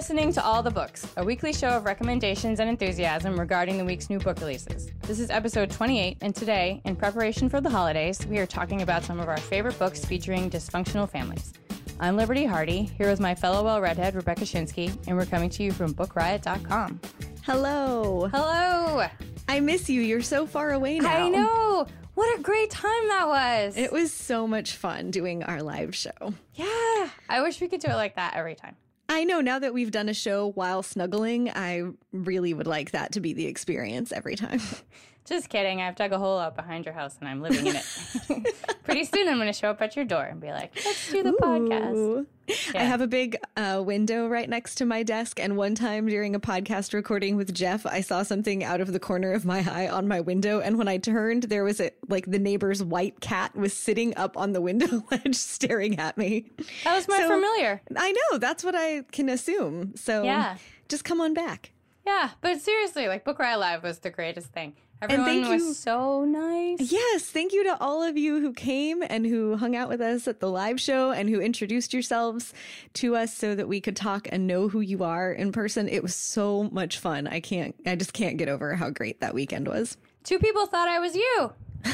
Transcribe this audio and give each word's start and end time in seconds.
listening 0.00 0.32
to 0.32 0.42
All 0.42 0.62
the 0.62 0.70
Books, 0.70 1.06
a 1.18 1.22
weekly 1.22 1.52
show 1.52 1.68
of 1.68 1.84
recommendations 1.84 2.58
and 2.58 2.70
enthusiasm 2.70 3.38
regarding 3.38 3.76
the 3.76 3.84
week's 3.84 4.08
new 4.08 4.18
book 4.18 4.40
releases. 4.40 4.90
This 5.02 5.20
is 5.20 5.28
episode 5.28 5.70
28, 5.70 6.16
and 6.22 6.34
today, 6.34 6.80
in 6.86 6.96
preparation 6.96 7.50
for 7.50 7.60
the 7.60 7.68
holidays, 7.68 8.26
we 8.26 8.38
are 8.38 8.46
talking 8.46 8.80
about 8.80 9.04
some 9.04 9.20
of 9.20 9.28
our 9.28 9.36
favorite 9.36 9.78
books 9.78 10.02
featuring 10.02 10.48
dysfunctional 10.48 11.06
families. 11.06 11.52
I'm 12.00 12.16
Liberty 12.16 12.46
Hardy, 12.46 12.84
here 12.96 13.10
with 13.10 13.20
my 13.20 13.34
fellow 13.34 13.62
well 13.62 13.78
redhead, 13.78 14.14
Rebecca 14.14 14.44
Schinsky, 14.44 14.90
and 15.06 15.18
we're 15.18 15.26
coming 15.26 15.50
to 15.50 15.62
you 15.62 15.70
from 15.70 15.92
BookRiot.com. 15.92 16.98
Hello. 17.42 18.26
Hello! 18.32 19.06
I 19.50 19.60
miss 19.60 19.90
you. 19.90 20.00
You're 20.00 20.22
so 20.22 20.46
far 20.46 20.72
away 20.72 20.98
now. 20.98 21.26
I 21.26 21.28
know! 21.28 21.86
What 22.14 22.38
a 22.38 22.42
great 22.42 22.70
time 22.70 23.08
that 23.08 23.28
was! 23.28 23.76
It 23.76 23.92
was 23.92 24.14
so 24.14 24.46
much 24.46 24.76
fun 24.76 25.10
doing 25.10 25.42
our 25.42 25.62
live 25.62 25.94
show. 25.94 26.32
yeah! 26.54 27.10
I 27.28 27.42
wish 27.42 27.60
we 27.60 27.68
could 27.68 27.82
do 27.82 27.88
it 27.88 27.96
like 27.96 28.16
that 28.16 28.32
every 28.34 28.54
time. 28.54 28.76
I 29.10 29.24
know 29.24 29.40
now 29.40 29.58
that 29.58 29.74
we've 29.74 29.90
done 29.90 30.08
a 30.08 30.14
show 30.14 30.52
while 30.52 30.84
snuggling, 30.84 31.50
I 31.50 31.82
really 32.12 32.54
would 32.54 32.68
like 32.68 32.92
that 32.92 33.10
to 33.14 33.20
be 33.20 33.32
the 33.32 33.46
experience 33.46 34.12
every 34.12 34.36
time. 34.36 34.60
Just 35.30 35.48
kidding. 35.48 35.80
I've 35.80 35.94
dug 35.94 36.12
a 36.12 36.18
hole 36.18 36.38
out 36.40 36.56
behind 36.56 36.84
your 36.84 36.92
house 36.92 37.16
and 37.20 37.28
I'm 37.28 37.40
living 37.40 37.64
in 37.68 37.76
it. 37.76 38.56
Pretty 38.84 39.04
soon 39.04 39.28
I'm 39.28 39.36
going 39.36 39.46
to 39.46 39.52
show 39.52 39.70
up 39.70 39.80
at 39.80 39.94
your 39.94 40.04
door 40.04 40.24
and 40.24 40.40
be 40.40 40.48
like, 40.48 40.72
let's 40.84 41.08
do 41.12 41.22
the 41.22 41.30
podcast. 41.32 41.94
Ooh. 41.94 42.26
I 42.74 42.82
have 42.82 43.00
a 43.00 43.06
big 43.06 43.36
uh, 43.56 43.80
window 43.86 44.26
right 44.26 44.48
next 44.48 44.74
to 44.76 44.84
my 44.84 45.04
desk, 45.04 45.38
and 45.38 45.56
one 45.56 45.76
time 45.76 46.06
during 46.08 46.34
a 46.34 46.40
podcast 46.40 46.92
recording 46.92 47.36
with 47.36 47.54
Jeff, 47.54 47.86
I 47.86 48.00
saw 48.00 48.24
something 48.24 48.64
out 48.64 48.80
of 48.80 48.92
the 48.92 48.98
corner 48.98 49.30
of 49.32 49.44
my 49.44 49.64
eye 49.70 49.88
on 49.88 50.08
my 50.08 50.18
window, 50.20 50.58
and 50.58 50.76
when 50.76 50.88
I 50.88 50.96
turned, 50.98 51.44
there 51.44 51.62
was 51.62 51.80
a 51.80 51.92
like 52.08 52.26
the 52.28 52.40
neighbor's 52.40 52.82
white 52.82 53.20
cat 53.20 53.54
was 53.54 53.72
sitting 53.72 54.16
up 54.16 54.36
on 54.36 54.50
the 54.52 54.60
window 54.60 55.04
ledge 55.12 55.36
staring 55.36 56.00
at 56.00 56.18
me. 56.18 56.50
That 56.82 56.96
was 56.96 57.06
my 57.06 57.18
So- 57.18 57.28
familiar. 57.28 57.80
I 57.96 58.10
know 58.10 58.38
that's 58.38 58.64
what 58.64 58.74
I 58.76 59.02
can 59.12 59.28
assume. 59.28 59.94
So 59.94 60.24
Yeah. 60.24 60.56
just 60.88 61.04
come 61.04 61.20
on 61.20 61.34
back. 61.34 61.70
Yeah, 62.04 62.30
but 62.40 62.60
seriously, 62.60 63.06
like 63.06 63.22
Book 63.24 63.38
Riot 63.38 63.60
Live 63.60 63.84
was 63.84 64.00
the 64.00 64.10
greatest 64.10 64.48
thing. 64.48 64.72
Everyone 65.02 65.24
thank 65.26 65.48
was 65.48 65.62
you- 65.62 65.72
so 65.74 66.24
nice. 66.24 66.78
Yes, 66.92 67.24
thank 67.24 67.52
you 67.52 67.64
to 67.64 67.80
all 67.80 68.02
of 68.02 68.18
you 68.18 68.40
who 68.40 68.52
came 68.52 69.02
and 69.02 69.24
who 69.24 69.56
hung 69.56 69.74
out 69.74 69.88
with 69.88 70.00
us 70.00 70.28
at 70.28 70.40
the 70.40 70.48
live 70.50 70.80
show 70.80 71.10
and 71.10 71.28
who 71.28 71.40
introduced 71.40 71.92
yourselves 71.94 72.52
to 72.94 73.16
us 73.16 73.32
so 73.34 73.54
that 73.54 73.66
we 73.68 73.80
could 73.80 73.96
talk 73.96 74.28
and 74.30 74.46
know 74.46 74.68
who 74.68 74.80
you 74.80 75.02
are 75.02 75.32
in 75.32 75.52
person. 75.52 75.88
It 75.88 76.02
was 76.02 76.14
so 76.14 76.64
much 76.64 76.98
fun. 76.98 77.26
I 77.26 77.40
can't 77.40 77.74
I 77.86 77.96
just 77.96 78.12
can't 78.12 78.36
get 78.36 78.48
over 78.48 78.74
how 78.74 78.90
great 78.90 79.20
that 79.20 79.32
weekend 79.34 79.68
was. 79.68 79.96
Two 80.24 80.38
people 80.38 80.66
thought 80.66 80.88
I 80.88 80.98
was 80.98 81.14
you. 81.14 81.52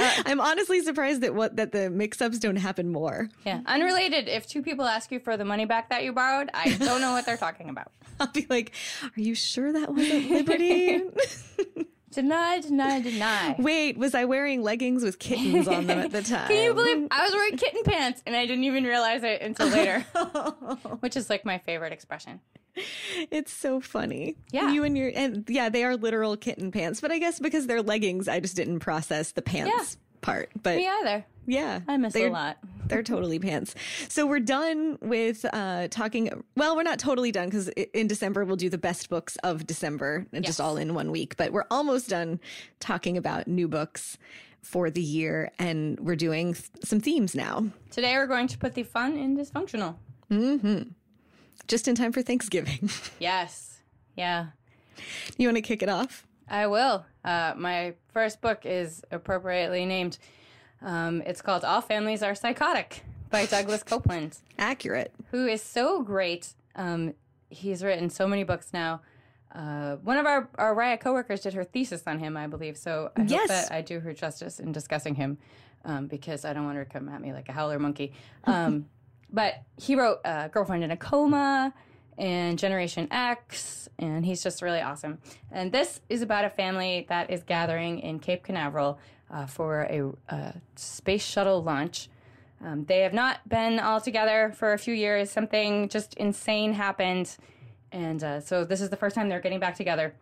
Uh, 0.00 0.10
I'm 0.26 0.40
honestly 0.40 0.80
surprised 0.82 1.22
that 1.22 1.34
what 1.34 1.56
that 1.56 1.72
the 1.72 1.90
mix-ups 1.90 2.38
don't 2.38 2.54
happen 2.54 2.90
more. 2.92 3.28
Yeah. 3.44 3.60
Unrelated, 3.66 4.28
if 4.28 4.46
two 4.46 4.62
people 4.62 4.84
ask 4.84 5.10
you 5.10 5.18
for 5.18 5.36
the 5.36 5.44
money 5.44 5.64
back 5.64 5.90
that 5.90 6.04
you 6.04 6.12
borrowed, 6.12 6.48
I 6.54 6.74
don't 6.76 7.00
know 7.00 7.10
what 7.10 7.26
they're 7.26 7.36
talking 7.36 7.68
about. 7.68 7.90
I'll 8.20 8.28
be 8.28 8.46
like, 8.48 8.70
"Are 9.02 9.20
you 9.20 9.34
sure 9.34 9.72
that 9.72 9.92
wasn't 9.92 10.30
Liberty?" 10.30 11.02
Deny, 12.10 12.60
deny, 12.60 13.00
deny. 13.00 13.54
Wait, 13.58 13.98
was 13.98 14.14
I 14.14 14.24
wearing 14.24 14.62
leggings 14.62 15.02
with 15.02 15.18
kittens 15.18 15.68
on 15.68 15.86
them 15.86 15.98
at 15.98 16.10
the 16.10 16.22
time? 16.22 16.48
Can 16.48 16.64
you 16.64 16.74
believe 16.74 17.06
I 17.10 17.24
was 17.24 17.32
wearing 17.32 17.56
kitten 17.56 17.82
pants 17.84 18.22
and 18.26 18.34
I 18.34 18.46
didn't 18.46 18.64
even 18.64 18.84
realize 18.84 19.22
it 19.22 19.42
until 19.42 19.68
later? 19.68 20.00
Which 21.00 21.16
is 21.16 21.28
like 21.28 21.44
my 21.44 21.58
favorite 21.58 21.92
expression. 21.92 22.40
It's 23.30 23.52
so 23.52 23.80
funny. 23.80 24.36
Yeah. 24.52 24.72
You 24.72 24.84
and 24.84 24.96
your 24.96 25.10
and 25.14 25.44
yeah, 25.48 25.68
they 25.68 25.84
are 25.84 25.96
literal 25.96 26.36
kitten 26.36 26.70
pants, 26.70 27.00
but 27.00 27.10
I 27.10 27.18
guess 27.18 27.40
because 27.40 27.66
they're 27.66 27.82
leggings, 27.82 28.28
I 28.28 28.40
just 28.40 28.56
didn't 28.56 28.78
process 28.80 29.32
the 29.32 29.42
pants 29.42 29.96
part. 30.28 30.50
But 30.62 30.76
Me 30.76 30.86
either. 30.88 31.24
yeah. 31.46 31.80
I 31.88 31.96
miss 31.96 32.14
a 32.16 32.28
lot. 32.28 32.58
They're 32.88 33.02
totally 33.02 33.38
pants. 33.38 33.74
So 34.08 34.26
we're 34.26 34.40
done 34.40 34.98
with 35.02 35.44
uh 35.52 35.88
talking 35.88 36.42
well, 36.56 36.76
we're 36.76 36.82
not 36.82 36.98
totally 36.98 37.32
done 37.32 37.50
cuz 37.50 37.68
in 37.68 38.06
December 38.06 38.44
we'll 38.44 38.56
do 38.56 38.70
the 38.70 38.78
best 38.78 39.08
books 39.08 39.36
of 39.42 39.66
December 39.66 40.26
and 40.32 40.44
just 40.44 40.60
all 40.60 40.76
in 40.76 40.94
one 40.94 41.10
week, 41.10 41.36
but 41.36 41.52
we're 41.52 41.66
almost 41.70 42.08
done 42.08 42.40
talking 42.80 43.16
about 43.16 43.46
new 43.48 43.68
books 43.68 44.16
for 44.62 44.90
the 44.90 45.00
year 45.02 45.50
and 45.58 45.98
we're 46.00 46.16
doing 46.16 46.52
th- 46.54 46.66
some 46.84 47.00
themes 47.00 47.34
now. 47.34 47.66
Today 47.90 48.14
we're 48.16 48.26
going 48.26 48.48
to 48.48 48.58
put 48.58 48.74
the 48.74 48.82
fun 48.82 49.16
in 49.16 49.36
dysfunctional. 49.36 49.96
Mm-hmm. 50.30 50.90
Just 51.68 51.88
in 51.88 51.94
time 51.94 52.12
for 52.12 52.22
Thanksgiving. 52.22 52.90
Yes. 53.18 53.80
Yeah. 54.16 54.46
you 55.36 55.46
want 55.46 55.56
to 55.56 55.62
kick 55.62 55.82
it 55.82 55.88
off? 55.88 56.26
I 56.50 56.66
will. 56.66 57.04
Uh, 57.24 57.54
my 57.56 57.94
first 58.12 58.40
book 58.40 58.64
is 58.64 59.02
appropriately 59.10 59.84
named. 59.86 60.18
Um, 60.82 61.22
it's 61.26 61.42
called 61.42 61.64
All 61.64 61.80
Families 61.80 62.22
Are 62.22 62.34
Psychotic 62.34 63.02
by 63.30 63.46
Douglas 63.46 63.82
Coupland, 63.82 64.38
Accurate. 64.58 65.12
who 65.30 65.46
is 65.46 65.62
so 65.62 66.02
great. 66.02 66.54
Um, 66.76 67.14
he's 67.50 67.82
written 67.82 68.08
so 68.10 68.26
many 68.28 68.44
books 68.44 68.72
now. 68.72 69.00
Uh, 69.54 69.96
one 69.96 70.16
of 70.18 70.26
our, 70.26 70.48
our 70.56 70.74
Riot 70.74 71.00
coworkers 71.00 71.40
did 71.40 71.54
her 71.54 71.64
thesis 71.64 72.02
on 72.06 72.18
him, 72.18 72.36
I 72.36 72.46
believe. 72.46 72.76
So 72.76 73.10
I 73.16 73.22
Yes. 73.22 73.40
hope 73.40 73.48
that 73.48 73.72
I 73.72 73.80
do 73.80 73.98
her 74.00 74.12
justice 74.12 74.60
in 74.60 74.72
discussing 74.72 75.14
him 75.14 75.38
um, 75.84 76.06
because 76.06 76.44
I 76.44 76.52
don't 76.52 76.64
want 76.64 76.76
her 76.76 76.84
to 76.84 76.90
come 76.90 77.08
at 77.08 77.20
me 77.20 77.32
like 77.32 77.48
a 77.48 77.52
howler 77.52 77.78
monkey. 77.78 78.12
Um, 78.44 78.86
but 79.32 79.54
he 79.76 79.94
wrote 79.96 80.18
uh, 80.24 80.48
Girlfriend 80.48 80.84
in 80.84 80.90
a 80.90 80.96
Coma 80.96 81.72
and 82.18 82.58
Generation 82.58 83.08
X, 83.10 83.88
and 83.98 84.26
he's 84.26 84.42
just 84.42 84.60
really 84.60 84.80
awesome. 84.80 85.18
And 85.50 85.72
this 85.72 86.00
is 86.08 86.20
about 86.20 86.44
a 86.44 86.50
family 86.50 87.06
that 87.08 87.30
is 87.30 87.42
gathering 87.42 88.00
in 88.00 88.18
Cape 88.18 88.42
Canaveral 88.42 88.98
uh, 89.30 89.46
for 89.46 89.82
a, 89.82 90.12
uh 90.34 90.52
space 90.76 91.24
shuttle 91.24 91.62
launch. 91.62 92.08
Um, 92.64 92.84
they 92.86 93.00
have 93.00 93.14
not 93.14 93.48
been 93.48 93.78
all 93.78 94.00
together 94.00 94.52
for 94.56 94.72
a 94.72 94.78
few 94.78 94.94
years. 94.94 95.30
Something 95.30 95.88
just 95.88 96.14
insane 96.14 96.72
happened, 96.72 97.36
and 97.92 98.22
uh, 98.22 98.40
so 98.40 98.64
this 98.64 98.80
is 98.80 98.90
the 98.90 98.96
first 98.96 99.14
time 99.14 99.28
they're 99.28 99.40
getting 99.40 99.60
back 99.60 99.76
together. 99.76 100.14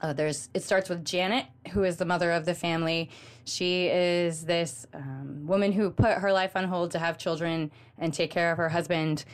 Uh, 0.00 0.12
there's 0.12 0.48
it 0.54 0.62
starts 0.62 0.88
with 0.88 1.04
Janet, 1.04 1.46
who 1.72 1.82
is 1.82 1.96
the 1.96 2.04
mother 2.04 2.30
of 2.30 2.44
the 2.44 2.54
family. 2.54 3.10
She 3.44 3.86
is 3.86 4.44
this 4.44 4.86
um, 4.94 5.46
woman 5.46 5.72
who 5.72 5.90
put 5.90 6.18
her 6.18 6.32
life 6.32 6.54
on 6.54 6.64
hold 6.64 6.90
to 6.92 6.98
have 6.98 7.18
children 7.18 7.70
and 7.98 8.12
take 8.12 8.30
care 8.30 8.52
of 8.52 8.58
her 8.58 8.68
husband. 8.68 9.24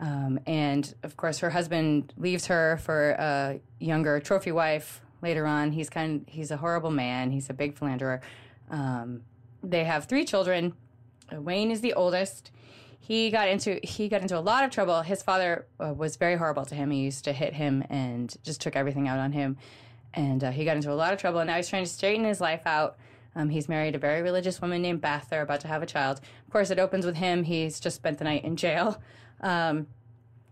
Um, 0.00 0.38
and 0.46 0.94
of 1.02 1.16
course, 1.16 1.38
her 1.38 1.50
husband 1.50 2.12
leaves 2.16 2.46
her 2.46 2.78
for 2.78 3.10
a 3.10 3.60
younger 3.80 4.20
trophy 4.20 4.52
wife 4.52 5.00
later 5.22 5.46
on. 5.46 5.72
He's 5.72 5.90
kind 5.90 6.22
of, 6.22 6.32
he's 6.32 6.50
a 6.50 6.56
horrible 6.56 6.90
man. 6.90 7.30
He's 7.30 7.50
a 7.50 7.54
big 7.54 7.76
philanderer. 7.76 8.20
Um, 8.70 9.22
they 9.62 9.84
have 9.84 10.04
three 10.04 10.24
children. 10.24 10.74
Wayne 11.32 11.70
is 11.70 11.80
the 11.80 11.94
oldest. 11.94 12.50
He 13.00 13.30
got 13.30 13.48
into 13.48 13.80
he 13.82 14.08
got 14.08 14.22
into 14.22 14.38
a 14.38 14.40
lot 14.40 14.64
of 14.64 14.70
trouble. 14.70 15.02
His 15.02 15.22
father 15.22 15.66
uh, 15.80 15.94
was 15.94 16.16
very 16.16 16.36
horrible 16.36 16.64
to 16.66 16.74
him. 16.74 16.90
He 16.90 17.00
used 17.00 17.24
to 17.24 17.32
hit 17.32 17.54
him 17.54 17.82
and 17.88 18.34
just 18.42 18.60
took 18.60 18.76
everything 18.76 19.08
out 19.08 19.18
on 19.18 19.32
him. 19.32 19.56
And 20.14 20.44
uh, 20.44 20.50
he 20.50 20.64
got 20.64 20.76
into 20.76 20.92
a 20.92 20.94
lot 20.94 21.12
of 21.12 21.18
trouble. 21.18 21.40
And 21.40 21.48
now 21.48 21.56
he's 21.56 21.68
trying 21.68 21.84
to 21.84 21.90
straighten 21.90 22.24
his 22.24 22.40
life 22.40 22.66
out. 22.66 22.98
Um, 23.34 23.50
he's 23.50 23.68
married 23.68 23.94
a 23.94 23.98
very 23.98 24.20
religious 24.22 24.60
woman 24.60 24.82
named 24.82 25.00
Beth. 25.00 25.28
They're 25.30 25.42
about 25.42 25.60
to 25.60 25.68
have 25.68 25.82
a 25.82 25.86
child. 25.86 26.20
Of 26.46 26.52
course, 26.52 26.70
it 26.70 26.78
opens 26.78 27.06
with 27.06 27.16
him. 27.16 27.44
He's 27.44 27.78
just 27.78 27.96
spent 27.96 28.18
the 28.18 28.24
night 28.24 28.44
in 28.44 28.56
jail. 28.56 29.00
Um, 29.40 29.86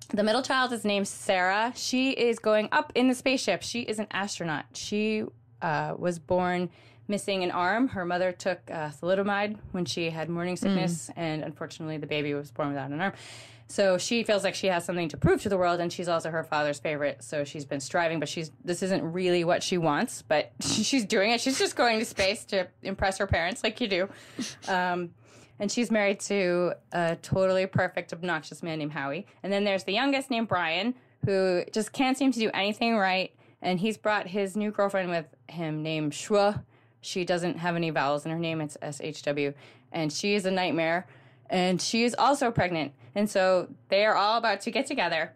the 0.09 0.23
middle 0.23 0.43
child 0.43 0.73
is 0.73 0.85
named 0.85 1.09
Sarah. 1.09 1.73
She 1.75 2.11
is 2.11 2.39
going 2.39 2.69
up 2.71 2.93
in 2.95 3.09
the 3.09 3.15
spaceship. 3.15 3.63
She 3.63 3.81
is 3.81 3.99
an 3.99 4.07
astronaut. 4.13 4.67
She 4.75 5.25
uh, 5.61 5.95
was 5.99 6.19
born 6.19 6.71
missing 7.09 7.43
an 7.43 7.51
arm. 7.51 7.89
Her 7.89 8.05
mother 8.05 8.33
took 8.33 8.61
uh, 8.71 8.91
thalidomide 8.91 9.59
when 9.73 9.85
she 9.85 10.11
had 10.11 10.29
morning 10.29 10.57
sickness, 10.57 11.11
and 11.17 11.43
unfortunately, 11.43 11.97
the 11.99 12.07
baby 12.07 12.35
was 12.35 12.51
born 12.51 12.69
without 12.69 12.91
an 12.91 13.01
arm. 13.01 13.13
So 13.69 13.99
she 13.99 14.23
feels 14.23 14.45
like 14.45 14.55
she 14.55 14.69
has 14.69 14.85
something 14.85 15.09
to 15.09 15.17
prove 15.17 15.43
to 15.43 15.49
the 15.49 15.57
world, 15.57 15.81
and 15.81 15.93
she's 15.93 16.09
also 16.09 16.31
her 16.31 16.45
father's 16.45 16.79
favorite. 16.79 17.25
So 17.25 17.43
she's 17.43 17.65
been 17.65 17.81
striving, 17.81 18.21
but 18.21 18.29
she's 18.29 18.53
this 18.65 18.83
isn't 18.83 19.03
really 19.13 19.43
what 19.43 19.63
she 19.63 19.77
wants, 19.77 20.23
but 20.23 20.53
she's 20.61 21.05
doing 21.05 21.33
it. 21.33 21.41
She's 21.41 21.59
just 21.59 21.75
going 21.75 21.99
to 21.99 22.05
space 22.05 22.45
to 22.47 22.69
impress 22.83 23.19
her 23.19 23.27
parents, 23.27 23.65
like 23.65 23.81
you 23.81 23.89
do. 23.89 24.09
Um, 24.69 25.11
and 25.59 25.71
she's 25.71 25.91
married 25.91 26.21
to 26.21 26.73
a 26.93 27.17
totally 27.17 27.67
perfect, 27.67 28.13
obnoxious 28.13 28.63
man 28.63 28.79
named 28.79 28.93
Howie. 28.93 29.27
And 29.43 29.53
then 29.53 29.65
there's 29.65 29.85
the 29.85 29.93
youngest 29.93 30.31
named 30.31 30.49
Brian, 30.49 30.95
who 31.25 31.65
just 31.73 31.93
can't 31.93 32.17
seem 32.17 32.33
to 32.33 32.39
do 32.39 32.51
anything 32.53 32.97
right. 32.97 33.33
And 33.63 33.81
he's 33.81 33.97
brought 33.97 34.27
his 34.27 34.57
new 34.57 34.71
girlfriend 34.71 35.11
with 35.11 35.27
him 35.49 35.83
named 35.83 36.13
Shwa. 36.13 36.63
She 37.01 37.25
doesn't 37.25 37.59
have 37.59 37.77
any 37.77 37.91
vowels 37.91 38.25
in 38.25 38.33
her 38.33 38.39
name, 38.39 38.61
it's 38.61 38.77
S 38.83 39.01
H 39.01 39.23
W. 39.23 39.55
And 39.93 40.13
she 40.13 40.35
is 40.35 40.45
a 40.45 40.51
nightmare. 40.51 41.07
And 41.49 41.81
she 41.81 42.05
is 42.05 42.15
also 42.19 42.51
pregnant. 42.51 42.93
And 43.15 43.31
so 43.31 43.69
they 43.89 44.05
are 44.05 44.15
all 44.15 44.37
about 44.39 44.61
to 44.63 44.71
get 44.71 44.87
together. 44.87 45.33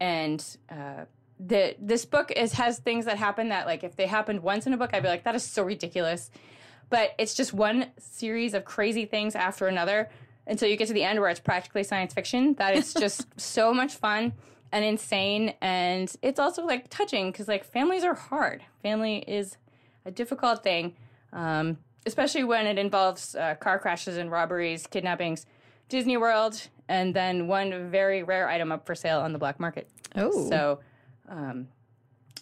And 0.00 0.44
uh, 0.68 1.04
the 1.38 1.76
this 1.80 2.04
book 2.04 2.30
is 2.30 2.52
has 2.54 2.78
things 2.78 3.04
that 3.06 3.16
happen 3.16 3.48
that 3.48 3.66
like 3.66 3.84
if 3.84 3.96
they 3.96 4.06
happened 4.06 4.42
once 4.42 4.66
in 4.66 4.72
a 4.72 4.76
book, 4.76 4.90
I'd 4.92 5.02
be 5.02 5.08
like, 5.08 5.24
that 5.24 5.34
is 5.34 5.44
so 5.44 5.62
ridiculous 5.62 6.30
but 6.92 7.14
it's 7.18 7.34
just 7.34 7.52
one 7.52 7.86
series 7.98 8.54
of 8.54 8.64
crazy 8.64 9.04
things 9.04 9.34
after 9.34 9.66
another 9.66 10.08
until 10.46 10.68
you 10.68 10.76
get 10.76 10.86
to 10.86 10.94
the 10.94 11.02
end 11.02 11.18
where 11.18 11.30
it's 11.30 11.40
practically 11.40 11.82
science 11.82 12.14
fiction 12.14 12.54
that 12.54 12.76
it's 12.76 12.94
just 12.94 13.26
so 13.40 13.72
much 13.74 13.94
fun 13.94 14.32
and 14.70 14.84
insane 14.84 15.54
and 15.60 16.14
it's 16.22 16.38
also 16.38 16.64
like 16.64 16.88
touching 16.88 17.32
because 17.32 17.48
like 17.48 17.64
families 17.64 18.04
are 18.04 18.14
hard 18.14 18.62
family 18.82 19.24
is 19.26 19.56
a 20.04 20.10
difficult 20.10 20.62
thing 20.62 20.94
um, 21.32 21.78
especially 22.06 22.44
when 22.44 22.66
it 22.66 22.78
involves 22.78 23.34
uh, 23.34 23.54
car 23.56 23.78
crashes 23.78 24.16
and 24.16 24.30
robberies 24.30 24.86
kidnappings 24.86 25.46
Disney 25.92 26.16
World, 26.16 26.68
and 26.88 27.14
then 27.14 27.48
one 27.48 27.90
very 27.90 28.22
rare 28.22 28.48
item 28.48 28.72
up 28.72 28.86
for 28.86 28.94
sale 28.94 29.20
on 29.20 29.34
the 29.34 29.38
black 29.38 29.60
market. 29.60 29.90
Oh. 30.16 30.48
So 30.48 30.80
um, 31.28 31.68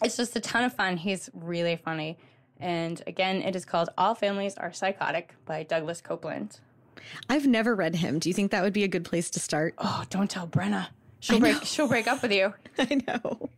it's 0.01 0.15
just 0.15 0.37
a 0.37 0.39
ton 0.39 0.63
of 0.63 0.73
fun. 0.73 0.95
He's 0.95 1.29
really 1.33 1.75
funny. 1.75 2.17
And 2.61 3.01
again, 3.07 3.41
it 3.41 3.55
is 3.55 3.65
called 3.65 3.89
All 3.97 4.13
Families 4.15 4.55
Are 4.57 4.71
Psychotic 4.71 5.33
by 5.45 5.63
Douglas 5.63 6.01
Coupland. 6.01 6.59
I've 7.27 7.47
never 7.47 7.73
read 7.75 7.95
him. 7.95 8.19
Do 8.19 8.29
you 8.29 8.33
think 8.33 8.51
that 8.51 8.61
would 8.63 8.73
be 8.73 8.83
a 8.83 8.87
good 8.87 9.03
place 9.03 9.29
to 9.31 9.39
start? 9.39 9.73
Oh, 9.79 10.03
don't 10.09 10.29
tell 10.29 10.47
Brenna. 10.47 10.87
She'll 11.19 11.39
break 11.39 11.63
she'll 11.63 11.87
break 11.87 12.07
up 12.07 12.21
with 12.21 12.31
you. 12.31 12.53
I 12.77 13.01
know. 13.07 13.49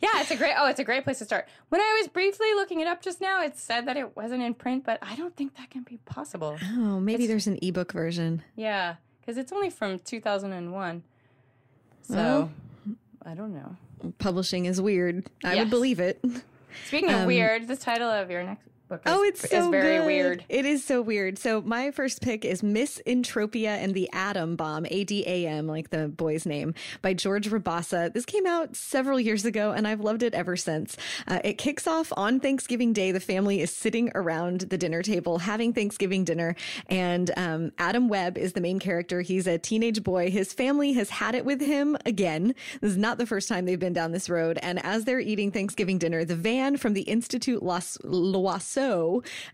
Yeah, 0.00 0.20
it's 0.20 0.32
a 0.32 0.36
great 0.36 0.54
oh, 0.58 0.66
it's 0.68 0.80
a 0.80 0.84
great 0.84 1.04
place 1.04 1.18
to 1.20 1.24
start. 1.24 1.46
When 1.68 1.80
I 1.80 1.98
was 2.00 2.08
briefly 2.08 2.52
looking 2.54 2.80
it 2.80 2.88
up 2.88 3.00
just 3.02 3.20
now, 3.20 3.42
it 3.42 3.56
said 3.56 3.86
that 3.86 3.96
it 3.96 4.16
wasn't 4.16 4.42
in 4.42 4.54
print, 4.54 4.84
but 4.84 4.98
I 5.00 5.14
don't 5.14 5.36
think 5.36 5.56
that 5.56 5.70
can 5.70 5.82
be 5.82 5.98
possible. 6.04 6.58
Oh, 6.74 6.98
maybe 6.98 7.26
there's 7.28 7.46
an 7.46 7.58
ebook 7.62 7.92
version. 7.92 8.42
Yeah, 8.56 8.96
because 9.20 9.36
it's 9.38 9.52
only 9.52 9.70
from 9.70 10.00
2001. 10.00 11.04
So 12.02 12.14
Well. 12.14 12.50
I 13.24 13.34
don't 13.34 13.54
know. 13.54 13.76
Publishing 14.18 14.64
is 14.64 14.80
weird. 14.80 15.30
I 15.44 15.54
Yes. 15.54 15.60
would 15.64 15.70
believe 15.70 16.00
it. 16.00 16.20
Speaking 16.86 17.10
of 17.10 17.20
um, 17.20 17.26
weird, 17.26 17.68
the 17.68 17.76
title 17.76 18.10
of 18.10 18.30
your 18.30 18.42
next 18.42 18.68
book 18.92 19.02
is, 19.06 19.12
Oh, 19.12 19.22
it's 19.22 19.48
so 19.48 19.70
very 19.70 19.98
good. 19.98 20.06
weird. 20.06 20.44
It 20.48 20.64
is 20.66 20.84
so 20.84 21.00
weird. 21.02 21.38
So 21.38 21.60
my 21.62 21.90
first 21.90 22.20
pick 22.22 22.44
is 22.44 22.62
Miss 22.62 23.00
Entropia 23.06 23.68
and 23.82 23.94
the 23.94 24.08
Adam 24.12 24.56
Bomb, 24.56 24.86
A 24.90 25.04
D 25.04 25.24
A 25.26 25.46
M, 25.46 25.66
like 25.66 25.90
the 25.90 26.08
boy's 26.08 26.46
name, 26.46 26.74
by 27.00 27.14
George 27.14 27.48
Rabasa. 27.50 28.12
This 28.12 28.24
came 28.26 28.46
out 28.46 28.76
several 28.76 29.18
years 29.18 29.44
ago, 29.44 29.72
and 29.72 29.88
I've 29.88 30.00
loved 30.00 30.22
it 30.22 30.34
ever 30.34 30.56
since. 30.56 30.96
Uh, 31.26 31.40
it 31.44 31.58
kicks 31.58 31.86
off 31.86 32.12
on 32.16 32.40
Thanksgiving 32.40 32.92
Day. 32.92 33.12
The 33.12 33.20
family 33.20 33.60
is 33.60 33.70
sitting 33.70 34.10
around 34.14 34.60
the 34.62 34.78
dinner 34.78 35.02
table 35.02 35.38
having 35.38 35.72
Thanksgiving 35.72 36.24
dinner, 36.24 36.54
and 36.88 37.30
um, 37.36 37.72
Adam 37.78 38.08
Webb 38.08 38.36
is 38.36 38.52
the 38.52 38.60
main 38.60 38.78
character. 38.78 39.20
He's 39.22 39.46
a 39.46 39.58
teenage 39.58 40.02
boy. 40.02 40.30
His 40.30 40.52
family 40.52 40.92
has 40.92 41.10
had 41.10 41.34
it 41.34 41.44
with 41.44 41.60
him 41.60 41.96
again. 42.04 42.54
This 42.80 42.90
is 42.92 42.96
not 42.98 43.18
the 43.18 43.26
first 43.26 43.48
time 43.48 43.64
they've 43.64 43.78
been 43.78 43.92
down 43.92 44.12
this 44.12 44.28
road. 44.28 44.58
And 44.62 44.84
as 44.84 45.04
they're 45.04 45.20
eating 45.20 45.50
Thanksgiving 45.50 45.98
dinner, 45.98 46.24
the 46.24 46.36
van 46.36 46.76
from 46.76 46.92
the 46.92 47.02
Institute 47.02 47.62
Las 47.62 47.96
Loiseau, 48.04 48.81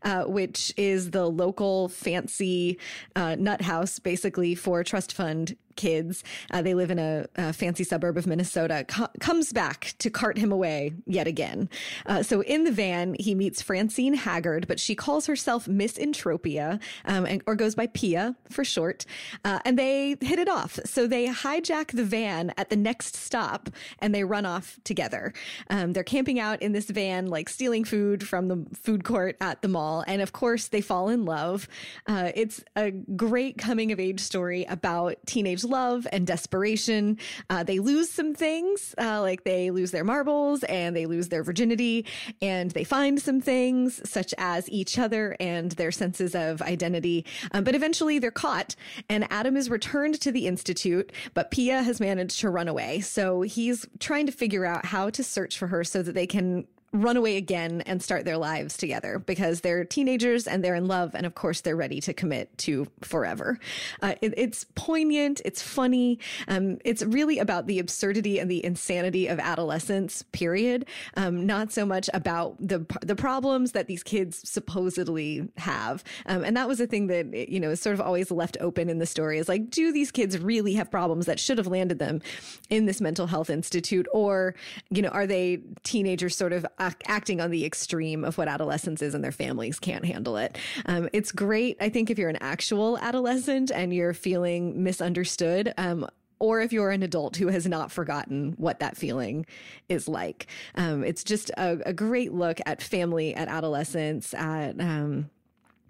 uh, 0.03 0.25
which 0.25 0.73
is 0.77 1.11
the 1.11 1.27
local 1.27 1.89
fancy 1.89 2.79
uh, 3.17 3.37
nut 3.39 3.63
house, 3.63 3.99
basically 3.99 4.55
for 4.55 4.83
trust 4.85 5.13
fund 5.13 5.57
kids. 5.79 6.25
Uh, 6.51 6.61
they 6.61 6.75
live 6.75 6.91
in 6.91 6.99
a, 6.99 7.25
a 7.37 7.53
fancy 7.55 7.85
suburb 7.85 8.19
of 8.19 8.27
Minnesota. 8.27 8.85
Co- 8.87 9.09
comes 9.21 9.53
back 9.53 9.95
to 10.01 10.11
cart 10.11 10.37
him 10.37 10.53
away 10.53 10.93
yet 11.07 11.27
again. 11.27 11.71
Uh, 12.05 12.23
so 12.23 12.43
in 12.43 12.65
the 12.65 12.73
van, 12.73 13.15
he 13.19 13.35
meets 13.35 13.63
Francine 13.63 14.15
Haggard, 14.15 14.67
but 14.67 14.79
she 14.79 14.95
calls 14.95 15.27
herself 15.27 15.69
Miss 15.69 15.97
Entropia, 15.97 16.81
um, 17.07 17.25
and, 17.25 17.43
or 17.47 17.55
goes 17.55 17.75
by 17.75 17.87
Pia 17.87 18.35
for 18.51 18.65
short. 18.65 19.07
Uh, 19.45 19.61
and 19.65 19.79
they 19.79 20.17
hit 20.21 20.39
it 20.39 20.49
off. 20.49 20.79
So 20.85 21.07
they 21.07 21.29
hijack 21.29 21.93
the 21.93 22.05
van 22.05 22.53
at 22.59 22.71
the 22.71 22.77
next 22.77 23.15
stop 23.15 23.71
and 24.01 24.13
they 24.13 24.25
run 24.25 24.45
off 24.45 24.81
together. 24.83 25.33
Um, 25.71 25.93
they're 25.93 26.03
camping 26.03 26.41
out 26.41 26.61
in 26.61 26.73
this 26.73 26.91
van, 26.91 27.29
like 27.29 27.49
stealing 27.49 27.85
food 27.85 28.27
from 28.27 28.49
the 28.49 28.67
food 28.75 29.05
court 29.05 29.18
at 29.41 29.63
the 29.63 29.69
mall. 29.69 30.05
And 30.07 30.23
of 30.23 30.33
course, 30.33 30.69
they 30.69 30.81
fall 30.81 31.09
in 31.09 31.25
love. 31.25 31.69
Uh, 32.07 32.31
it's 32.35 32.63
a 32.77 32.91
great 32.91 33.59
coming 33.59 33.93
of 33.93 34.01
age 34.01 34.21
story 34.21 34.65
about 34.65 35.17
teenage 35.27 35.65
love 35.65 36.07
and 36.13 36.27
desperation. 36.27 37.19
Uh, 37.51 37.63
they 37.63 37.79
lose 37.79 38.11
some 38.11 38.35
things, 38.35 38.95
uh, 38.99 39.21
like 39.21 39.45
they 39.45 39.71
lose 39.71 39.91
their 39.91 40.05
marbles 40.05 40.63
and 40.65 40.95
they 40.95 41.07
lose 41.07 41.29
their 41.29 41.43
virginity, 41.43 42.07
and 42.41 42.71
they 42.73 42.85
find 42.85 43.21
some 43.21 43.41
things 43.41 44.01
such 44.09 44.33
as 44.39 44.69
each 44.71 44.99
other 44.99 45.37
and 45.41 45.73
their 45.73 45.93
senses 45.93 46.35
of 46.35 46.63
identity. 46.63 47.25
Um, 47.53 47.65
but 47.65 47.75
eventually 47.75 48.19
they're 48.19 48.31
caught, 48.31 48.75
and 49.09 49.27
Adam 49.31 49.57
is 49.57 49.71
returned 49.71 50.21
to 50.21 50.33
the 50.33 50.47
Institute, 50.47 51.13
but 51.35 51.51
Pia 51.51 51.83
has 51.83 52.01
managed 52.01 52.41
to 52.41 52.51
run 52.51 52.69
away. 52.69 53.01
So 53.01 53.43
he's 53.43 53.87
trying 53.99 54.27
to 54.27 54.33
figure 54.33 54.65
out 54.65 54.87
how 54.87 55.11
to 55.11 55.23
search 55.25 55.59
for 55.59 55.67
her 55.69 55.85
so 55.85 56.03
that 56.03 56.15
they 56.15 56.27
can 56.27 56.67
run 56.93 57.17
away 57.19 57.37
again 57.37 57.83
and 57.83 58.03
start 58.03 58.25
their 58.25 58.39
lives 58.39 58.77
together 58.77 59.19
because 59.19 59.61
they're 59.61 59.85
teenagers 59.85 60.47
and 60.47 60.65
they're 60.65 60.75
in 60.75 60.87
love 60.87 61.15
and 61.15 61.27
of 61.27 61.35
course 61.35 61.61
they're 61.61 61.77
ready 61.77 62.01
to 62.01 62.15
commit 62.15 62.57
to 62.57 62.87
forever. 63.03 63.59
Uh, 64.01 64.15
it, 64.23 64.33
it's 64.37 64.65
poignant. 64.75 65.43
It's 65.45 65.61
funny. 65.61 66.19
Um, 66.49 66.79
it's 66.85 67.03
really 67.03 67.39
about 67.39 67.67
the 67.67 67.79
absurdity 67.79 68.39
and 68.39 68.51
the 68.51 68.65
insanity 68.65 69.27
of 69.27 69.39
adolescence 69.39 70.23
period. 70.33 70.87
Um, 71.17 71.45
not 71.45 71.73
so 71.73 71.85
much 71.85 72.09
about 72.15 72.57
the 72.59 72.87
the 73.03 73.17
problems 73.17 73.73
that 73.73 73.87
these 73.87 74.03
kids 74.03 74.49
supposedly 74.49 75.47
have. 75.59 76.03
Um, 76.27 76.43
and 76.43 76.57
that 76.57 76.69
was 76.69 76.81
a 76.81 76.87
thing 76.87 77.09
that 77.09 77.51
you 77.51 77.61
know 77.61 77.71
is 77.71 77.81
sort 77.81 77.95
of 77.95 78.01
always 78.01 78.31
left 78.31 78.57
open 78.61 78.89
in 78.89 78.99
the 78.99 79.07
story 79.07 79.39
is 79.39 79.49
like 79.49 79.69
do 79.69 79.93
these 79.93 80.11
kids 80.11 80.39
really 80.39 80.73
have 80.75 80.91
problems 80.91 81.27
that 81.27 81.39
should 81.39 81.59
have 81.59 81.67
landed 81.67 81.99
them 81.99 82.23
in 82.71 82.87
this 82.87 83.01
mental 83.01 83.27
health 83.27 83.51
institute? 83.51 84.07
Or 84.13 84.55
you 84.89 85.03
know 85.03 85.11
are 85.11 85.27
they 85.27 85.61
teenagers 85.83 86.35
sort 86.35 86.55
of 86.55 86.65
ac- 86.81 86.97
acting 87.07 87.41
on 87.41 87.51
the 87.51 87.65
extreme 87.65 88.25
of 88.25 88.39
what 88.39 88.49
adolescence 88.49 89.03
is 89.03 89.15
and 89.15 89.23
their 89.23 89.33
families 89.33 89.79
can't 89.79 90.05
handle 90.05 90.37
it. 90.37 90.59
Um, 90.87 91.09
it's 91.13 91.33
great. 91.33 91.77
I 91.81 91.89
think 91.89 92.11
if 92.11 92.19
you're 92.19 92.31
an 92.31 92.39
actual 92.41 92.99
adolescent 92.99 93.71
and 93.71 93.93
you're 93.93 94.15
feeling 94.15 94.83
misunderstood, 94.83 95.73
um, 95.77 96.07
or 96.41 96.61
if 96.61 96.73
you're 96.73 96.91
an 96.91 97.03
adult 97.03 97.37
who 97.37 97.49
has 97.49 97.67
not 97.67 97.91
forgotten 97.91 98.55
what 98.59 98.79
that 98.81 98.97
feeling 98.97 99.45
is 99.89 100.09
like. 100.09 100.47
Um, 100.77 101.03
it's 101.03 101.25
just 101.25 101.51
a, 101.57 101.79
a 101.85 101.93
great 101.93 102.33
look 102.33 102.61
at 102.65 102.81
family, 102.81 103.35
at 103.35 103.49
adolescence, 103.49 104.35
at, 104.35 104.81
um, 104.81 105.31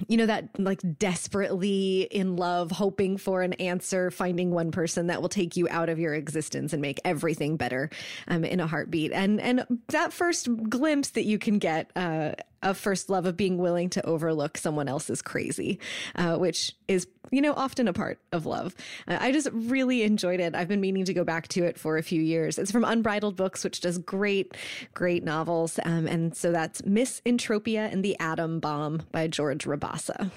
you 0.07 0.17
know 0.17 0.27
that 0.27 0.49
like 0.59 0.81
desperately 0.99 2.03
in 2.03 2.37
love 2.37 2.71
hoping 2.71 3.17
for 3.17 3.43
an 3.43 3.55
answer 3.55 4.11
finding 4.11 4.51
one 4.51 4.71
person 4.71 5.09
that 5.09 5.21
will 5.21 5.29
take 5.29 5.57
you 5.57 5.67
out 5.71 5.89
of 5.89 5.99
your 5.99 6.15
existence 6.15 6.73
and 6.73 6.81
make 6.81 7.01
everything 7.05 7.57
better 7.57 7.91
um, 8.29 8.45
in 8.45 8.61
a 8.61 8.67
heartbeat. 8.67 9.13
And 9.13 9.41
and 9.41 9.65
that 9.89 10.13
first 10.13 10.49
glimpse 10.69 11.11
that 11.11 11.25
you 11.25 11.39
can 11.39 11.59
get 11.59 11.91
uh, 11.97 12.33
of 12.63 12.77
first 12.77 13.09
love 13.09 13.27
of 13.27 13.37
being 13.37 13.59
willing 13.59 13.89
to 13.91 14.05
overlook 14.05 14.59
someone 14.59 14.89
else's 14.89 15.23
crazy 15.23 15.79
uh, 16.17 16.37
which 16.37 16.75
is 16.89 17.07
you 17.31 17.41
know 17.41 17.53
often 17.55 17.89
a 17.89 17.93
part 17.93 18.19
of 18.33 18.47
love 18.47 18.75
uh, 19.07 19.19
i 19.21 19.31
just 19.33 19.49
really 19.53 20.03
enjoyed 20.03 20.41
it 20.41 20.55
i've 20.55 20.69
been 20.69 20.81
meaning 20.81 21.05
to 21.05 21.15
go 21.15 21.25
back 21.25 21.49
to 21.49 21.65
it 21.65 21.79
for 21.79 21.97
a 21.99 22.03
few 22.03 22.21
years 22.21 22.59
it's 22.59 22.71
from 22.71 22.85
unbridled 22.85 23.37
books 23.37 23.65
which 23.65 23.81
does 23.81 23.99
great 23.99 24.57
great 24.95 25.25
novels 25.25 25.79
um, 25.85 26.07
and 26.07 26.37
so 26.37 26.53
that's 26.53 26.85
miss 26.85 27.21
entropia 27.27 27.91
and 27.93 28.05
the 28.05 28.17
adam 28.19 28.61
bomb 28.61 29.03
by 29.13 29.27
george 29.27 29.65
rabasa 29.65 30.31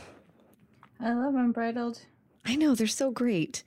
I 1.03 1.13
love 1.13 1.33
Unbridled. 1.33 1.99
I 2.45 2.55
know 2.55 2.75
they're 2.75 2.87
so 2.87 3.11
great. 3.11 3.63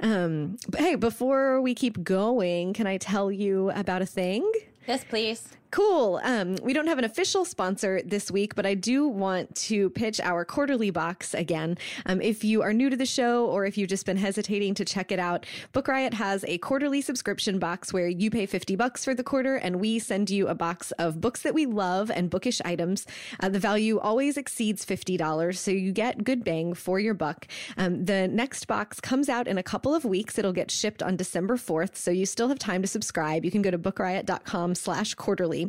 Um, 0.00 0.58
but 0.68 0.80
hey, 0.80 0.94
before 0.94 1.60
we 1.60 1.74
keep 1.74 2.02
going, 2.04 2.74
can 2.74 2.86
I 2.86 2.98
tell 2.98 3.32
you 3.32 3.70
about 3.70 4.02
a 4.02 4.06
thing? 4.06 4.50
Yes, 4.86 5.02
please. 5.04 5.48
Cool. 5.70 6.20
Um, 6.22 6.56
we 6.62 6.72
don't 6.72 6.86
have 6.86 6.98
an 6.98 7.04
official 7.04 7.44
sponsor 7.44 8.00
this 8.04 8.30
week, 8.30 8.54
but 8.54 8.64
I 8.64 8.74
do 8.74 9.08
want 9.08 9.54
to 9.56 9.90
pitch 9.90 10.20
our 10.20 10.44
quarterly 10.44 10.90
box 10.90 11.34
again. 11.34 11.76
Um, 12.06 12.22
if 12.22 12.44
you 12.44 12.62
are 12.62 12.72
new 12.72 12.88
to 12.88 12.96
the 12.96 13.06
show 13.06 13.46
or 13.46 13.66
if 13.66 13.76
you've 13.76 13.88
just 13.88 14.06
been 14.06 14.16
hesitating 14.16 14.74
to 14.74 14.84
check 14.84 15.10
it 15.10 15.18
out, 15.18 15.44
Book 15.72 15.88
Riot 15.88 16.14
has 16.14 16.44
a 16.46 16.58
quarterly 16.58 17.00
subscription 17.00 17.58
box 17.58 17.92
where 17.92 18.06
you 18.06 18.30
pay 18.30 18.46
50 18.46 18.76
bucks 18.76 19.04
for 19.04 19.14
the 19.14 19.24
quarter 19.24 19.56
and 19.56 19.80
we 19.80 19.98
send 19.98 20.30
you 20.30 20.46
a 20.46 20.54
box 20.54 20.92
of 20.92 21.20
books 21.20 21.42
that 21.42 21.52
we 21.52 21.66
love 21.66 22.10
and 22.10 22.30
bookish 22.30 22.60
items. 22.64 23.06
Uh, 23.40 23.48
the 23.48 23.58
value 23.58 23.98
always 23.98 24.36
exceeds 24.36 24.86
$50, 24.86 25.56
so 25.56 25.72
you 25.72 25.92
get 25.92 26.24
good 26.24 26.44
bang 26.44 26.74
for 26.74 27.00
your 27.00 27.14
buck. 27.14 27.48
Um, 27.76 28.04
the 28.04 28.28
next 28.28 28.66
box 28.66 29.00
comes 29.00 29.28
out 29.28 29.48
in 29.48 29.58
a 29.58 29.62
couple 29.62 29.94
of 29.94 30.04
weeks. 30.04 30.38
It'll 30.38 30.52
get 30.52 30.70
shipped 30.70 31.02
on 31.02 31.16
December 31.16 31.56
4th, 31.56 31.96
so 31.96 32.10
you 32.10 32.24
still 32.24 32.48
have 32.48 32.58
time 32.58 32.82
to 32.82 32.88
subscribe. 32.88 33.44
You 33.44 33.50
can 33.50 33.62
go 33.62 33.70
to 33.70 33.78
bookriot.com 33.78 34.74
slash 34.76 35.14
quarterly 35.14 35.65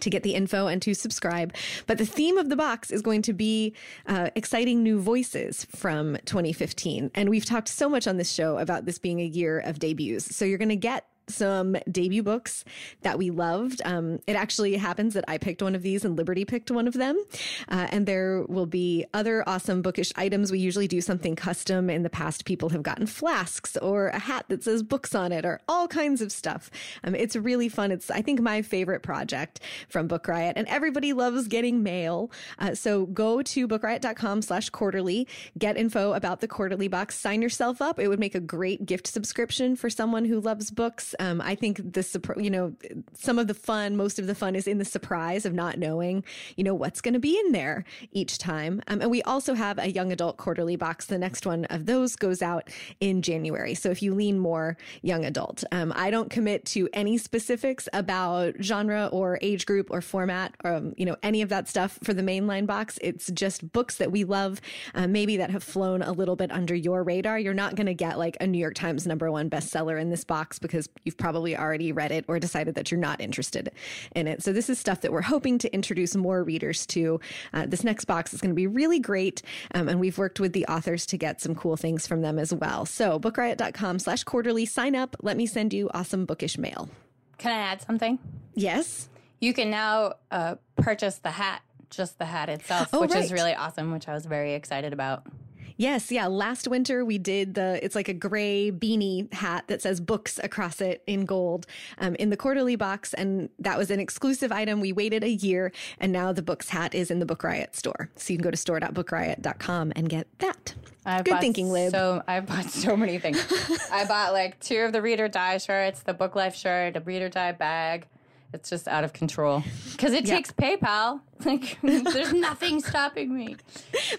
to 0.00 0.10
get 0.10 0.22
the 0.22 0.34
info 0.34 0.66
and 0.66 0.80
to 0.82 0.94
subscribe. 0.94 1.54
But 1.86 1.98
the 1.98 2.06
theme 2.06 2.38
of 2.38 2.48
the 2.48 2.56
box 2.56 2.90
is 2.90 3.02
going 3.02 3.22
to 3.22 3.32
be 3.32 3.74
uh, 4.06 4.30
exciting 4.34 4.82
new 4.82 5.00
voices 5.00 5.64
from 5.64 6.16
2015. 6.24 7.10
And 7.14 7.28
we've 7.28 7.44
talked 7.44 7.68
so 7.68 7.88
much 7.88 8.06
on 8.06 8.16
this 8.16 8.30
show 8.30 8.58
about 8.58 8.84
this 8.84 8.98
being 8.98 9.20
a 9.20 9.24
year 9.24 9.60
of 9.60 9.78
debuts. 9.78 10.34
So 10.34 10.44
you're 10.44 10.58
going 10.58 10.68
to 10.68 10.76
get 10.76 11.06
some 11.28 11.76
debut 11.90 12.22
books 12.22 12.64
that 13.02 13.18
we 13.18 13.30
loved. 13.30 13.82
Um, 13.84 14.20
it 14.26 14.36
actually 14.36 14.76
happens 14.76 15.14
that 15.14 15.24
I 15.28 15.38
picked 15.38 15.62
one 15.62 15.74
of 15.74 15.82
these 15.82 16.04
and 16.04 16.16
Liberty 16.16 16.44
picked 16.44 16.70
one 16.70 16.86
of 16.86 16.94
them. 16.94 17.22
Uh, 17.68 17.88
and 17.90 18.06
there 18.06 18.42
will 18.42 18.66
be 18.66 19.04
other 19.12 19.42
awesome 19.48 19.82
bookish 19.82 20.12
items. 20.16 20.52
We 20.52 20.58
usually 20.58 20.88
do 20.88 21.00
something 21.00 21.36
custom. 21.36 21.90
In 21.90 22.02
the 22.02 22.10
past, 22.10 22.44
people 22.44 22.68
have 22.70 22.82
gotten 22.82 23.06
flasks 23.06 23.76
or 23.78 24.08
a 24.08 24.18
hat 24.18 24.46
that 24.48 24.62
says 24.62 24.82
books 24.82 25.14
on 25.14 25.32
it 25.32 25.44
or 25.44 25.60
all 25.68 25.88
kinds 25.88 26.20
of 26.20 26.30
stuff. 26.30 26.70
Um, 27.04 27.14
it's 27.14 27.36
really 27.36 27.68
fun. 27.68 27.90
It's, 27.90 28.10
I 28.10 28.22
think, 28.22 28.40
my 28.40 28.62
favorite 28.62 29.02
project 29.02 29.60
from 29.88 30.06
Book 30.06 30.28
Riot. 30.28 30.54
And 30.56 30.68
everybody 30.68 31.12
loves 31.12 31.48
getting 31.48 31.82
mail. 31.82 32.30
Uh, 32.58 32.74
so 32.74 33.06
go 33.06 33.42
to 33.42 33.66
bookriot.com 33.66 34.42
slash 34.42 34.70
quarterly, 34.70 35.26
get 35.58 35.76
info 35.76 36.12
about 36.12 36.40
the 36.40 36.48
quarterly 36.48 36.88
box, 36.88 37.18
sign 37.18 37.42
yourself 37.42 37.82
up. 37.82 37.98
It 37.98 38.08
would 38.08 38.20
make 38.20 38.34
a 38.34 38.40
great 38.40 38.86
gift 38.86 39.06
subscription 39.06 39.76
for 39.76 39.90
someone 39.90 40.24
who 40.24 40.40
loves 40.40 40.70
books 40.70 41.14
Um, 41.18 41.40
I 41.40 41.54
think 41.54 41.76
the 41.92 42.06
you 42.38 42.50
know, 42.50 42.74
some 43.14 43.38
of 43.38 43.46
the 43.46 43.54
fun, 43.54 43.96
most 43.96 44.18
of 44.18 44.26
the 44.26 44.34
fun 44.34 44.54
is 44.54 44.66
in 44.66 44.78
the 44.78 44.84
surprise 44.84 45.44
of 45.44 45.54
not 45.54 45.78
knowing, 45.78 46.24
you 46.56 46.64
know, 46.64 46.74
what's 46.74 47.00
going 47.00 47.14
to 47.14 47.20
be 47.20 47.38
in 47.38 47.52
there 47.52 47.84
each 48.12 48.38
time. 48.38 48.82
Um, 48.88 49.00
and 49.00 49.10
we 49.10 49.22
also 49.22 49.54
have 49.54 49.78
a 49.78 49.90
young 49.90 50.12
adult 50.12 50.36
quarterly 50.36 50.76
box. 50.76 51.06
The 51.06 51.18
next 51.18 51.46
one 51.46 51.64
of 51.66 51.86
those 51.86 52.16
goes 52.16 52.42
out 52.42 52.70
in 53.00 53.22
January. 53.22 53.74
So 53.74 53.90
if 53.90 54.02
you 54.02 54.14
lean 54.14 54.38
more 54.38 54.76
young 55.02 55.24
adult, 55.24 55.64
um, 55.72 55.92
I 55.96 56.10
don't 56.10 56.30
commit 56.30 56.64
to 56.66 56.88
any 56.92 57.18
specifics 57.18 57.88
about 57.92 58.54
genre 58.62 59.08
or 59.12 59.38
age 59.42 59.66
group 59.66 59.88
or 59.90 60.00
format 60.00 60.54
or, 60.64 60.74
um, 60.74 60.94
you 60.96 61.06
know, 61.06 61.16
any 61.22 61.42
of 61.42 61.48
that 61.48 61.68
stuff 61.68 61.98
for 62.02 62.14
the 62.14 62.22
mainline 62.22 62.66
box. 62.66 62.98
It's 63.02 63.30
just 63.32 63.72
books 63.72 63.96
that 63.96 64.12
we 64.12 64.24
love, 64.24 64.60
uh, 64.94 65.06
maybe 65.06 65.36
that 65.38 65.50
have 65.50 65.62
flown 65.62 66.02
a 66.02 66.12
little 66.12 66.36
bit 66.36 66.50
under 66.52 66.74
your 66.74 67.02
radar. 67.02 67.38
You're 67.38 67.54
not 67.54 67.74
going 67.74 67.86
to 67.86 67.94
get 67.94 68.18
like 68.18 68.36
a 68.40 68.46
New 68.46 68.58
York 68.58 68.74
Times 68.74 69.06
number 69.06 69.30
one 69.30 69.50
bestseller 69.50 70.00
in 70.00 70.10
this 70.10 70.24
box 70.24 70.58
because 70.58 70.88
you've 71.06 71.16
probably 71.16 71.56
already 71.56 71.92
read 71.92 72.12
it 72.12 72.24
or 72.28 72.38
decided 72.38 72.74
that 72.74 72.90
you're 72.90 73.00
not 73.00 73.20
interested 73.20 73.70
in 74.14 74.26
it. 74.26 74.42
So 74.42 74.52
this 74.52 74.68
is 74.68 74.78
stuff 74.78 75.00
that 75.02 75.12
we're 75.12 75.22
hoping 75.22 75.56
to 75.58 75.72
introduce 75.72 76.14
more 76.16 76.42
readers 76.44 76.84
to. 76.88 77.20
Uh, 77.54 77.64
this 77.66 77.84
next 77.84 78.04
box 78.06 78.34
is 78.34 78.40
going 78.40 78.50
to 78.50 78.56
be 78.56 78.66
really 78.66 78.98
great. 78.98 79.42
Um, 79.74 79.88
and 79.88 80.00
we've 80.00 80.18
worked 80.18 80.40
with 80.40 80.52
the 80.52 80.66
authors 80.66 81.06
to 81.06 81.16
get 81.16 81.40
some 81.40 81.54
cool 81.54 81.76
things 81.76 82.06
from 82.06 82.20
them 82.22 82.38
as 82.38 82.52
well. 82.52 82.84
So 82.84 83.18
bookriot.com 83.20 84.00
slash 84.00 84.24
quarterly, 84.24 84.66
sign 84.66 84.94
up. 84.96 85.16
Let 85.22 85.36
me 85.36 85.46
send 85.46 85.72
you 85.72 85.88
awesome 85.94 86.26
bookish 86.26 86.58
mail. 86.58 86.90
Can 87.38 87.52
I 87.52 87.58
add 87.58 87.82
something? 87.82 88.18
Yes. 88.54 89.08
You 89.40 89.52
can 89.52 89.70
now 89.70 90.14
uh, 90.30 90.56
purchase 90.76 91.16
the 91.18 91.30
hat, 91.30 91.62
just 91.90 92.18
the 92.18 92.24
hat 92.24 92.48
itself, 92.48 92.88
Oh, 92.92 93.02
which 93.02 93.12
right. 93.12 93.22
is 93.24 93.32
really 93.32 93.54
awesome, 93.54 93.92
which 93.92 94.08
I 94.08 94.14
was 94.14 94.24
very 94.26 94.54
excited 94.54 94.92
about. 94.92 95.26
Yes, 95.76 96.10
yeah. 96.10 96.26
Last 96.26 96.68
winter 96.68 97.04
we 97.04 97.18
did 97.18 97.54
the. 97.54 97.78
It's 97.82 97.94
like 97.94 98.08
a 98.08 98.14
gray 98.14 98.70
beanie 98.70 99.32
hat 99.32 99.64
that 99.68 99.82
says 99.82 100.00
books 100.00 100.40
across 100.42 100.80
it 100.80 101.02
in 101.06 101.24
gold 101.24 101.66
um, 101.98 102.14
in 102.16 102.30
the 102.30 102.36
quarterly 102.36 102.76
box, 102.76 103.12
and 103.14 103.50
that 103.58 103.76
was 103.76 103.90
an 103.90 104.00
exclusive 104.00 104.52
item. 104.52 104.80
We 104.80 104.92
waited 104.92 105.22
a 105.22 105.30
year, 105.30 105.72
and 106.00 106.12
now 106.12 106.32
the 106.32 106.42
books 106.42 106.70
hat 106.70 106.94
is 106.94 107.10
in 107.10 107.18
the 107.18 107.26
Book 107.26 107.42
Riot 107.42 107.76
store. 107.76 108.10
So 108.16 108.32
you 108.32 108.38
can 108.38 108.44
go 108.44 108.50
to 108.50 108.56
store.bookriot.com 108.56 109.92
and 109.94 110.08
get 110.08 110.26
that. 110.38 110.74
I've 111.04 111.24
Good 111.24 111.40
thinking, 111.40 111.70
Lib. 111.70 111.92
So 111.92 112.22
I've 112.26 112.46
bought 112.46 112.64
so 112.70 112.96
many 112.96 113.18
things. 113.18 113.38
I 113.92 114.06
bought 114.06 114.32
like 114.32 114.58
two 114.58 114.80
of 114.80 114.92
the 114.92 115.00
Reader 115.00 115.28
Die 115.28 115.58
shirts, 115.58 116.02
the 116.02 116.14
Book 116.14 116.34
Life 116.34 116.56
shirt, 116.56 116.96
a 116.96 117.00
Reader 117.00 117.28
Die 117.28 117.52
bag. 117.52 118.08
It's 118.56 118.70
just 118.70 118.88
out 118.88 119.04
of 119.04 119.12
control 119.12 119.62
because 119.92 120.12
it 120.12 120.24
takes 120.26 120.50
PayPal. 120.52 121.20
Like, 121.44 121.78
there's 121.82 122.32
nothing 122.32 122.80
stopping 122.80 123.32
me. 123.36 123.56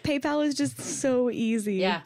PayPal 0.03 0.45
is 0.45 0.53
just 0.53 0.79
so 0.79 1.31
easy. 1.31 1.75
Yeah. 1.77 2.01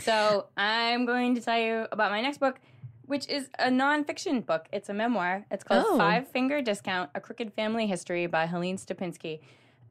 So 0.00 0.46
I'm 0.56 1.04
going 1.04 1.34
to 1.34 1.40
tell 1.40 1.58
you 1.58 1.86
about 1.90 2.12
my 2.12 2.20
next 2.20 2.38
book, 2.38 2.60
which 3.06 3.28
is 3.28 3.48
a 3.58 3.68
nonfiction 3.70 4.46
book. 4.46 4.66
It's 4.72 4.88
a 4.88 4.94
memoir. 4.94 5.44
It's 5.50 5.64
called 5.64 5.84
Oh. 5.88 5.98
Five 5.98 6.28
Finger 6.28 6.62
Discount: 6.62 7.10
A 7.16 7.20
Crooked 7.20 7.52
Family 7.54 7.88
History 7.88 8.26
by 8.26 8.46
Helene 8.46 8.76
Stapinski. 8.76 9.40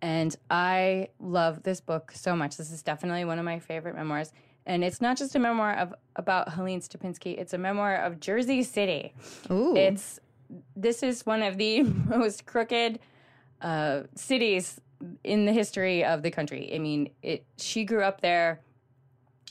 And 0.01 0.33
I 0.49 1.09
love 1.19 1.63
this 1.63 1.81
book 1.81 2.13
so 2.15 2.33
much. 2.35 2.55
This 2.55 2.71
is 2.71 2.81
definitely 2.81 3.25
one 3.25 3.37
of 3.39 3.45
my 3.45 3.59
favorite 3.59 3.95
memoirs. 3.95 4.31
And 4.65 4.83
it's 4.85 5.01
not 5.01 5.17
just 5.17 5.35
a 5.35 5.39
memoir 5.39 5.73
of 5.75 5.93
about 6.15 6.53
Helene 6.53 6.79
Stapinski. 6.79 7.37
It's 7.37 7.53
a 7.53 7.57
memoir 7.57 7.97
of 7.97 8.21
Jersey 8.21 8.63
City. 8.63 9.13
Ooh. 9.51 9.75
It's 9.75 10.19
this 10.75 11.03
is 11.03 11.25
one 11.25 11.41
of 11.41 11.57
the 11.57 11.83
most 12.07 12.45
crooked 12.45 12.99
uh, 13.61 14.01
cities 14.15 14.79
in 15.23 15.45
the 15.45 15.53
history 15.53 16.03
of 16.03 16.23
the 16.23 16.31
country. 16.31 16.71
I 16.73 16.79
mean, 16.79 17.09
it. 17.21 17.45
She 17.57 17.85
grew 17.85 18.03
up 18.03 18.21
there. 18.21 18.61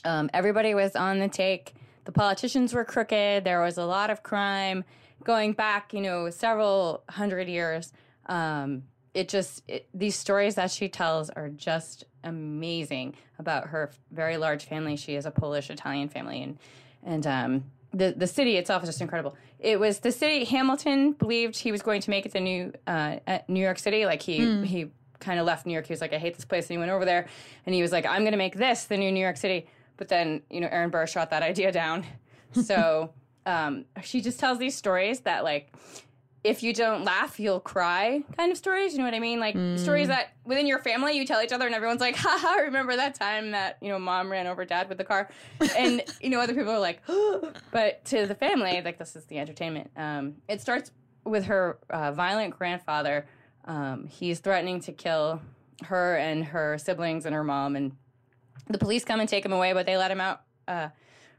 Um, 0.05 0.29
everybody 0.33 0.73
was 0.73 0.95
on 0.95 1.19
the 1.19 1.27
take. 1.27 1.73
The 2.05 2.11
politicians 2.11 2.73
were 2.73 2.85
crooked. 2.85 3.43
There 3.43 3.61
was 3.61 3.77
a 3.77 3.85
lot 3.85 4.09
of 4.09 4.23
crime 4.23 4.83
going 5.23 5.53
back, 5.53 5.93
you 5.93 6.01
know, 6.01 6.29
several 6.29 7.03
hundred 7.09 7.47
years. 7.47 7.91
Um, 8.27 8.83
it 9.13 9.27
just 9.27 9.63
it, 9.67 9.87
these 9.93 10.15
stories 10.15 10.55
that 10.55 10.71
she 10.71 10.87
tells 10.87 11.29
are 11.31 11.49
just 11.49 12.05
amazing 12.23 13.15
about 13.37 13.67
her 13.67 13.91
very 14.11 14.37
large 14.37 14.65
family. 14.65 14.95
She 14.95 15.15
is 15.15 15.25
a 15.25 15.31
Polish 15.31 15.69
Italian 15.69 16.09
family, 16.09 16.41
and 16.43 16.57
and 17.03 17.27
um, 17.27 17.63
the 17.93 18.13
the 18.15 18.27
city 18.27 18.57
itself 18.57 18.83
is 18.83 18.89
just 18.89 19.01
incredible. 19.01 19.35
It 19.59 19.79
was 19.79 19.99
the 19.99 20.11
city 20.11 20.45
Hamilton 20.45 21.13
believed 21.13 21.57
he 21.57 21.71
was 21.71 21.81
going 21.81 22.01
to 22.01 22.09
make 22.09 22.25
it 22.25 22.31
to 22.33 22.39
New 22.39 22.73
uh, 22.87 23.17
at 23.25 23.49
New 23.49 23.61
York 23.61 23.79
City. 23.79 24.05
Like 24.05 24.21
he 24.21 24.63
he 24.65 24.91
kind 25.19 25.39
of 25.39 25.45
left 25.45 25.65
New 25.65 25.73
York. 25.73 25.87
He 25.87 25.93
was 25.93 26.01
like, 26.01 26.13
I 26.13 26.17
hate 26.17 26.35
this 26.35 26.45
place, 26.45 26.65
and 26.65 26.71
he 26.71 26.77
went 26.77 26.91
over 26.91 27.05
there, 27.05 27.27
and 27.65 27.75
he 27.75 27.81
was 27.81 27.91
like, 27.91 28.05
I'm 28.05 28.21
going 28.21 28.31
to 28.31 28.37
make 28.37 28.55
this 28.55 28.85
the 28.85 28.97
new 28.97 29.11
New 29.11 29.19
York 29.19 29.37
City. 29.37 29.67
But 29.97 30.07
then 30.07 30.41
you 30.49 30.61
know 30.61 30.67
Aaron 30.71 30.89
Burr 30.89 31.07
shot 31.07 31.31
that 31.31 31.43
idea 31.51 31.71
down. 31.71 32.05
So 32.53 33.11
um, 33.45 33.85
she 34.03 34.21
just 34.21 34.39
tells 34.39 34.57
these 34.59 34.75
stories 34.75 35.21
that 35.21 35.43
like 35.43 35.73
if 36.43 36.63
you 36.63 36.73
don't 36.73 37.03
laugh, 37.03 37.39
you'll 37.39 37.59
cry 37.59 38.23
kind 38.37 38.51
of 38.51 38.57
stories. 38.57 38.93
You 38.93 38.99
know 38.99 39.05
what 39.05 39.13
I 39.13 39.19
mean? 39.19 39.39
Like 39.39 39.55
stories 39.77 40.07
that 40.07 40.33
within 40.45 40.67
your 40.67 40.79
family 40.79 41.17
you 41.17 41.25
tell 41.25 41.41
each 41.41 41.51
other 41.51 41.65
and 41.65 41.75
everyone's 41.75 41.99
like, 41.99 42.15
haha, 42.17 42.61
remember 42.61 42.95
that 42.95 43.15
time 43.15 43.51
that, 43.51 43.77
you 43.81 43.89
know, 43.89 43.99
mom 43.99 44.31
ran 44.31 44.47
over 44.47 44.63
dad 44.63 44.87
with 44.87 44.97
the 44.97 45.03
car? 45.03 45.29
And, 45.77 46.01
you 46.21 46.29
know, 46.29 46.39
other 46.39 46.53
people 46.53 46.71
are 46.71 46.79
like, 46.79 47.01
but 47.71 48.05
to 48.05 48.25
the 48.25 48.35
family, 48.35 48.81
like 48.83 48.97
this 48.97 49.15
is 49.15 49.25
the 49.25 49.37
entertainment. 49.37 49.91
Um, 49.97 50.35
it 50.47 50.61
starts 50.61 50.91
with 51.25 51.45
her 51.45 51.77
uh, 51.89 52.13
violent 52.13 52.57
grandfather. 52.57 53.27
Um, 53.65 54.07
he's 54.07 54.39
threatening 54.39 54.79
to 54.81 54.93
kill 54.93 55.41
her 55.83 56.15
and 56.17 56.45
her 56.45 56.77
siblings 56.77 57.25
and 57.25 57.35
her 57.35 57.43
mom. 57.43 57.75
And 57.75 57.97
the 58.67 58.77
police 58.77 59.03
come 59.03 59.19
and 59.19 59.27
take 59.27 59.45
him 59.45 59.51
away, 59.51 59.73
but 59.73 59.85
they 59.85 59.97
let 59.97 60.09
him 60.09 60.21
out 60.21 60.41
uh, 60.69 60.89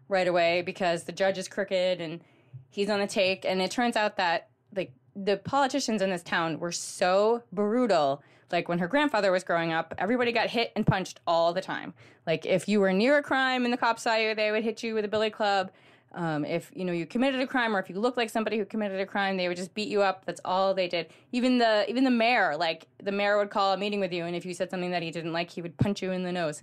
right 0.09 0.29
away 0.29 0.61
because 0.63 1.05
the 1.05 1.13
judge 1.13 1.39
is 1.39 1.49
crooked 1.49 2.01
and 2.01 2.21
he's 2.69 2.91
on 2.91 3.01
the 3.01 3.07
take. 3.07 3.47
And 3.47 3.63
it 3.63 3.71
turns 3.71 3.97
out 3.97 4.17
that 4.19 4.50
like 4.75 4.93
the 5.17 5.37
politicians 5.39 6.03
in 6.03 6.11
this 6.11 6.23
town 6.23 6.59
were 6.59 6.73
so 6.73 7.43
brutal. 7.53 8.23
Like 8.53 8.69
when 8.69 8.79
her 8.81 8.89
grandfather 8.89 9.31
was 9.31 9.45
growing 9.45 9.73
up, 9.73 9.95
everybody 9.99 10.33
got 10.33 10.49
hit 10.49 10.73
and 10.75 10.87
punched 10.87 11.21
all 11.27 11.53
the 11.53 11.61
time. 11.61 11.95
Like 12.27 12.47
if 12.47 12.69
you 12.69 12.81
were 12.81 12.93
near 12.93 13.19
a 13.19 13.23
crime 13.23 13.65
and 13.65 13.73
the 13.73 13.77
cops 13.79 14.03
saw 14.03 14.17
you, 14.17 14.35
they 14.35 14.51
would 14.51 14.65
hit 14.65 14.83
you 14.83 14.95
with 14.95 15.05
a 15.05 15.09
billy 15.09 15.31
club. 15.31 15.71
Um, 16.13 16.45
if 16.45 16.73
you 16.75 16.85
know 16.85 16.93
you 16.93 17.07
committed 17.07 17.41
a 17.41 17.47
crime, 17.47 17.77
or 17.77 17.79
if 17.79 17.89
you 17.89 17.95
looked 18.01 18.17
like 18.17 18.31
somebody 18.31 18.59
who 18.59 18.65
committed 18.65 19.01
a 19.01 19.07
crime, 19.07 19.37
they 19.37 19.47
would 19.47 19.57
just 19.57 19.75
beat 19.75 19.87
you 19.89 20.03
up. 20.03 20.25
That's 20.25 20.41
all 20.45 20.75
they 20.75 20.89
did. 20.89 21.07
Even 21.31 21.59
the 21.59 21.89
even 21.89 22.03
the 22.03 22.11
mayor, 22.11 22.57
like 22.57 22.89
the 23.01 23.13
mayor 23.13 23.39
would 23.39 23.51
call 23.51 23.73
a 23.73 23.77
meeting 23.77 24.01
with 24.01 24.13
you, 24.13 24.25
and 24.25 24.35
if 24.35 24.45
you 24.45 24.53
said 24.53 24.71
something 24.71 24.91
that 24.91 25.05
he 25.05 25.13
didn't 25.13 25.33
like, 25.33 25.51
he 25.51 25.63
would 25.63 25.77
punch 25.79 26.03
you 26.03 26.11
in 26.11 26.25
the 26.25 26.33
nose. 26.33 26.63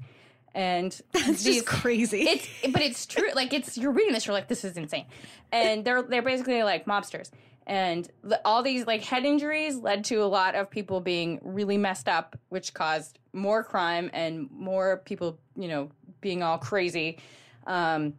And 0.54 1.00
It's 1.14 1.44
just 1.46 1.66
crazy. 1.66 2.24
it's 2.24 2.48
but 2.74 2.82
it's 2.82 3.06
true. 3.06 3.30
Like 3.36 3.54
it's 3.54 3.78
you're 3.78 3.94
reading 3.94 4.12
this, 4.12 4.26
you're 4.26 4.34
like, 4.34 4.50
this 4.50 4.66
is 4.66 4.76
insane. 4.76 5.06
And 5.54 5.86
they're 5.86 6.02
they're 6.04 6.22
basically 6.22 6.62
like 6.64 6.86
mobsters. 6.86 7.32
And 7.68 8.10
all 8.46 8.64
these 8.64 8.88
like 8.88 9.04
head 9.04 9.26
injuries 9.26 9.76
led 9.76 10.06
to 10.06 10.24
a 10.24 10.26
lot 10.26 10.56
of 10.56 10.70
people 10.70 11.02
being 11.02 11.40
really 11.44 11.78
messed 11.78 12.08
up, 12.08 12.40
which 12.50 12.74
caused 12.74 13.20
more 13.34 13.64
crime 13.64 14.10
and 14.14 14.50
more 14.50 15.02
people, 15.06 15.38
you 15.56 15.68
know, 15.68 15.90
being 16.22 16.42
all 16.42 16.58
crazy. 16.58 17.20
Um, 17.68 18.14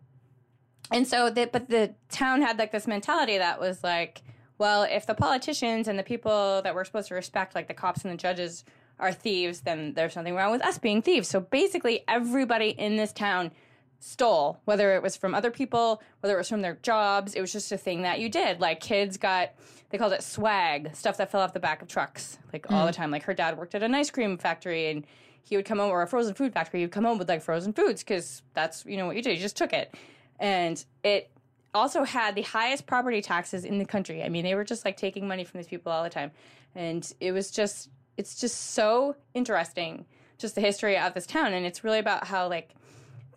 and 0.93 1.07
so, 1.07 1.31
the, 1.31 1.49
but 1.51 1.71
the 1.71 1.95
town 2.11 2.43
had 2.43 2.59
like 2.59 2.73
this 2.73 2.87
mentality 2.87 3.39
that 3.39 3.59
was 3.59 3.83
like, 3.83 4.23
well, 4.59 4.83
if 4.83 5.07
the 5.07 5.15
politicians 5.15 5.89
and 5.89 5.99
the 5.99 6.03
people 6.03 6.61
that 6.63 6.75
we're 6.75 6.85
supposed 6.85 7.09
to 7.09 7.15
respect, 7.15 7.55
like 7.55 7.69
the 7.69 7.75
cops 7.75 8.05
and 8.05 8.13
the 8.13 8.19
judges, 8.19 8.65
are 9.01 9.13
thieves, 9.13 9.61
then 9.61 9.95
there's 9.95 10.13
something 10.13 10.35
wrong 10.35 10.51
with 10.51 10.65
us 10.65 10.79
being 10.79 11.03
thieves. 11.03 11.29
So 11.29 11.41
basically, 11.41 12.05
everybody 12.09 12.71
in 12.71 12.97
this 12.97 13.13
town 13.13 13.53
stole, 14.01 14.61
whether 14.65 14.95
it 14.95 15.03
was 15.03 15.17
from 15.17 15.35
other 15.35 15.51
people, 15.51 16.03
whether 16.21 16.35
it 16.35 16.39
was 16.39 16.49
from 16.49 16.63
their 16.63 16.79
jobs. 16.83 17.35
It 17.35 17.41
was 17.41 17.53
just 17.53 17.73
a 17.73 17.77
thing 17.77 18.03
that 18.03 18.21
you 18.21 18.29
did. 18.29 18.61
Like 18.61 18.81
kids 18.81 19.17
got, 19.17 19.51
they 19.91 19.99
called 19.99 20.13
it 20.13 20.23
swag, 20.23 20.95
stuff 20.95 21.17
that 21.17 21.31
fell 21.31 21.41
off 21.41 21.53
the 21.53 21.61
back 21.61 21.83
of 21.83 21.89
trucks, 21.89 22.39
like 22.53 22.71
all 22.71 22.87
the 22.87 22.93
mm. 22.93 22.97
time. 22.97 23.11
Like 23.11 23.25
her 23.25 23.35
dad 23.35 23.59
worked 23.59 23.75
at 23.75 23.83
an 23.83 23.95
ice 23.95 24.11
cream 24.11 24.39
factory 24.39 24.91
and 24.91 25.07
he 25.43 25.57
would 25.57 25.65
come 25.65 25.79
home, 25.79 25.91
or 25.91 26.03
a 26.03 26.07
frozen 26.07 26.35
food 26.35 26.53
factory, 26.53 26.81
he'd 26.81 26.93
come 26.93 27.05
home 27.05 27.19
with 27.19 27.29
like 27.29 27.43
frozen 27.43 27.73
foods 27.73 28.03
because 28.05 28.43
that's, 28.55 28.85
you 28.85 28.97
know, 28.97 29.07
what 29.07 29.17
you 29.17 29.23
did. 29.23 29.35
You 29.35 29.41
just 29.41 29.57
took 29.57 29.73
it. 29.73 29.95
And 30.39 30.85
it 31.03 31.31
also 31.75 32.05
had 32.05 32.35
the 32.35 32.43
highest 32.43 32.87
property 32.87 33.23
taxes 33.23 33.65
in 33.65 33.79
the 33.79 33.85
country. 33.85 34.23
I 34.23 34.29
mean, 34.29 34.45
they 34.45 34.55
were 34.55 34.65
just 34.65 34.85
like 34.85 34.97
taking 34.97 35.27
money 35.27 35.45
from 35.45 35.59
these 35.59 35.67
people 35.67 35.91
all 35.91 36.05
the 36.05 36.11
time. 36.11 36.31
And 36.75 37.11
it 37.19 37.33
was 37.33 37.51
just, 37.51 37.89
it's 38.17 38.39
just 38.39 38.73
so 38.73 39.17
interesting, 39.35 40.05
just 40.37 40.55
the 40.55 40.61
history 40.61 40.99
of 40.99 41.15
this 41.15 41.27
town. 41.27 41.53
And 41.55 41.65
it's 41.65 41.83
really 41.83 41.99
about 41.99 42.27
how, 42.27 42.49
like, 42.49 42.75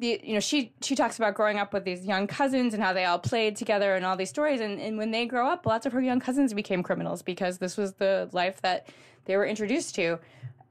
the, 0.02 0.20
you 0.24 0.34
know, 0.34 0.40
she, 0.40 0.74
she 0.82 0.96
talks 0.96 1.18
about 1.18 1.36
growing 1.36 1.58
up 1.58 1.74
with 1.74 1.86
these 1.86 2.06
young 2.06 2.26
cousins 2.28 2.74
and 2.74 2.82
how 2.82 2.92
they 2.92 3.06
all 3.06 3.20
played 3.20 3.56
together 3.56 3.96
and 3.96 4.04
all 4.04 4.18
these 4.18 4.30
stories. 4.30 4.60
And, 4.60 4.82
and 4.82 4.98
when 4.98 5.12
they 5.12 5.28
grow 5.28 5.48
up, 5.48 5.66
lots 5.66 5.86
of 5.86 5.94
her 5.94 6.02
young 6.02 6.20
cousins 6.20 6.54
became 6.54 6.82
criminals 6.82 7.22
because 7.22 7.60
this 7.60 7.78
was 7.78 7.94
the 7.94 8.28
life 8.34 8.62
that 8.62 8.88
they 9.26 9.38
were 9.38 9.46
introduced 9.46 9.96
to. 9.96 10.18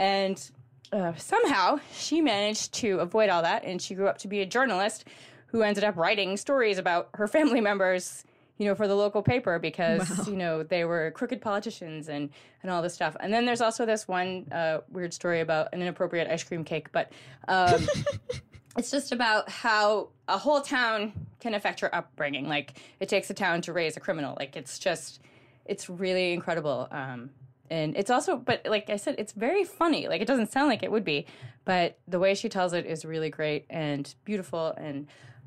And 0.00 0.50
uh, 0.92 1.14
somehow 1.14 1.78
she 1.94 2.20
managed 2.20 2.74
to 2.74 2.98
avoid 2.98 3.30
all 3.30 3.42
that. 3.42 3.64
And 3.64 3.80
she 3.80 3.94
grew 3.94 4.08
up 4.08 4.18
to 4.18 4.28
be 4.28 4.40
a 4.40 4.46
journalist 4.46 5.04
who 5.46 5.62
ended 5.62 5.84
up 5.84 5.96
writing 5.96 6.36
stories 6.36 6.78
about 6.78 7.08
her 7.14 7.28
family 7.28 7.60
members, 7.60 8.24
you 8.58 8.66
know, 8.66 8.74
for 8.74 8.88
the 8.88 8.96
local 8.96 9.22
paper 9.22 9.60
because, 9.60 10.26
you 10.28 10.36
know, 10.36 10.64
they 10.64 10.84
were 10.84 11.12
crooked 11.12 11.40
politicians 11.40 12.08
and, 12.08 12.30
and 12.62 12.72
all 12.72 12.82
this 12.82 12.94
stuff. 12.94 13.16
And 13.20 13.32
then 13.32 13.46
there's 13.46 13.60
also 13.60 13.86
this 13.86 14.08
one 14.08 14.48
uh, 14.50 14.78
weird 14.90 15.14
story 15.14 15.40
about 15.40 15.68
an 15.72 15.82
inappropriate 15.82 16.28
ice 16.28 16.42
cream 16.42 16.64
cake. 16.64 16.90
But 16.90 17.12
um, 17.46 17.86
it's 18.76 18.90
just 18.90 19.12
about 19.12 19.48
how 19.48 20.08
a 20.28 20.38
whole 20.38 20.60
town 20.60 21.12
can 21.40 21.54
affect 21.54 21.82
your 21.82 21.94
upbringing. 21.94 22.48
Like 22.48 22.80
it 23.00 23.08
takes 23.08 23.30
a 23.30 23.34
town 23.34 23.62
to 23.62 23.72
raise 23.72 23.96
a 23.96 24.00
criminal. 24.00 24.36
Like 24.38 24.56
it's 24.56 24.78
just, 24.78 25.20
it's 25.64 25.88
really 25.88 26.32
incredible. 26.32 26.88
Um, 26.90 27.30
and 27.70 27.96
it's 27.96 28.10
also, 28.10 28.36
but 28.36 28.66
like 28.66 28.90
I 28.90 28.96
said, 28.96 29.14
it's 29.18 29.32
very 29.32 29.64
funny. 29.64 30.08
Like 30.08 30.20
it 30.20 30.26
doesn't 30.26 30.50
sound 30.50 30.68
like 30.68 30.82
it 30.82 30.90
would 30.90 31.04
be, 31.04 31.26
but 31.64 31.98
the 32.08 32.18
way 32.18 32.34
she 32.34 32.48
tells 32.48 32.72
it 32.72 32.84
is 32.84 33.04
really 33.04 33.30
great 33.30 33.64
and 33.70 34.12
beautiful, 34.24 34.74
and 34.76 35.06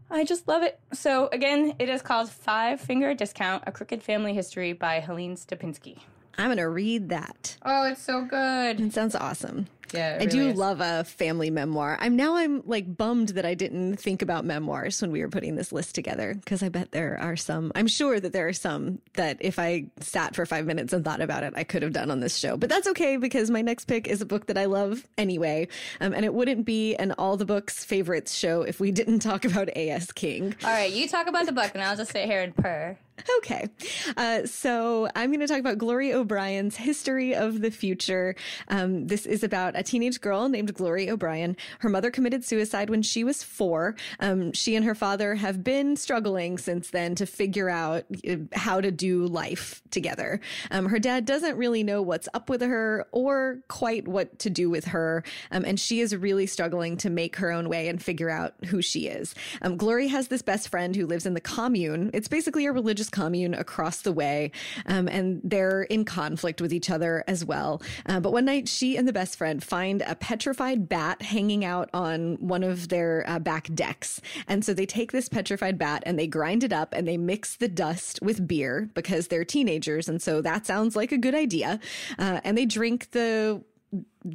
I 0.09 0.23
just 0.23 0.47
love 0.47 0.63
it. 0.63 0.79
So 0.93 1.27
again, 1.33 1.75
it 1.79 1.89
is 1.89 2.01
called 2.01 2.29
Five 2.29 2.79
Finger 2.79 3.13
Discount: 3.13 3.63
A 3.67 3.73
Crooked 3.73 4.01
Family 4.01 4.33
History 4.33 4.71
by 4.71 5.01
Helene 5.01 5.35
Stapinski. 5.35 5.97
I'm 6.37 6.47
going 6.47 6.57
to 6.57 6.69
read 6.69 7.09
that. 7.09 7.57
Oh, 7.63 7.85
it's 7.85 8.01
so 8.01 8.23
good. 8.23 8.79
It 8.79 8.93
sounds 8.93 9.15
awesome. 9.15 9.67
Yeah, 9.93 10.17
I 10.19 10.25
do 10.25 10.53
love 10.53 10.81
a 10.81 11.03
family 11.03 11.49
memoir. 11.49 11.97
I'm 11.99 12.15
now 12.15 12.35
I'm 12.35 12.61
like 12.65 12.97
bummed 12.97 13.29
that 13.29 13.45
I 13.45 13.53
didn't 13.53 13.97
think 13.97 14.21
about 14.21 14.45
memoirs 14.45 15.01
when 15.01 15.11
we 15.11 15.21
were 15.21 15.29
putting 15.29 15.55
this 15.55 15.71
list 15.71 15.95
together 15.95 16.33
because 16.33 16.63
I 16.63 16.69
bet 16.69 16.91
there 16.91 17.17
are 17.19 17.35
some. 17.35 17.71
I'm 17.75 17.87
sure 17.87 18.19
that 18.19 18.33
there 18.33 18.47
are 18.47 18.53
some 18.53 18.99
that 19.13 19.37
if 19.39 19.59
I 19.59 19.85
sat 19.99 20.35
for 20.35 20.45
5 20.45 20.65
minutes 20.65 20.93
and 20.93 21.03
thought 21.03 21.21
about 21.21 21.43
it, 21.43 21.53
I 21.55 21.63
could 21.63 21.83
have 21.83 21.93
done 21.93 22.11
on 22.11 22.19
this 22.19 22.37
show. 22.37 22.57
But 22.57 22.69
that's 22.69 22.87
okay 22.87 23.17
because 23.17 23.49
my 23.49 23.61
next 23.61 23.85
pick 23.85 24.07
is 24.07 24.21
a 24.21 24.25
book 24.25 24.47
that 24.47 24.57
I 24.57 24.65
love 24.65 25.05
anyway. 25.17 25.67
Um, 26.01 26.13
and 26.13 26.25
it 26.25 26.33
wouldn't 26.33 26.65
be 26.65 26.95
an 26.95 27.13
all 27.17 27.37
the 27.37 27.45
books 27.45 27.85
favorites 27.85 28.33
show 28.33 28.61
if 28.63 28.79
we 28.79 28.91
didn't 28.91 29.19
talk 29.19 29.45
about 29.45 29.69
A.S. 29.75 30.11
King. 30.11 30.55
All 30.63 30.69
right, 30.71 30.91
you 30.91 31.07
talk 31.07 31.27
about 31.27 31.45
the 31.45 31.51
book 31.51 31.71
and 31.73 31.83
I'll 31.83 31.95
just 31.95 32.11
sit 32.11 32.25
here 32.25 32.41
and 32.41 32.55
purr. 32.55 32.97
Okay. 33.37 33.69
Uh, 34.17 34.45
so 34.45 35.07
I'm 35.15 35.29
going 35.29 35.39
to 35.39 35.47
talk 35.47 35.59
about 35.59 35.77
Glory 35.77 36.13
O'Brien's 36.13 36.75
History 36.75 37.35
of 37.35 37.61
the 37.61 37.71
Future. 37.71 38.35
Um, 38.67 39.07
this 39.07 39.25
is 39.25 39.43
about 39.43 39.77
a 39.77 39.83
teenage 39.83 40.19
girl 40.19 40.49
named 40.49 40.73
Glory 40.73 41.09
O'Brien. 41.09 41.55
Her 41.79 41.89
mother 41.89 42.11
committed 42.11 42.43
suicide 42.43 42.89
when 42.89 43.01
she 43.01 43.23
was 43.23 43.43
four. 43.43 43.95
Um, 44.19 44.51
she 44.53 44.75
and 44.75 44.83
her 44.85 44.95
father 44.95 45.35
have 45.35 45.63
been 45.63 45.95
struggling 45.95 46.57
since 46.57 46.89
then 46.89 47.15
to 47.15 47.25
figure 47.25 47.69
out 47.69 48.05
uh, 48.27 48.37
how 48.53 48.81
to 48.81 48.91
do 48.91 49.25
life 49.25 49.81
together. 49.91 50.39
Um, 50.71 50.87
her 50.87 50.99
dad 50.99 51.25
doesn't 51.25 51.55
really 51.55 51.83
know 51.83 52.01
what's 52.01 52.27
up 52.33 52.49
with 52.49 52.61
her 52.61 53.07
or 53.11 53.59
quite 53.67 54.07
what 54.07 54.39
to 54.39 54.49
do 54.49 54.69
with 54.69 54.85
her. 54.85 55.23
Um, 55.51 55.63
and 55.65 55.79
she 55.79 55.99
is 55.99 56.15
really 56.15 56.47
struggling 56.47 56.97
to 56.97 57.09
make 57.09 57.35
her 57.37 57.51
own 57.51 57.69
way 57.69 57.87
and 57.87 58.01
figure 58.01 58.29
out 58.29 58.53
who 58.65 58.81
she 58.81 59.07
is. 59.07 59.35
Um, 59.61 59.77
Glory 59.77 60.07
has 60.07 60.27
this 60.27 60.41
best 60.41 60.69
friend 60.69 60.95
who 60.95 61.05
lives 61.05 61.25
in 61.25 61.33
the 61.33 61.41
commune. 61.41 62.09
It's 62.13 62.27
basically 62.27 62.65
a 62.65 62.71
religious 62.71 63.02
commune 63.09 63.53
across 63.53 64.01
the 64.01 64.11
way, 64.11 64.51
um, 64.85 65.07
and 65.07 65.41
they're 65.43 65.83
in 65.83 66.05
conflict 66.05 66.61
with 66.61 66.73
each 66.73 66.89
other 66.89 67.23
as 67.27 67.43
well. 67.43 67.81
Uh, 68.05 68.19
but 68.19 68.31
one 68.31 68.45
night, 68.45 68.67
she 68.67 68.97
and 68.97 69.07
the 69.07 69.13
best 69.13 69.37
friend 69.37 69.63
find 69.63 70.01
a 70.03 70.15
petrified 70.15 70.87
bat 70.89 71.21
hanging 71.21 71.65
out 71.65 71.89
on 71.93 72.35
one 72.35 72.63
of 72.63 72.89
their 72.89 73.23
uh, 73.27 73.39
back 73.39 73.73
decks, 73.73 74.21
and 74.47 74.63
so 74.63 74.73
they 74.73 74.85
take 74.85 75.11
this 75.11 75.29
petrified 75.29 75.77
bat 75.77 76.03
and 76.05 76.17
they 76.17 76.27
grind 76.27 76.63
it 76.63 76.73
up 76.73 76.93
and 76.93 77.07
they 77.07 77.17
mix 77.17 77.55
the 77.55 77.67
dust 77.67 78.19
with 78.21 78.47
beer 78.47 78.89
because 78.93 79.27
they're 79.27 79.45
teenagers, 79.45 80.07
and 80.07 80.21
so 80.21 80.41
that 80.41 80.65
sounds 80.65 80.95
like 80.95 81.11
a 81.11 81.17
good 81.17 81.35
idea. 81.35 81.79
Uh, 82.17 82.39
and 82.43 82.57
they 82.57 82.65
drink 82.65 83.11
the 83.11 83.63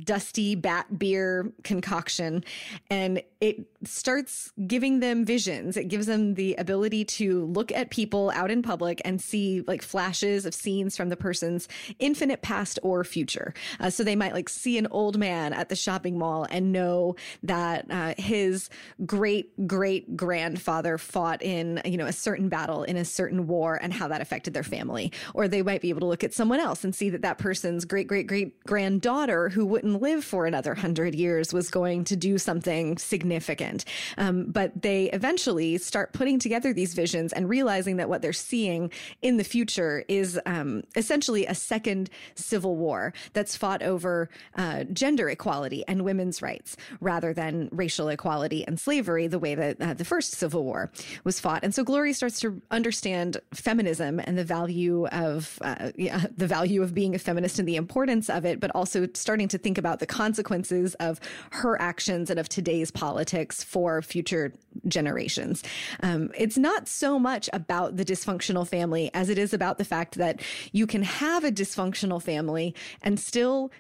dusty 0.05 0.55
bat 0.55 0.99
beer 0.99 1.53
concoction 1.63 2.45
and 2.91 3.23
it 3.41 3.67
starts 3.85 4.53
giving 4.67 4.99
them 4.99 5.25
visions. 5.25 5.77
It 5.77 5.85
gives 5.85 6.07
them 6.07 6.35
the 6.35 6.55
ability 6.57 7.05
to 7.05 7.45
look 7.47 7.71
at 7.71 7.91
people 7.91 8.31
out 8.35 8.51
in 8.51 8.63
public 8.63 9.01
and 9.05 9.21
see 9.21 9.63
like 9.67 9.83
flashes 9.83 10.45
of 10.45 10.55
scenes 10.55 10.97
from 10.97 11.09
the 11.09 11.17
person's 11.17 11.69
infinite 12.01 12.43
past 12.43 12.81
or 12.83 13.05
future. 13.05 13.55
Uh, 13.79 13.91
so 13.91 14.03
they 14.03 14.17
might 14.17 14.33
like 14.33 14.49
see 14.49 14.77
an 14.77 14.89
old 14.91 15.19
man 15.19 15.53
at 15.53 15.69
the 15.69 15.77
shopping 15.77 16.19
mall 16.19 16.47
and 16.51 16.73
know 16.73 17.15
that 17.45 17.87
uh, 17.91 18.15
his 18.19 18.71
great 19.07 19.67
great 19.67 20.17
grandfather 20.17 20.99
fought 20.99 21.41
in 21.41 21.81
you 21.85 21.97
know 21.97 22.07
a 22.07 22.13
certain 22.13 22.49
battle 22.49 22.83
in 22.83 22.97
a 22.97 23.05
certain 23.05 23.47
war 23.47 23.79
and 23.81 23.93
how 23.93 24.09
that 24.09 24.21
affected 24.21 24.53
their 24.53 24.65
family. 24.65 25.13
Or 25.35 25.47
they 25.47 25.63
might 25.63 25.81
be 25.81 25.91
able 25.91 26.01
to 26.01 26.07
look 26.07 26.25
at 26.25 26.35
someone 26.35 26.59
else 26.59 26.83
and 26.83 26.93
see 26.95 27.11
that 27.11 27.23
that 27.23 27.39
person's 27.39 27.85
great 27.85 28.09
great 28.09 28.27
great 28.27 28.65
granddaughter 28.65 29.49
who 29.49 29.65
wouldn't 29.79 30.03
live 30.03 30.25
for 30.25 30.45
another 30.45 30.75
hundred 30.75 31.15
years 31.15 31.53
was 31.53 31.71
going 31.71 32.03
to 32.03 32.17
do 32.17 32.37
something 32.37 32.99
significant. 32.99 33.85
Um, 34.17 34.47
but 34.47 34.83
they 34.83 35.05
eventually 35.11 35.79
start 35.79 36.13
putting 36.13 36.41
together 36.41 36.73
these 36.73 36.95
visions 36.95 37.33
and 37.33 37.49
realizing 37.49 37.99
that 37.99 38.09
what 38.09 38.21
they're 38.21 38.33
seeing 38.33 38.91
in 39.23 39.37
the 39.37 39.45
future 39.45 40.05
is 40.09 40.41
um, 40.47 40.83
essentially 40.97 41.47
a 41.47 41.55
second 41.55 42.11
civil 42.35 42.75
war 42.75 43.13
that's 43.35 43.57
fought 43.57 43.83
over 43.85 44.29
uh, 44.57 44.83
gender 44.93 45.29
equality 45.31 45.85
and 45.87 46.05
women's 46.05 46.43
rights 46.43 46.77
rather 47.01 47.33
than 47.33 47.69
racial 47.71 48.09
equality 48.09 48.67
and 48.67 48.81
slavery, 48.81 49.29
the 49.29 49.39
way 49.39 49.55
that 49.55 49.81
uh, 49.81 49.95
the 49.95 50.05
first 50.05 50.33
civil 50.33 50.65
war 50.65 50.91
was 51.23 51.39
fought. 51.39 51.63
And 51.63 51.73
so 51.73 51.85
Glory 51.85 52.13
starts 52.13 52.41
to 52.41 52.61
understand 52.73 53.37
feminism 53.55 54.21
and 54.25 54.37
the 54.37 54.45
value 54.45 55.07
of 55.07 55.57
uh, 55.63 55.93
yeah, 55.95 56.25
the 56.37 56.49
value 56.49 56.83
of 56.83 56.95
being 56.95 57.15
a 57.15 57.19
feminist 57.21 57.61
and 57.61 57.69
the 57.69 57.77
importance 57.77 58.29
of 58.29 58.45
it, 58.45 58.59
but 58.59 58.73
also 58.75 59.07
starting 59.15 59.47
to 59.47 59.59
think 59.69 59.77
about 59.77 59.99
the 59.99 60.07
consequences 60.07 60.95
of 60.95 61.21
her 61.51 61.79
actions 61.79 62.31
and 62.31 62.41
of 62.41 62.49
today's 62.49 62.91
politics 62.91 63.63
for 63.63 64.01
future 64.01 64.51
generations. 64.87 65.63
Um, 66.03 66.31
it's 66.35 66.57
not 66.57 66.89
so 66.89 67.19
much 67.19 67.51
about 67.53 67.99
the 67.99 68.05
dysfunctional 68.05 68.67
family 68.67 69.11
as 69.13 69.29
it 69.29 69.37
is 69.37 69.53
about 69.53 69.77
the 69.77 69.85
fact 69.85 70.15
that 70.15 70.41
you 70.73 70.87
can 70.87 71.03
have 71.03 71.45
a 71.45 71.53
dysfunctional 71.53 72.23
family 72.23 72.75
and 73.03 73.21
still 73.21 73.71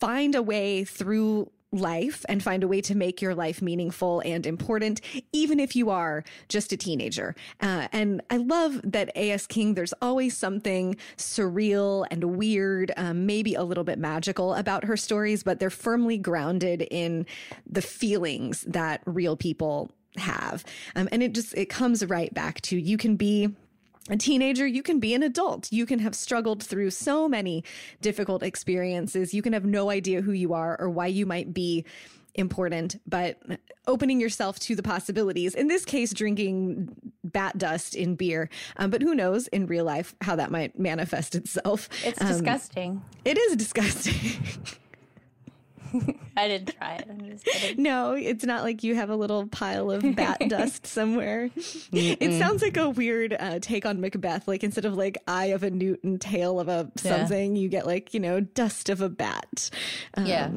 find 0.00 0.34
a 0.34 0.40
way 0.40 0.82
through 0.84 1.50
life 1.72 2.24
and 2.28 2.42
find 2.42 2.62
a 2.62 2.68
way 2.68 2.80
to 2.80 2.94
make 2.94 3.20
your 3.20 3.34
life 3.34 3.60
meaningful 3.60 4.20
and 4.20 4.46
important, 4.46 5.00
even 5.32 5.60
if 5.60 5.76
you 5.76 5.90
are 5.90 6.24
just 6.48 6.72
a 6.72 6.76
teenager. 6.76 7.34
Uh, 7.60 7.88
and 7.92 8.22
I 8.30 8.38
love 8.38 8.80
that 8.84 9.10
A.S. 9.14 9.46
King, 9.46 9.74
there's 9.74 9.92
always 10.00 10.36
something 10.36 10.96
surreal 11.16 12.06
and 12.10 12.36
weird, 12.36 12.92
um, 12.96 13.26
maybe 13.26 13.54
a 13.54 13.62
little 13.62 13.84
bit 13.84 13.98
magical 13.98 14.54
about 14.54 14.84
her 14.84 14.96
stories, 14.96 15.42
but 15.42 15.60
they're 15.60 15.70
firmly 15.70 16.16
grounded 16.16 16.86
in 16.90 17.26
the 17.66 17.82
feelings 17.82 18.62
that 18.62 19.02
real 19.04 19.36
people 19.36 19.90
have. 20.16 20.64
Um, 20.96 21.08
and 21.12 21.22
it 21.22 21.34
just, 21.34 21.54
it 21.54 21.66
comes 21.68 22.04
right 22.04 22.32
back 22.32 22.60
to 22.62 22.76
you 22.78 22.96
can 22.96 23.16
be 23.16 23.54
a 24.08 24.16
teenager, 24.16 24.66
you 24.66 24.82
can 24.82 25.00
be 25.00 25.14
an 25.14 25.22
adult. 25.22 25.70
You 25.72 25.86
can 25.86 25.98
have 26.00 26.14
struggled 26.14 26.62
through 26.62 26.90
so 26.90 27.28
many 27.28 27.64
difficult 28.00 28.42
experiences. 28.42 29.34
You 29.34 29.42
can 29.42 29.52
have 29.52 29.64
no 29.64 29.90
idea 29.90 30.22
who 30.22 30.32
you 30.32 30.54
are 30.54 30.80
or 30.80 30.88
why 30.90 31.06
you 31.06 31.26
might 31.26 31.52
be 31.52 31.84
important, 32.34 33.00
but 33.06 33.42
opening 33.86 34.20
yourself 34.20 34.58
to 34.60 34.76
the 34.76 34.82
possibilities. 34.82 35.54
In 35.54 35.66
this 35.66 35.84
case, 35.84 36.12
drinking 36.12 36.88
bat 37.24 37.58
dust 37.58 37.94
in 37.94 38.14
beer. 38.14 38.48
Um, 38.76 38.90
but 38.90 39.02
who 39.02 39.14
knows 39.14 39.48
in 39.48 39.66
real 39.66 39.84
life 39.84 40.14
how 40.20 40.36
that 40.36 40.50
might 40.50 40.78
manifest 40.78 41.34
itself. 41.34 41.88
It's 42.04 42.20
um, 42.20 42.28
disgusting. 42.28 43.02
It 43.24 43.36
is 43.36 43.56
disgusting. 43.56 44.40
I 46.36 46.48
didn't 46.48 46.76
try 46.76 46.94
it. 46.94 47.78
No, 47.78 48.12
it's 48.12 48.44
not 48.44 48.62
like 48.62 48.82
you 48.82 48.94
have 48.94 49.10
a 49.10 49.16
little 49.16 49.46
pile 49.46 49.90
of 49.90 50.02
bat 50.14 50.42
dust 50.48 50.86
somewhere. 50.86 51.48
Mm-mm. 51.56 52.16
It 52.20 52.38
sounds 52.38 52.62
like 52.62 52.76
a 52.76 52.90
weird 52.90 53.36
uh, 53.38 53.58
take 53.60 53.86
on 53.86 54.00
Macbeth. 54.00 54.46
Like 54.46 54.64
instead 54.64 54.84
of 54.84 54.94
like 54.94 55.18
eye 55.26 55.46
of 55.46 55.62
a 55.62 55.70
newt 55.70 56.02
and 56.04 56.20
tail 56.20 56.60
of 56.60 56.68
a 56.68 56.90
something, 56.96 57.56
yeah. 57.56 57.62
you 57.62 57.68
get 57.68 57.86
like 57.86 58.14
you 58.14 58.20
know 58.20 58.40
dust 58.40 58.88
of 58.88 59.00
a 59.00 59.08
bat. 59.08 59.70
Um, 60.14 60.26
yeah 60.26 60.50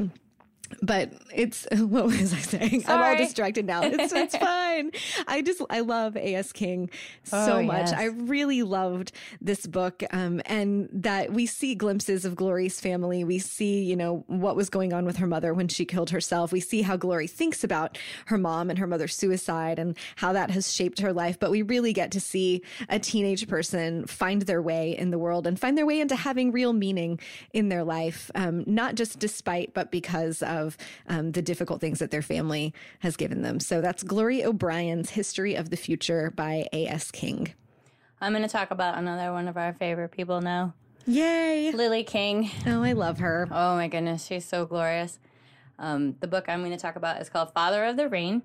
but 0.81 1.13
it's 1.33 1.67
what 1.71 2.05
was 2.05 2.33
I 2.33 2.37
saying? 2.37 2.81
Sorry. 2.81 3.03
I'm 3.03 3.11
all 3.11 3.17
distracted 3.17 3.65
now. 3.65 3.81
It's 3.83 4.13
it's 4.13 4.35
fine. 4.37 4.91
I 5.27 5.41
just 5.41 5.61
I 5.69 5.81
love 5.81 6.15
A.S. 6.17 6.51
King 6.51 6.89
so 7.23 7.57
oh, 7.59 7.63
much. 7.63 7.91
Yes. 7.91 7.93
I 7.93 8.05
really 8.05 8.63
loved 8.63 9.11
this 9.39 9.65
book, 9.67 10.03
um, 10.11 10.41
and 10.45 10.89
that 10.93 11.33
we 11.33 11.45
see 11.45 11.75
glimpses 11.75 12.25
of 12.25 12.35
Glory's 12.35 12.79
family. 12.79 13.23
We 13.23 13.39
see 13.39 13.83
you 13.83 13.95
know 13.95 14.23
what 14.27 14.55
was 14.55 14.69
going 14.69 14.93
on 14.93 15.05
with 15.05 15.17
her 15.17 15.27
mother 15.27 15.53
when 15.53 15.67
she 15.67 15.85
killed 15.85 16.09
herself. 16.09 16.51
We 16.51 16.59
see 16.59 16.81
how 16.81 16.97
Glory 16.97 17.27
thinks 17.27 17.63
about 17.63 17.97
her 18.25 18.37
mom 18.37 18.69
and 18.69 18.79
her 18.79 18.87
mother's 18.87 19.15
suicide 19.15 19.79
and 19.79 19.97
how 20.15 20.33
that 20.33 20.51
has 20.51 20.73
shaped 20.73 20.99
her 20.99 21.13
life. 21.13 21.39
But 21.39 21.51
we 21.51 21.61
really 21.61 21.93
get 21.93 22.11
to 22.11 22.19
see 22.19 22.63
a 22.89 22.99
teenage 22.99 23.47
person 23.47 24.05
find 24.05 24.43
their 24.43 24.61
way 24.61 24.97
in 24.97 25.11
the 25.11 25.19
world 25.19 25.47
and 25.47 25.59
find 25.59 25.77
their 25.77 25.85
way 25.85 25.99
into 25.99 26.15
having 26.15 26.51
real 26.51 26.73
meaning 26.73 27.19
in 27.53 27.69
their 27.69 27.83
life, 27.83 28.31
um, 28.35 28.63
not 28.65 28.95
just 28.95 29.19
despite, 29.19 29.73
but 29.73 29.91
because 29.91 30.41
of 30.43 30.60
of 30.61 30.77
um, 31.07 31.31
the 31.31 31.41
difficult 31.41 31.81
things 31.81 31.99
that 31.99 32.11
their 32.11 32.21
family 32.21 32.73
has 32.99 33.17
given 33.17 33.41
them. 33.41 33.59
So 33.59 33.81
that's 33.81 34.03
Glory 34.03 34.43
O'Brien's 34.45 35.11
History 35.11 35.55
of 35.55 35.69
the 35.69 35.77
Future 35.77 36.31
by 36.31 36.67
A.S. 36.71 37.11
King. 37.11 37.53
I'm 38.21 38.31
going 38.33 38.43
to 38.43 38.49
talk 38.49 38.71
about 38.71 38.97
another 38.97 39.33
one 39.33 39.47
of 39.47 39.57
our 39.57 39.73
favorite 39.73 40.11
people 40.11 40.41
now. 40.41 40.73
Yay! 41.07 41.71
Lily 41.71 42.03
King. 42.03 42.51
Oh, 42.67 42.83
I 42.83 42.93
love 42.93 43.17
her. 43.19 43.47
Oh 43.51 43.75
my 43.75 43.87
goodness, 43.87 44.25
she's 44.25 44.45
so 44.45 44.65
glorious. 44.67 45.17
Um, 45.79 46.15
the 46.19 46.27
book 46.27 46.45
I'm 46.47 46.59
going 46.59 46.71
to 46.71 46.77
talk 46.77 46.95
about 46.95 47.19
is 47.19 47.29
called 47.29 47.51
Father 47.53 47.83
of 47.85 47.97
the 47.97 48.07
Rain. 48.07 48.43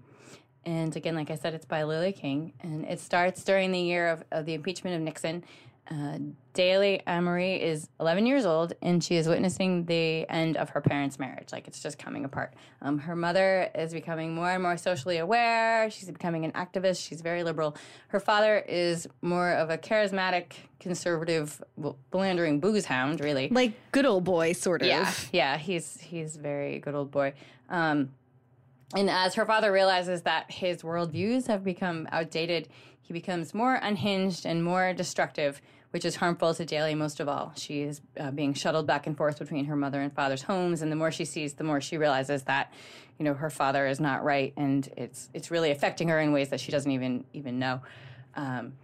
And 0.64 0.96
again, 0.96 1.14
like 1.14 1.30
I 1.30 1.34
said, 1.36 1.52
it's 1.52 1.66
by 1.66 1.82
Lily 1.84 2.12
King. 2.12 2.54
And 2.62 2.86
it 2.86 2.98
starts 2.98 3.44
during 3.44 3.70
the 3.72 3.78
year 3.78 4.08
of, 4.08 4.24
of 4.32 4.46
the 4.46 4.54
impeachment 4.54 4.96
of 4.96 5.02
Nixon. 5.02 5.44
uh, 5.90 6.18
Daley 6.56 7.02
Amory 7.06 7.62
is 7.62 7.90
11 8.00 8.24
years 8.24 8.46
old 8.46 8.72
and 8.80 9.04
she 9.04 9.16
is 9.16 9.28
witnessing 9.28 9.84
the 9.84 10.26
end 10.30 10.56
of 10.56 10.70
her 10.70 10.80
parents' 10.80 11.18
marriage. 11.18 11.52
Like 11.52 11.68
it's 11.68 11.82
just 11.82 11.98
coming 11.98 12.24
apart. 12.24 12.54
Um, 12.80 12.96
her 12.98 13.14
mother 13.14 13.70
is 13.74 13.92
becoming 13.92 14.34
more 14.34 14.50
and 14.50 14.62
more 14.62 14.78
socially 14.78 15.18
aware. 15.18 15.90
She's 15.90 16.10
becoming 16.10 16.46
an 16.46 16.52
activist. 16.52 17.06
She's 17.06 17.20
very 17.20 17.44
liberal. 17.44 17.76
Her 18.08 18.20
father 18.20 18.58
is 18.58 19.06
more 19.20 19.52
of 19.52 19.68
a 19.68 19.76
charismatic, 19.76 20.52
conservative, 20.80 21.62
well, 21.76 21.98
philandering 22.10 22.58
booze 22.58 22.86
hound, 22.86 23.20
really. 23.20 23.50
Like 23.50 23.74
good 23.92 24.06
old 24.06 24.24
boy, 24.24 24.54
sort 24.54 24.80
of. 24.80 24.88
Yeah, 24.88 25.12
yeah. 25.32 25.58
He's 25.58 26.00
he's 26.00 26.36
very 26.36 26.78
good 26.78 26.94
old 26.94 27.10
boy. 27.10 27.34
Um, 27.68 28.14
and 28.94 29.10
as 29.10 29.34
her 29.34 29.44
father 29.44 29.70
realizes 29.70 30.22
that 30.22 30.50
his 30.50 30.80
worldviews 30.80 31.48
have 31.48 31.62
become 31.62 32.08
outdated, 32.12 32.68
he 33.02 33.12
becomes 33.12 33.54
more 33.54 33.74
unhinged 33.74 34.46
and 34.46 34.64
more 34.64 34.92
destructive, 34.92 35.60
which 35.96 36.04
is 36.04 36.16
harmful 36.16 36.52
to 36.52 36.62
Daley 36.66 36.94
most 36.94 37.20
of 37.20 37.26
all. 37.26 37.54
She 37.56 37.80
is 37.80 38.02
uh, 38.20 38.30
being 38.30 38.52
shuttled 38.52 38.86
back 38.86 39.06
and 39.06 39.16
forth 39.16 39.38
between 39.38 39.64
her 39.64 39.76
mother 39.76 40.02
and 40.02 40.12
father's 40.12 40.42
homes, 40.42 40.82
and 40.82 40.92
the 40.92 40.96
more 40.96 41.10
she 41.10 41.24
sees, 41.24 41.54
the 41.54 41.64
more 41.64 41.80
she 41.80 41.96
realizes 41.96 42.42
that, 42.42 42.70
you 43.18 43.24
know, 43.24 43.32
her 43.32 43.48
father 43.48 43.86
is 43.86 43.98
not 43.98 44.22
right, 44.22 44.52
and 44.58 44.86
it's 44.94 45.30
it's 45.32 45.50
really 45.50 45.70
affecting 45.70 46.08
her 46.08 46.20
in 46.20 46.32
ways 46.32 46.50
that 46.50 46.60
she 46.60 46.70
doesn't 46.70 46.92
even 46.92 47.24
even 47.32 47.58
know. 47.58 47.80
Um, 48.34 48.74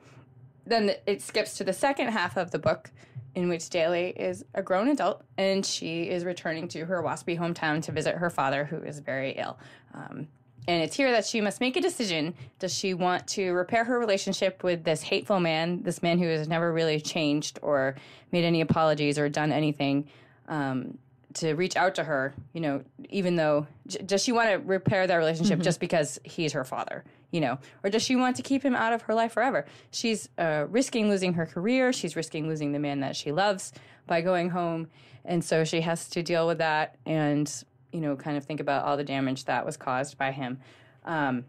then 0.65 0.93
it 1.05 1.21
skips 1.21 1.59
to 1.59 1.65
the 1.65 1.75
second 1.75 2.09
half 2.09 2.39
of 2.39 2.51
the 2.51 2.59
book, 2.59 2.91
in 3.35 3.51
which 3.51 3.69
Daley 3.69 4.15
is 4.17 4.47
a 4.55 4.63
grown 4.63 4.89
adult 4.89 5.23
and 5.37 5.67
she 5.67 6.05
is 6.05 6.25
returning 6.25 6.67
to 6.69 6.87
her 6.87 7.03
waspy 7.03 7.39
hometown 7.39 7.83
to 7.83 7.93
visit 7.93 8.15
her 8.15 8.31
father, 8.31 8.65
who 8.65 8.79
is 8.79 9.01
very 9.01 9.33
ill. 9.33 9.59
Um, 9.93 10.29
and 10.69 10.83
it's 10.83 10.95
here 10.97 11.11
that 11.11 11.27
she 11.27 11.41
must 11.41 11.61
make 11.61 11.77
a 11.77 11.81
decision. 11.81 12.35
Does 12.59 12.73
she 12.73 12.95
want 12.95 13.27
to 13.29 13.53
repair 13.53 13.85
her 13.85 13.99
relationship 13.99 14.63
with 14.63 14.85
this 14.85 15.03
hateful 15.03 15.41
man, 15.41 15.83
this 15.83 16.03
man 16.03 16.19
who 16.19 16.27
has 16.27 16.47
never 16.47 16.73
really 16.73 17.01
changed 17.01 17.59
or 17.63 17.97
made 18.31 18.45
any 18.45 18.61
apologies 18.61 19.19
or 19.19 19.29
done 19.29 19.51
anything? 19.51 20.09
Um, 20.49 20.99
to 21.35 21.55
reach 21.55 21.77
out 21.77 21.95
to 21.95 22.05
her, 22.05 22.35
you 22.53 22.61
know, 22.61 22.83
even 23.09 23.37
though 23.37 23.67
does 24.05 24.23
she 24.23 24.33
want 24.33 24.51
to 24.51 24.57
repair 24.57 25.07
that 25.07 25.17
relationship 25.17 25.59
mm-hmm. 25.59 25.65
just 25.65 25.81
because 25.81 26.21
he's 26.25 26.53
her 26.53 26.65
father, 26.65 27.05
you 27.31 27.41
know, 27.41 27.59
or 27.83 27.91
does 27.91 28.03
she 28.03 28.17
want 28.17 28.37
to 28.37 28.43
keep 28.43 28.63
him 28.63 28.77
out 28.77 28.93
of 28.93 29.03
her 29.03 29.15
life 29.15 29.33
forever? 29.33 29.67
She's 29.91 30.29
uh, 30.39 30.67
risking 30.69 31.09
losing 31.09 31.35
her 31.35 31.47
career. 31.47 31.93
She's 31.93 32.17
risking 32.17 32.49
losing 32.49 32.73
the 32.73 32.79
man 32.79 33.01
that 33.01 33.17
she 33.17 33.33
loves 33.33 33.73
by 34.07 34.21
going 34.21 34.51
home, 34.51 34.89
and 35.25 35.45
so 35.45 35.65
she 35.65 35.81
has 35.81 36.09
to 36.11 36.23
deal 36.23 36.47
with 36.47 36.59
that 36.59 36.97
and 37.07 37.65
you 37.93 38.01
know, 38.01 38.17
kind 38.17 38.37
of 38.37 38.45
think 38.45 38.61
about 38.61 38.85
all 38.85 38.97
the 38.97 39.05
damage 39.05 39.45
that 39.45 39.65
was 39.65 39.77
caused 39.77 40.19
by 40.19 40.33
him. 40.33 40.59
Um, 41.05 41.45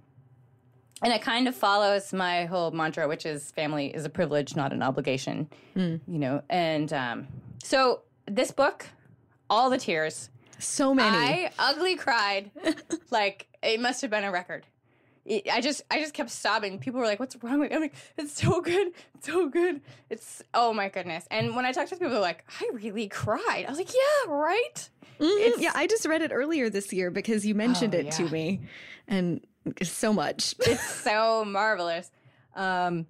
and 1.02 1.12
it 1.12 1.22
kind 1.22 1.48
of 1.48 1.56
follows 1.56 2.14
my 2.14 2.46
whole 2.46 2.72
mantra, 2.72 3.08
which 3.08 3.26
is 3.26 3.52
family 3.52 3.94
is 3.94 4.06
a 4.06 4.10
privilege, 4.10 4.56
not 4.56 4.72
an 4.72 4.82
obligation. 4.82 5.50
Mm. 5.76 6.00
You 6.08 6.20
know, 6.20 6.44
and 6.50 6.92
um, 6.94 7.28
so 7.64 8.02
this 8.26 8.52
book 8.52 8.88
all 9.50 9.70
the 9.70 9.78
tears. 9.78 10.30
So 10.60 10.94
many. 10.94 11.16
I 11.16 11.52
ugly 11.60 11.96
cried. 11.96 12.52
like 13.12 13.48
it 13.62 13.80
must 13.80 14.02
have 14.02 14.10
been 14.12 14.24
a 14.24 14.32
record. 14.32 14.66
It, 15.26 15.48
I 15.52 15.62
just 15.62 15.84
I 15.90 16.00
just 16.00 16.14
kept 16.14 16.30
sobbing. 16.30 16.80
People 16.80 17.00
were 17.00 17.06
like, 17.06 17.20
"What's 17.20 17.36
wrong 17.42 17.60
with?" 17.60 17.70
Me? 17.70 17.76
I'm 17.76 17.82
like, 17.82 17.96
"It's 18.18 18.42
so 18.42 18.60
good, 18.62 18.92
it's 19.16 19.28
so 19.28 19.48
good." 19.48 19.82
It's 20.10 20.44
oh 20.54 20.74
my 20.74 20.90
goodness. 20.90 21.26
And 21.32 21.56
when 21.56 21.66
I 21.66 21.72
talked 21.72 21.90
to 21.90 21.96
people, 21.96 22.12
they're 22.12 22.20
like, 22.20 22.44
"I 22.60 22.70
really 22.74 23.08
cried." 23.08 23.66
I 23.66 23.70
was 23.70 23.78
like, 23.78 23.94
"Yeah, 23.94 24.34
right." 24.34 24.90
Mm-hmm. 25.20 25.62
Yeah, 25.62 25.72
I 25.76 25.88
just 25.88 26.06
read 26.06 26.22
it 26.22 26.32
earlier 26.34 26.70
this 26.70 26.92
year 26.92 27.10
because 27.10 27.46
you 27.46 27.56
mentioned 27.56 27.96
oh, 27.96 28.00
it 28.00 28.06
yeah. 28.06 28.12
to 28.12 28.30
me, 28.30 28.62
and 29.08 29.46
so 29.82 30.12
much. 30.12 30.56
it's 30.60 30.86
so 30.86 31.46
marvelous. 31.46 32.12
Um, 32.56 33.08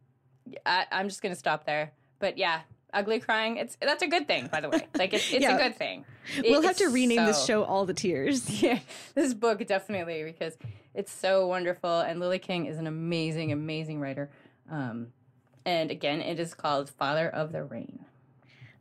I, 0.66 0.86
I'm 0.92 1.10
just 1.10 1.22
gonna 1.22 1.36
stop 1.36 1.66
there. 1.66 1.94
But 2.20 2.38
yeah, 2.38 2.62
ugly 2.94 3.20
crying. 3.20 3.58
It's 3.58 3.78
that's 3.82 4.04
a 4.04 4.08
good 4.08 4.28
thing, 4.28 4.48
by 4.48 4.62
the 4.62 4.70
way. 4.70 4.88
Like 4.96 5.14
it's, 5.14 5.32
it's 5.34 5.42
yeah. 5.42 5.56
a 5.56 5.58
good 5.58 5.76
thing. 5.78 6.06
It, 6.38 6.52
we'll 6.52 6.62
have 6.62 6.78
to 6.78 6.88
rename 6.90 7.20
so, 7.20 7.26
this 7.26 7.46
show 7.46 7.64
"All 7.64 7.86
the 7.86 7.94
Tears." 7.94 8.50
Yeah, 8.64 8.80
this 9.16 9.34
book 9.34 9.66
definitely 9.66 10.24
because 10.24 10.56
it's 10.94 11.12
so 11.12 11.48
wonderful, 11.48 12.02
and 12.02 12.20
Lily 12.20 12.40
King 12.40 12.66
is 12.66 12.78
an 12.78 12.88
amazing, 12.88 13.52
amazing 13.52 14.00
writer. 14.00 14.30
Um, 14.70 15.14
and 15.66 15.92
again, 15.92 16.22
it 16.22 16.40
is 16.40 16.54
called 16.54 16.90
"Father 16.90 17.30
of 17.30 17.52
the 17.52 17.64
Rain." 17.64 18.06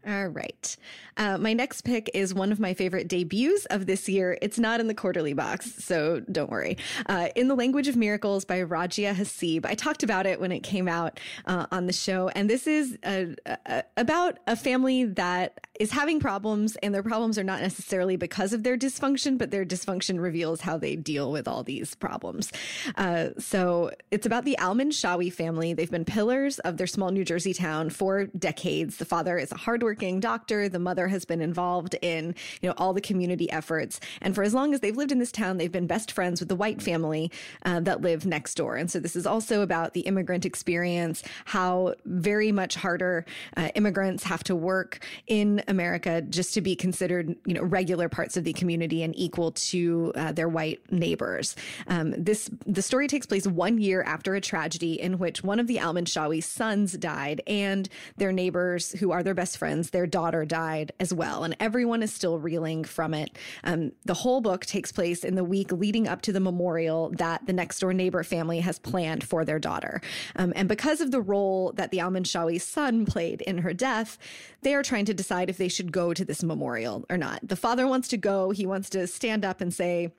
All 0.05 0.27
right. 0.27 0.77
Uh, 1.17 1.39
my 1.39 1.53
next 1.53 1.83
pick 1.83 2.11
is 2.13 2.35
one 2.35 2.51
of 2.51 2.59
my 2.59 2.75
favorite 2.75 3.07
debuts 3.07 3.67
of 3.67 3.87
this 3.87 4.09
year. 4.09 4.37
It's 4.43 4.59
not 4.59 4.81
in 4.81 4.89
the 4.89 4.95
quarterly 4.95 5.33
box, 5.33 5.85
so 5.85 6.21
don't 6.21 6.51
worry. 6.51 6.77
Uh, 7.07 7.29
in 7.37 7.47
the 7.47 7.55
Language 7.55 7.87
of 7.87 7.95
Miracles 7.95 8.45
by 8.45 8.63
Rajia 8.63 9.15
Hassib. 9.15 9.65
I 9.65 9.75
talked 9.75 10.03
about 10.03 10.27
it 10.27 10.41
when 10.41 10.51
it 10.51 10.61
came 10.61 10.89
out 10.89 11.21
uh, 11.47 11.67
on 11.71 11.87
the 11.87 11.93
show, 11.93 12.29
and 12.29 12.51
this 12.51 12.67
is 12.67 12.99
a, 13.05 13.37
a, 13.47 13.85
about 13.97 14.39
a 14.49 14.57
family 14.57 15.05
that 15.05 15.69
is 15.79 15.93
having 15.93 16.19
problems, 16.19 16.77
and 16.83 16.93
their 16.93 17.03
problems 17.03 17.39
are 17.39 17.45
not 17.45 17.61
necessarily 17.61 18.17
because 18.17 18.53
of 18.53 18.65
their 18.65 18.77
dysfunction, 18.77 19.39
but 19.39 19.51
their 19.53 19.65
dysfunction 19.65 20.21
reveals 20.21 20.63
how 20.63 20.77
they 20.77 20.97
deal 20.97 21.31
with 21.31 21.47
all 21.47 21.63
these 21.63 21.95
problems. 21.95 22.53
Uh, 22.97 23.29
so 23.39 23.91
it's 24.11 24.27
about 24.27 24.45
the 24.45 24.57
Al-Menshawy 24.57 25.33
family. 25.33 25.75
They've 25.75 25.91
been 25.91 26.05
pillars 26.05 26.59
of 26.61 26.77
their 26.77 26.87
small 26.87 27.11
New 27.11 27.25
Jersey 27.25 27.55
town 27.55 27.91
for 27.91 28.27
decades. 28.27 28.97
The 28.97 29.05
father 29.05 29.39
is 29.39 29.53
a 29.53 29.57
hardworking 29.57 29.92
hardworking 29.93 30.21
doctor. 30.21 30.71
The 30.71 30.79
mother 30.79 31.09
has 31.09 31.27
been 31.27 31.43
involved 31.43 31.97
in, 32.01 32.35
you 32.63 32.69
know, 32.69 32.75
all 32.79 32.95
the 32.95 33.01
community 33.03 33.51
efforts. 33.51 34.01
And 34.23 34.35
for 34.35 34.43
as 34.43 34.55
long 34.55 34.73
as 34.73 34.81
they've 34.81 34.97
lived 34.97 35.13
in 35.13 35.19
this 35.19 35.31
town, 35.31 35.59
they've 35.59 35.71
been 35.71 35.87
best 35.87 36.13
friends 36.13 36.41
with 36.41 36.49
the 36.49 36.57
white 36.57 36.81
family 36.81 37.31
uh, 37.67 37.81
that 37.81 38.01
live 38.01 38.25
next 38.25 38.55
door. 38.55 38.77
And 38.77 38.91
so 38.91 39.01
this 39.01 39.17
is 39.17 39.27
also 39.27 39.61
about 39.61 39.93
the 39.93 40.01
immigrant 40.01 40.47
experience, 40.47 41.23
how 41.45 41.95
very 42.07 42.53
much 42.53 42.75
harder 42.75 43.27
uh, 43.59 43.69
immigrants 43.75 44.25
have 44.25 44.43
to 44.45 44.57
work 44.57 45.05
in 45.27 45.63
America 45.69 46.23
just 46.23 46.55
to 46.55 46.63
be 46.63 46.75
considered, 46.75 47.37
you 47.45 47.53
know, 47.53 47.63
regular 47.63 48.09
parts 48.09 48.39
of 48.39 48.45
the 48.45 48.55
community 48.55 49.03
and 49.03 49.15
equal 49.15 49.53
to 49.53 50.13
uh, 50.15 50.33
their 50.33 50.49
white 50.49 50.81
neighbors. 50.91 51.55
Um, 51.87 52.15
this 52.17 52.49
the 52.67 52.83
story 52.83 53.09
takes 53.09 53.27
place 53.27 53.47
one 53.47 53.77
year 53.79 54.03
after 54.03 54.35
a 54.35 54.41
tragedy 54.41 54.99
in 54.99 55.19
which 55.19 55.45
one 55.45 55.61
of 55.61 55.67
the 55.67 55.79
Al-Menshawy 55.79 56.43
sons 56.43 56.93
died, 56.97 57.43
and 57.47 57.89
their 58.17 58.33
neighbors, 58.33 58.93
who 58.93 59.11
are 59.11 59.23
their 59.23 59.35
best 59.35 59.59
friends, 59.59 59.82
their 59.91 60.07
daughter 60.07 60.45
died 60.45 60.93
as 61.01 61.13
well, 61.13 61.45
and 61.45 61.57
everyone 61.61 62.03
is 62.03 62.13
still 62.13 62.39
reeling 62.39 62.85
from 62.85 63.15
it. 63.15 63.37
Um, 63.65 63.93
the 64.05 64.15
whole 64.15 64.41
book 64.41 64.65
takes 64.67 64.93
place 64.93 65.25
in 65.25 65.35
the 65.35 65.45
week 65.45 65.73
leading 65.73 66.09
up 66.09 66.23
to 66.23 66.33
the 66.33 66.41
memorial 66.41 67.11
that 67.19 67.47
the 67.47 67.53
next 67.53 67.79
door 67.81 67.93
neighbor 67.93 68.23
family 68.23 68.61
has 68.61 68.79
planned 68.79 69.25
for 69.25 69.45
their 69.45 69.59
daughter. 69.59 70.01
Um, 70.37 70.53
and 70.57 70.69
because 70.69 71.01
of 71.01 71.11
the 71.11 71.21
role 71.21 71.73
that 71.77 71.91
the 71.91 72.01
Al-Menshawy's 72.01 72.65
son 72.65 73.07
played 73.07 73.43
in 73.43 73.59
her 73.59 73.73
death, 73.73 74.19
they 74.63 74.75
are 74.75 74.83
trying 74.83 75.05
to 75.07 75.15
decide 75.15 75.51
if 75.51 75.59
they 75.59 75.69
should 75.69 75.93
go 75.93 76.15
to 76.15 76.25
this 76.25 76.43
memorial 76.43 77.05
or 77.11 77.17
not. 77.17 77.41
The 77.43 77.57
father 77.57 77.87
wants 77.87 78.09
to 78.09 78.17
go, 78.17 78.51
he 78.51 78.67
wants 78.67 78.91
to 78.91 79.07
stand 79.07 79.45
up 79.45 79.61
and 79.61 79.73
say, 79.73 80.13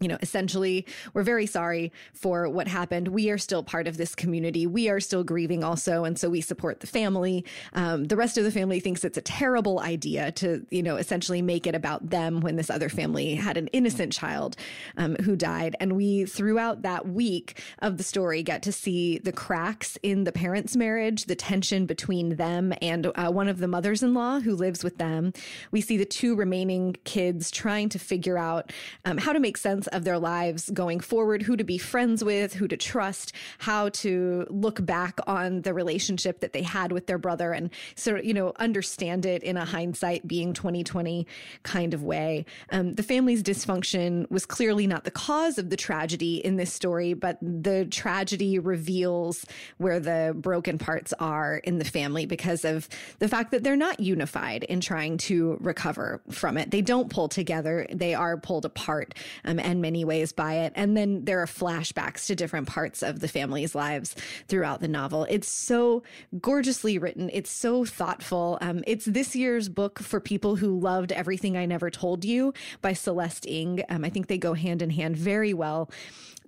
you 0.00 0.08
know, 0.08 0.16
essentially, 0.22 0.86
we're 1.12 1.22
very 1.22 1.46
sorry 1.46 1.92
for 2.14 2.48
what 2.48 2.66
happened. 2.66 3.08
We 3.08 3.30
are 3.30 3.36
still 3.36 3.62
part 3.62 3.86
of 3.86 3.98
this 3.98 4.14
community. 4.14 4.66
We 4.66 4.88
are 4.88 4.98
still 4.98 5.22
grieving 5.22 5.62
also. 5.62 6.04
And 6.04 6.18
so 6.18 6.30
we 6.30 6.40
support 6.40 6.80
the 6.80 6.86
family. 6.86 7.44
Um, 7.74 8.04
the 8.04 8.16
rest 8.16 8.38
of 8.38 8.44
the 8.44 8.50
family 8.50 8.80
thinks 8.80 9.04
it's 9.04 9.18
a 9.18 9.22
terrible 9.22 9.78
idea 9.78 10.32
to, 10.32 10.66
you 10.70 10.82
know, 10.82 10.96
essentially 10.96 11.42
make 11.42 11.66
it 11.66 11.74
about 11.74 12.08
them 12.08 12.40
when 12.40 12.56
this 12.56 12.70
other 12.70 12.88
family 12.88 13.34
had 13.34 13.58
an 13.58 13.66
innocent 13.68 14.12
child 14.12 14.56
um, 14.96 15.16
who 15.16 15.36
died. 15.36 15.76
And 15.80 15.96
we, 15.96 16.24
throughout 16.24 16.80
that 16.82 17.06
week 17.06 17.62
of 17.80 17.98
the 17.98 18.02
story, 18.02 18.42
get 18.42 18.62
to 18.62 18.72
see 18.72 19.18
the 19.18 19.32
cracks 19.32 19.98
in 20.02 20.24
the 20.24 20.32
parents' 20.32 20.76
marriage, 20.76 21.26
the 21.26 21.36
tension 21.36 21.84
between 21.84 22.36
them 22.36 22.72
and 22.80 23.12
uh, 23.14 23.30
one 23.30 23.48
of 23.48 23.58
the 23.58 23.68
mothers 23.68 24.02
in 24.02 24.14
law 24.14 24.40
who 24.40 24.56
lives 24.56 24.82
with 24.82 24.96
them. 24.96 25.34
We 25.70 25.82
see 25.82 25.98
the 25.98 26.06
two 26.06 26.34
remaining 26.36 26.96
kids 27.04 27.50
trying 27.50 27.90
to 27.90 27.98
figure 27.98 28.38
out 28.38 28.72
um, 29.04 29.18
how 29.18 29.34
to 29.34 29.40
make 29.40 29.58
sense 29.58 29.88
of 29.92 30.04
their 30.04 30.18
lives 30.18 30.70
going 30.70 31.00
forward, 31.00 31.42
who 31.42 31.56
to 31.56 31.64
be 31.64 31.78
friends 31.78 32.24
with, 32.24 32.54
who 32.54 32.68
to 32.68 32.76
trust, 32.76 33.32
how 33.58 33.88
to 33.90 34.46
look 34.48 34.84
back 34.84 35.18
on 35.26 35.62
the 35.62 35.74
relationship 35.74 36.40
that 36.40 36.52
they 36.52 36.62
had 36.62 36.92
with 36.92 37.06
their 37.06 37.18
brother 37.18 37.52
and 37.52 37.70
sort 37.94 38.20
of, 38.20 38.24
you 38.24 38.34
know, 38.34 38.52
understand 38.56 39.26
it 39.26 39.42
in 39.42 39.56
a 39.56 39.64
hindsight 39.64 40.26
being 40.26 40.52
2020 40.52 41.26
kind 41.62 41.94
of 41.94 42.02
way. 42.02 42.44
Um, 42.70 42.94
the 42.94 43.02
family's 43.02 43.42
dysfunction 43.42 44.30
was 44.30 44.46
clearly 44.46 44.86
not 44.86 45.04
the 45.04 45.10
cause 45.10 45.58
of 45.58 45.70
the 45.70 45.76
tragedy 45.76 46.36
in 46.36 46.56
this 46.56 46.72
story, 46.72 47.14
but 47.14 47.38
the 47.40 47.86
tragedy 47.86 48.58
reveals 48.58 49.44
where 49.78 50.00
the 50.00 50.34
broken 50.36 50.78
parts 50.78 51.12
are 51.18 51.58
in 51.58 51.78
the 51.78 51.84
family 51.84 52.26
because 52.26 52.64
of 52.64 52.88
the 53.18 53.28
fact 53.28 53.50
that 53.50 53.62
they're 53.62 53.76
not 53.76 54.00
unified 54.00 54.64
in 54.64 54.80
trying 54.80 55.16
to 55.18 55.56
recover 55.60 56.20
from 56.30 56.56
it. 56.56 56.70
They 56.70 56.82
don't 56.82 57.10
pull 57.10 57.28
together. 57.28 57.86
They 57.92 58.14
are 58.14 58.36
pulled 58.36 58.64
apart. 58.64 59.14
Um, 59.44 59.58
and 59.58 59.79
many 59.80 60.04
ways 60.04 60.32
by 60.32 60.54
it. 60.54 60.72
And 60.76 60.96
then 60.96 61.24
there 61.24 61.40
are 61.40 61.46
flashbacks 61.46 62.26
to 62.26 62.34
different 62.34 62.68
parts 62.68 63.02
of 63.02 63.20
the 63.20 63.28
family's 63.28 63.74
lives 63.74 64.14
throughout 64.48 64.80
the 64.80 64.88
novel. 64.88 65.26
It's 65.28 65.48
so 65.48 66.02
gorgeously 66.40 66.98
written. 66.98 67.30
It's 67.32 67.50
so 67.50 67.84
thoughtful. 67.84 68.58
Um, 68.60 68.84
it's 68.86 69.04
this 69.04 69.34
year's 69.34 69.68
book 69.68 69.98
for 69.98 70.20
people 70.20 70.56
who 70.56 70.78
loved 70.78 71.12
Everything 71.12 71.56
I 71.56 71.66
Never 71.66 71.90
Told 71.90 72.24
You 72.24 72.52
by 72.82 72.92
Celeste 72.92 73.46
Ng. 73.46 73.82
Um, 73.88 74.04
I 74.04 74.10
think 74.10 74.26
they 74.26 74.38
go 74.38 74.54
hand 74.54 74.82
in 74.82 74.90
hand 74.90 75.16
very 75.16 75.54
well 75.54 75.90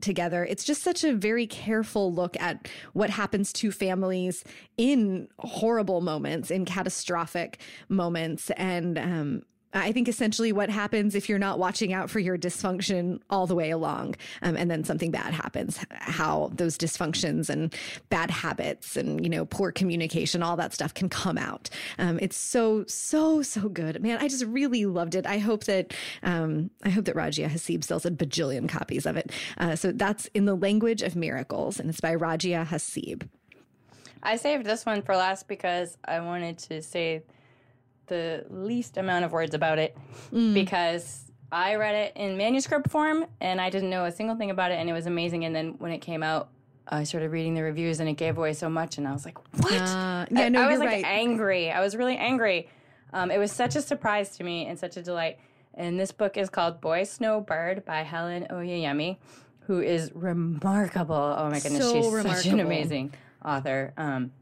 together. 0.01 0.45
It's 0.45 0.65
just 0.65 0.83
such 0.83 1.05
a 1.05 1.15
very 1.15 1.47
careful 1.47 2.13
look 2.13 2.37
at 2.41 2.69
what 2.93 3.11
happens 3.11 3.53
to 3.55 3.73
families 3.73 4.45
in 4.77 5.29
horrible 5.39 6.01
moments, 6.01 6.51
in 6.51 6.65
catastrophic 6.65 7.61
moments. 7.89 8.51
And 8.57 8.99
um, 8.99 9.43
I 9.75 9.93
think 9.93 10.09
essentially 10.09 10.53
what 10.53 10.69
happens 10.71 11.15
if 11.15 11.29
you're 11.29 11.39
not 11.39 11.59
watching 11.59 11.93
out 11.93 12.11
for 12.11 12.19
your 12.19 12.37
dysfunction 12.37 13.21
all 13.31 13.47
the 13.47 13.55
way 13.55 13.71
along, 13.71 14.17
um, 14.43 14.57
and 14.57 14.71
then 14.71 14.85
something 14.85 15.11
bad 15.11 15.33
happens, 15.33 15.79
how 15.91 16.51
those 16.55 16.77
dysfunctions 16.77 17.49
and 17.49 17.75
bad 18.11 18.31
habits 18.31 18.97
and, 18.97 19.23
you 19.25 19.31
know, 19.31 19.45
poor 19.45 19.73
communication, 19.73 20.43
all 20.43 20.57
that 20.57 20.75
stuff 20.75 20.93
can 20.93 21.09
come 21.09 21.39
out. 21.39 21.71
Um, 21.99 22.19
it's 22.21 22.37
so, 22.37 22.85
so, 22.87 23.43
so 23.43 23.69
good. 23.69 24.03
Man, 24.03 24.19
I 24.21 24.29
just 24.29 24.45
really 24.45 24.85
loved 24.85 25.15
it. 25.15 25.27
I 25.27 25.39
hope 25.39 25.65
that, 25.65 25.95
um, 26.23 26.71
I 26.85 26.91
hope 26.91 27.07
that 27.07 27.17
Rajia 27.17 27.49
Hassib 27.49 27.85
sells 27.85 28.05
a 28.05 28.11
bajillion 28.11 28.69
copies 28.69 29.07
of 29.07 29.17
it. 29.17 29.33
Uh, 29.59 29.77
so 29.77 29.93
that's 29.93 30.27
in 30.35 30.45
the 30.45 30.55
language 30.55 31.03
of 31.03 31.17
miracles, 31.17 31.81
and 31.81 31.89
it's 31.89 32.01
by 32.01 32.15
Rajia 32.15 32.67
Hassib. 32.67 33.29
I 34.23 34.37
saved 34.37 34.65
this 34.65 34.87
one 34.87 35.03
for 35.03 35.17
last 35.17 35.49
because 35.49 35.97
I 36.05 36.21
wanted 36.21 36.59
to 36.59 36.83
say 36.83 37.23
the 38.13 38.45
least 38.51 38.99
amount 38.99 39.25
of 39.25 39.33
words 39.33 39.55
about 39.55 39.79
it 39.79 39.97
mm. 40.33 40.53
because 40.53 41.33
I 41.51 41.77
read 41.77 41.95
it 41.95 42.13
in 42.17 42.37
manuscript 42.37 42.91
form 42.91 43.25
and 43.41 43.61
I 43.61 43.71
didn't 43.71 43.91
know 43.91 44.05
a 44.05 44.13
single 44.13 44.37
thing 44.37 44.51
about 44.51 44.71
it 44.71 44.79
and 44.79 44.89
it 44.89 44.93
was 44.93 45.07
amazing. 45.07 45.45
And 45.45 45.57
then 45.57 45.77
when 45.79 45.93
it 45.93 45.99
came 45.99 46.23
out, 46.23 46.51
I 46.87 47.05
started 47.05 47.31
reading 47.31 47.55
the 47.55 47.63
reviews 47.63 48.01
and 48.01 48.09
it 48.09 48.15
gave 48.15 48.37
away 48.37 48.53
so 48.53 48.69
much 48.69 48.99
and 48.99 49.09
I 49.09 49.13
was 49.13 49.25
like, 49.25 49.39
what? 49.63 49.73
Uh, 49.73 50.27
yeah, 50.31 50.49
no, 50.51 50.61
I, 50.61 50.65
I 50.65 50.69
was 50.69 50.79
like 50.79 50.89
right. 50.89 51.05
angry. 51.05 51.71
I 51.71 51.81
was 51.81 51.97
really 51.97 52.17
angry. 52.17 52.69
Um, 53.13 53.31
it 53.31 53.39
was 53.39 53.53
such 53.53 53.77
a 53.77 53.83
surprise 53.83 54.37
to 54.37 54.45
me 54.45 54.67
and 54.67 54.79
such 54.79 54.97
a 54.97 55.03
delight. 55.03 55.39
And 55.75 55.99
this 55.99 56.13
book 56.13 56.37
is 56.37 56.51
called 56.51 56.81
Boy 56.81 57.05
Snow 57.05 57.41
Bird 57.41 57.85
by 57.85 58.03
Helen 58.03 58.47
Oyeyemi, 58.51 59.17
who 59.61 59.81
is 59.81 60.11
remarkable. 60.15 61.15
Oh 61.15 61.49
my 61.49 61.61
goodness, 61.61 61.83
so 61.83 61.95
she's 61.95 62.07
remarkable. 62.07 62.35
such 62.35 62.47
an 62.47 62.61
amazing 62.61 63.15
author. 63.45 63.95
Um, 63.97 64.33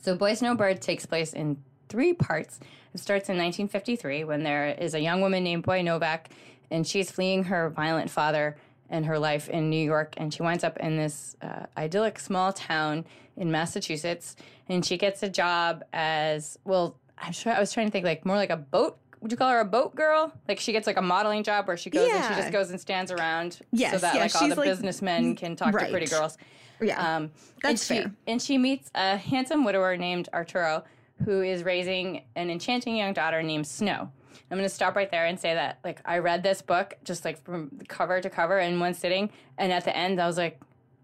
so 0.00 0.16
Boy 0.16 0.34
Snow 0.34 0.54
Bird 0.54 0.80
takes 0.80 1.06
place 1.06 1.32
in 1.32 1.58
three 1.94 2.12
parts. 2.12 2.58
It 2.92 2.98
starts 2.98 3.28
in 3.28 3.36
1953 3.36 4.24
when 4.24 4.42
there 4.42 4.70
is 4.70 4.94
a 4.94 5.00
young 5.00 5.20
woman 5.20 5.44
named 5.44 5.62
Boy 5.62 5.80
Novak, 5.80 6.28
and 6.72 6.84
she's 6.84 7.08
fleeing 7.08 7.44
her 7.44 7.70
violent 7.70 8.10
father 8.10 8.56
and 8.90 9.06
her 9.06 9.16
life 9.16 9.48
in 9.48 9.70
New 9.70 9.82
York, 9.82 10.14
and 10.16 10.34
she 10.34 10.42
winds 10.42 10.64
up 10.64 10.76
in 10.78 10.96
this 10.96 11.36
uh, 11.40 11.66
idyllic 11.76 12.18
small 12.18 12.52
town 12.52 13.04
in 13.36 13.52
Massachusetts, 13.52 14.34
and 14.68 14.84
she 14.84 14.96
gets 14.96 15.22
a 15.22 15.28
job 15.28 15.84
as 15.92 16.58
well. 16.64 16.96
I'm 17.16 17.32
sure 17.32 17.52
I 17.52 17.60
was 17.60 17.72
trying 17.72 17.86
to 17.86 17.92
think 17.92 18.04
like 18.04 18.26
more 18.26 18.36
like 18.36 18.50
a 18.50 18.56
boat 18.56 18.98
would 19.20 19.30
you 19.30 19.38
call 19.38 19.48
her 19.50 19.60
a 19.60 19.64
boat 19.64 19.94
girl? 19.94 20.32
Like 20.48 20.58
she 20.60 20.72
gets 20.72 20.86
like 20.86 20.98
a 20.98 21.02
modeling 21.02 21.44
job 21.44 21.66
where 21.66 21.78
she 21.78 21.88
goes 21.88 22.08
yeah. 22.08 22.26
and 22.26 22.34
she 22.34 22.40
just 22.40 22.52
goes 22.52 22.70
and 22.70 22.78
stands 22.78 23.10
around 23.10 23.60
yes, 23.72 23.92
so 23.92 23.98
that 23.98 24.16
yeah, 24.16 24.20
like 24.20 24.34
all 24.34 24.48
the 24.48 24.54
like, 24.54 24.68
businessmen 24.68 25.34
can 25.34 25.56
talk 25.56 25.72
right. 25.72 25.86
to 25.86 25.90
pretty 25.90 26.06
girls. 26.06 26.36
Yeah, 26.82 27.16
um, 27.16 27.30
that's 27.62 27.88
and 27.90 28.02
fair. 28.02 28.14
And 28.26 28.42
she 28.42 28.58
meets 28.58 28.90
a 28.94 29.16
handsome 29.16 29.64
widower 29.64 29.96
named 29.96 30.28
Arturo, 30.34 30.84
who 31.24 31.42
is 31.42 31.62
raising 31.62 32.22
an 32.34 32.50
enchanting 32.50 32.96
young 32.96 33.12
daughter 33.12 33.42
named 33.42 33.66
Snow. 33.66 34.10
I'm 34.50 34.58
going 34.58 34.68
to 34.68 34.74
stop 34.74 34.94
right 34.94 35.10
there 35.10 35.26
and 35.26 35.38
say 35.38 35.54
that 35.54 35.78
like 35.84 36.00
I 36.04 36.18
read 36.18 36.42
this 36.42 36.62
book 36.62 36.94
just 37.04 37.24
like 37.24 37.42
from 37.44 37.70
cover 37.88 38.20
to 38.20 38.30
cover 38.30 38.58
in 38.58 38.78
one 38.80 38.94
sitting, 38.94 39.30
and 39.58 39.72
at 39.72 39.84
the 39.84 39.96
end 39.96 40.20
I 40.20 40.26
was 40.26 40.36
like, 40.36 40.60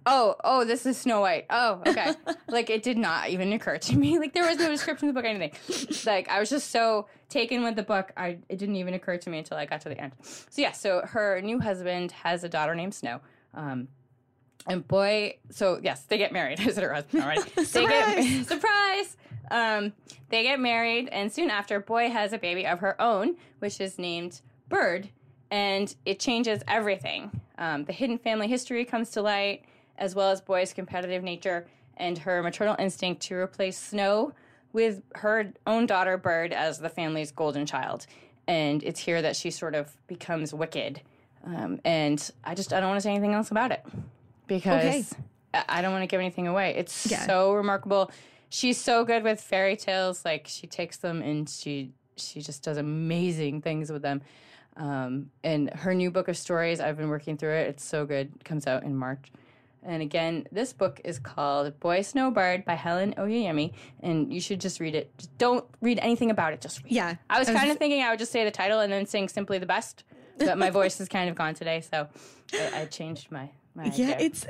oh, 0.06 0.36
oh, 0.44 0.64
this 0.64 0.86
is 0.86 0.96
Snow 0.98 1.20
White. 1.20 1.46
Oh, 1.50 1.82
okay. 1.86 2.14
like 2.48 2.70
it 2.70 2.82
did 2.82 2.98
not 2.98 3.30
even 3.30 3.52
occur 3.52 3.78
to 3.78 3.96
me. 3.96 4.18
Like 4.18 4.34
there 4.34 4.46
was 4.46 4.58
no 4.58 4.68
description 4.68 5.08
of 5.08 5.14
the 5.14 5.20
book, 5.20 5.28
anything. 5.28 5.52
like 6.06 6.28
I 6.28 6.40
was 6.40 6.50
just 6.50 6.70
so 6.70 7.06
taken 7.28 7.62
with 7.62 7.76
the 7.76 7.82
book, 7.82 8.12
I 8.16 8.38
it 8.48 8.58
didn't 8.58 8.76
even 8.76 8.94
occur 8.94 9.16
to 9.16 9.30
me 9.30 9.38
until 9.38 9.56
I 9.56 9.66
got 9.66 9.80
to 9.82 9.88
the 9.88 10.00
end. 10.00 10.12
So 10.22 10.62
yeah, 10.62 10.72
so 10.72 11.02
her 11.06 11.40
new 11.40 11.60
husband 11.60 12.12
has 12.12 12.44
a 12.44 12.48
daughter 12.48 12.74
named 12.74 12.94
Snow. 12.94 13.20
Um, 13.54 13.88
and 14.66 14.86
boy, 14.86 15.38
so 15.50 15.80
yes, 15.82 16.02
they 16.02 16.18
get 16.18 16.32
married. 16.32 16.60
Is 16.66 16.76
it 16.76 16.84
her 16.84 16.92
husband 16.92 17.22
already? 17.22 17.42
surprise! 17.64 17.72
They 17.72 17.86
get, 17.86 18.46
surprise! 18.46 19.16
Um, 19.50 19.92
they 20.28 20.42
get 20.42 20.60
married, 20.60 21.08
and 21.10 21.32
soon 21.32 21.50
after, 21.50 21.80
Boy 21.80 22.08
has 22.10 22.32
a 22.32 22.38
baby 22.38 22.66
of 22.66 22.80
her 22.80 23.00
own, 23.00 23.36
which 23.58 23.80
is 23.80 23.98
named 23.98 24.40
Bird, 24.68 25.08
and 25.50 25.94
it 26.04 26.20
changes 26.20 26.62
everything. 26.68 27.40
Um, 27.58 27.84
the 27.84 27.92
hidden 27.92 28.18
family 28.18 28.48
history 28.48 28.84
comes 28.84 29.10
to 29.10 29.22
light, 29.22 29.64
as 29.98 30.14
well 30.14 30.30
as 30.30 30.40
Boy's 30.40 30.72
competitive 30.72 31.22
nature 31.22 31.66
and 31.96 32.16
her 32.18 32.42
maternal 32.42 32.76
instinct 32.78 33.22
to 33.22 33.34
replace 33.34 33.78
Snow 33.78 34.32
with 34.72 35.02
her 35.16 35.52
own 35.66 35.86
daughter, 35.86 36.16
Bird, 36.16 36.52
as 36.52 36.78
the 36.78 36.88
family's 36.88 37.30
golden 37.30 37.66
child. 37.66 38.06
And 38.46 38.82
it's 38.82 39.00
here 39.00 39.20
that 39.20 39.36
she 39.36 39.50
sort 39.50 39.74
of 39.74 39.94
becomes 40.06 40.54
wicked. 40.54 41.02
Um, 41.44 41.80
and 41.84 42.30
I 42.44 42.54
just 42.54 42.72
I 42.72 42.80
don't 42.80 42.88
want 42.88 42.98
to 42.98 43.02
say 43.02 43.10
anything 43.10 43.34
else 43.34 43.50
about 43.50 43.72
it 43.72 43.84
because 44.46 44.84
okay. 44.84 45.64
I 45.68 45.82
don't 45.82 45.92
want 45.92 46.02
to 46.02 46.06
give 46.06 46.20
anything 46.20 46.46
away. 46.46 46.74
It's 46.76 47.10
yeah. 47.10 47.26
so 47.26 47.54
remarkable. 47.54 48.10
She's 48.50 48.78
so 48.78 49.04
good 49.04 49.22
with 49.22 49.40
fairy 49.40 49.76
tales. 49.76 50.24
Like 50.24 50.46
she 50.46 50.66
takes 50.66 50.98
them 50.98 51.22
and 51.22 51.48
she 51.48 51.92
she 52.16 52.42
just 52.42 52.62
does 52.62 52.76
amazing 52.76 53.62
things 53.62 53.90
with 53.90 54.02
them. 54.02 54.20
Um, 54.76 55.30
and 55.42 55.70
her 55.70 55.94
new 55.94 56.10
book 56.10 56.28
of 56.28 56.36
stories, 56.36 56.80
I've 56.80 56.96
been 56.96 57.08
working 57.08 57.36
through 57.36 57.54
it. 57.54 57.68
It's 57.68 57.84
so 57.84 58.04
good. 58.04 58.32
It 58.34 58.44
comes 58.44 58.66
out 58.66 58.82
in 58.82 58.94
March. 58.94 59.30
And 59.82 60.02
again, 60.02 60.46
this 60.52 60.72
book 60.72 61.00
is 61.04 61.18
called 61.18 61.78
Boy 61.80 62.02
Snowbird 62.02 62.66
by 62.66 62.74
Helen 62.74 63.14
Oyeyemi, 63.16 63.72
and 64.02 64.32
you 64.32 64.40
should 64.40 64.60
just 64.60 64.78
read 64.78 64.94
it. 64.94 65.16
Just 65.16 65.36
don't 65.38 65.64
read 65.80 65.98
anything 66.02 66.30
about 66.30 66.52
it. 66.52 66.60
Just 66.60 66.84
read. 66.84 66.92
Yeah. 66.92 67.14
I 67.30 67.38
was, 67.38 67.48
was 67.48 67.56
kind 67.56 67.70
of 67.70 67.78
thinking 67.78 68.02
I 68.02 68.10
would 68.10 68.18
just 68.18 68.30
say 68.30 68.44
the 68.44 68.50
title 68.50 68.80
and 68.80 68.92
then 68.92 69.06
sing 69.06 69.28
simply 69.28 69.58
the 69.58 69.66
best, 69.66 70.04
but 70.36 70.58
my 70.58 70.68
voice 70.68 71.00
is 71.00 71.08
kind 71.08 71.30
of 71.30 71.36
gone 71.36 71.54
today, 71.54 71.80
so 71.80 72.08
I, 72.52 72.82
I 72.82 72.84
changed 72.86 73.30
my 73.30 73.48
my 73.74 73.84
yeah. 73.94 74.14
Idea. 74.14 74.16
It's 74.18 74.46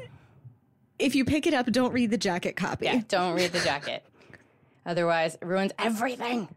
if 1.00 1.14
you 1.14 1.24
pick 1.24 1.46
it 1.46 1.54
up, 1.54 1.66
don't 1.66 1.92
read 1.92 2.10
the 2.10 2.18
jacket 2.18 2.56
copy. 2.56 2.86
Yeah, 2.86 3.02
don't 3.08 3.34
read 3.34 3.52
the 3.52 3.60
jacket. 3.60 4.04
Otherwise, 4.86 5.34
it 5.34 5.44
ruins 5.44 5.72
everything. 5.78 6.48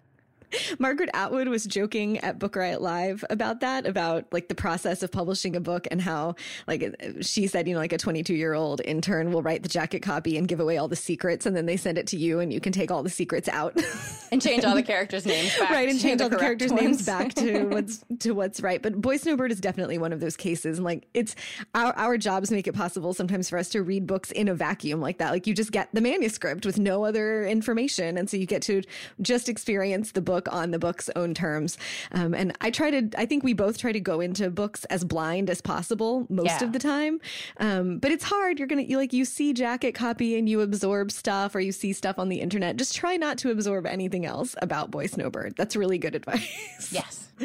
Margaret 0.80 1.10
Atwood 1.14 1.48
was 1.48 1.66
joking 1.66 2.20
at 2.20 2.40
Book 2.40 2.56
Riot 2.56 2.82
Live 2.82 3.24
about 3.30 3.62
that, 3.62 3.86
about 3.86 4.26
like 4.32 4.48
the 4.48 4.56
process 4.56 5.04
of 5.04 5.12
publishing 5.12 5.56
a 5.56 5.60
book 5.60 5.88
and 5.92 6.02
how, 6.02 6.36
like, 6.68 6.96
she 7.22 7.48
said, 7.48 7.68
you 7.68 7.74
know, 7.74 7.80
like 7.80 7.94
a 7.94 7.98
22 7.98 8.34
year 8.34 8.54
old 8.54 8.82
intern 8.86 9.32
will 9.32 9.42
write 9.42 9.64
the 9.64 9.70
jacket 9.70 10.02
copy 10.02 10.38
and 10.38 10.48
give 10.48 10.60
away 10.60 10.78
all 10.78 10.88
the 10.88 10.96
secrets, 10.96 11.46
and 11.46 11.56
then 11.56 11.66
they 11.66 11.78
send 11.78 11.98
it 11.98 12.08
to 12.08 12.18
you, 12.18 12.40
and 12.40 12.54
you 12.54 12.60
can 12.60 12.74
take 12.74 12.92
all 12.92 13.04
the 13.04 13.10
secrets 13.10 13.48
out 13.50 13.76
and 14.32 14.42
change 14.42 14.64
all 14.64 14.76
the 14.76 14.84
characters' 14.84 15.26
names 15.26 15.58
back, 15.58 15.70
right? 15.70 15.90
And 15.90 16.00
change 16.00 16.22
all 16.22 16.30
the 16.30 16.38
characters' 16.38 16.72
ones. 16.72 16.82
names 16.82 17.06
back 17.06 17.34
to 17.36 17.64
what's 17.70 18.04
to 18.20 18.32
what's 18.32 18.62
right. 18.62 18.82
But 18.82 19.02
Boy 19.02 19.18
Snowbird 19.18 19.52
is 19.52 19.60
definitely 19.60 19.98
one 19.98 20.14
of 20.14 20.20
those 20.20 20.38
cases, 20.38 20.78
and 20.78 20.86
like, 20.86 21.08
it's 21.14 21.36
our 21.76 21.94
our 21.94 22.18
jobs 22.18 22.52
make 22.52 22.68
it 22.68 22.74
possible 22.74 23.14
sometimes 23.14 23.50
for 23.50 23.58
us 23.58 23.70
to 23.70 23.82
read 23.82 24.08
books 24.08 24.32
in 24.32 24.48
a 24.48 24.54
vacuum 24.54 25.02
like 25.02 25.18
that. 25.18 25.32
Like, 25.32 25.48
you 25.48 25.54
just 25.54 25.72
get 25.72 25.90
the 25.94 26.02
manuscript 26.02 26.66
with 26.66 26.80
no 26.80 27.04
other 27.06 27.46
information, 27.46 28.18
and 28.18 28.30
so 28.30 28.38
you 28.38 28.46
get 28.46 28.62
to 28.64 28.82
just 29.22 29.50
experience 29.50 30.12
the 30.12 30.22
book 30.22 30.43
book 30.44 30.54
on 30.54 30.72
the 30.72 30.80
book's 30.80 31.10
own 31.16 31.34
terms. 31.34 31.78
Um, 32.12 32.34
and 32.34 32.56
I 32.62 32.72
try 32.72 32.92
to, 32.92 33.10
I 33.18 33.26
think 33.26 33.44
we 33.44 33.54
both 33.54 33.78
try 33.78 33.92
to 33.92 34.00
go 34.00 34.20
into 34.20 34.50
books 34.50 34.86
as 34.86 35.04
blind 35.04 35.50
as 35.50 35.62
possible 35.62 36.26
most 36.30 36.48
yeah. 36.48 36.64
of 36.64 36.74
the 36.74 36.80
time. 36.80 37.20
Um, 37.58 38.00
but 38.00 38.12
it's 38.12 38.24
hard. 38.24 38.60
You're 38.60 38.68
going 38.68 38.84
to, 38.84 38.90
you 38.90 38.98
like, 38.98 39.14
you 39.14 39.26
see 39.26 39.54
jacket 39.54 39.94
copy 39.94 40.38
and 40.38 40.48
you 40.48 40.62
absorb 40.62 41.12
stuff 41.12 41.56
or 41.56 41.60
you 41.60 41.72
see 41.72 41.94
stuff 41.94 42.20
on 42.20 42.30
the 42.30 42.42
internet. 42.42 42.76
Just 42.76 42.96
try 42.96 43.18
not 43.18 43.38
to 43.40 43.52
absorb 43.52 43.86
anything 43.86 44.26
else 44.26 44.56
about 44.62 44.92
Boy 44.92 45.08
Snowbird. 45.08 45.56
That's 45.58 45.76
really 45.76 45.98
good 45.98 46.16
advice. 46.16 46.92
Yes. 46.92 47.30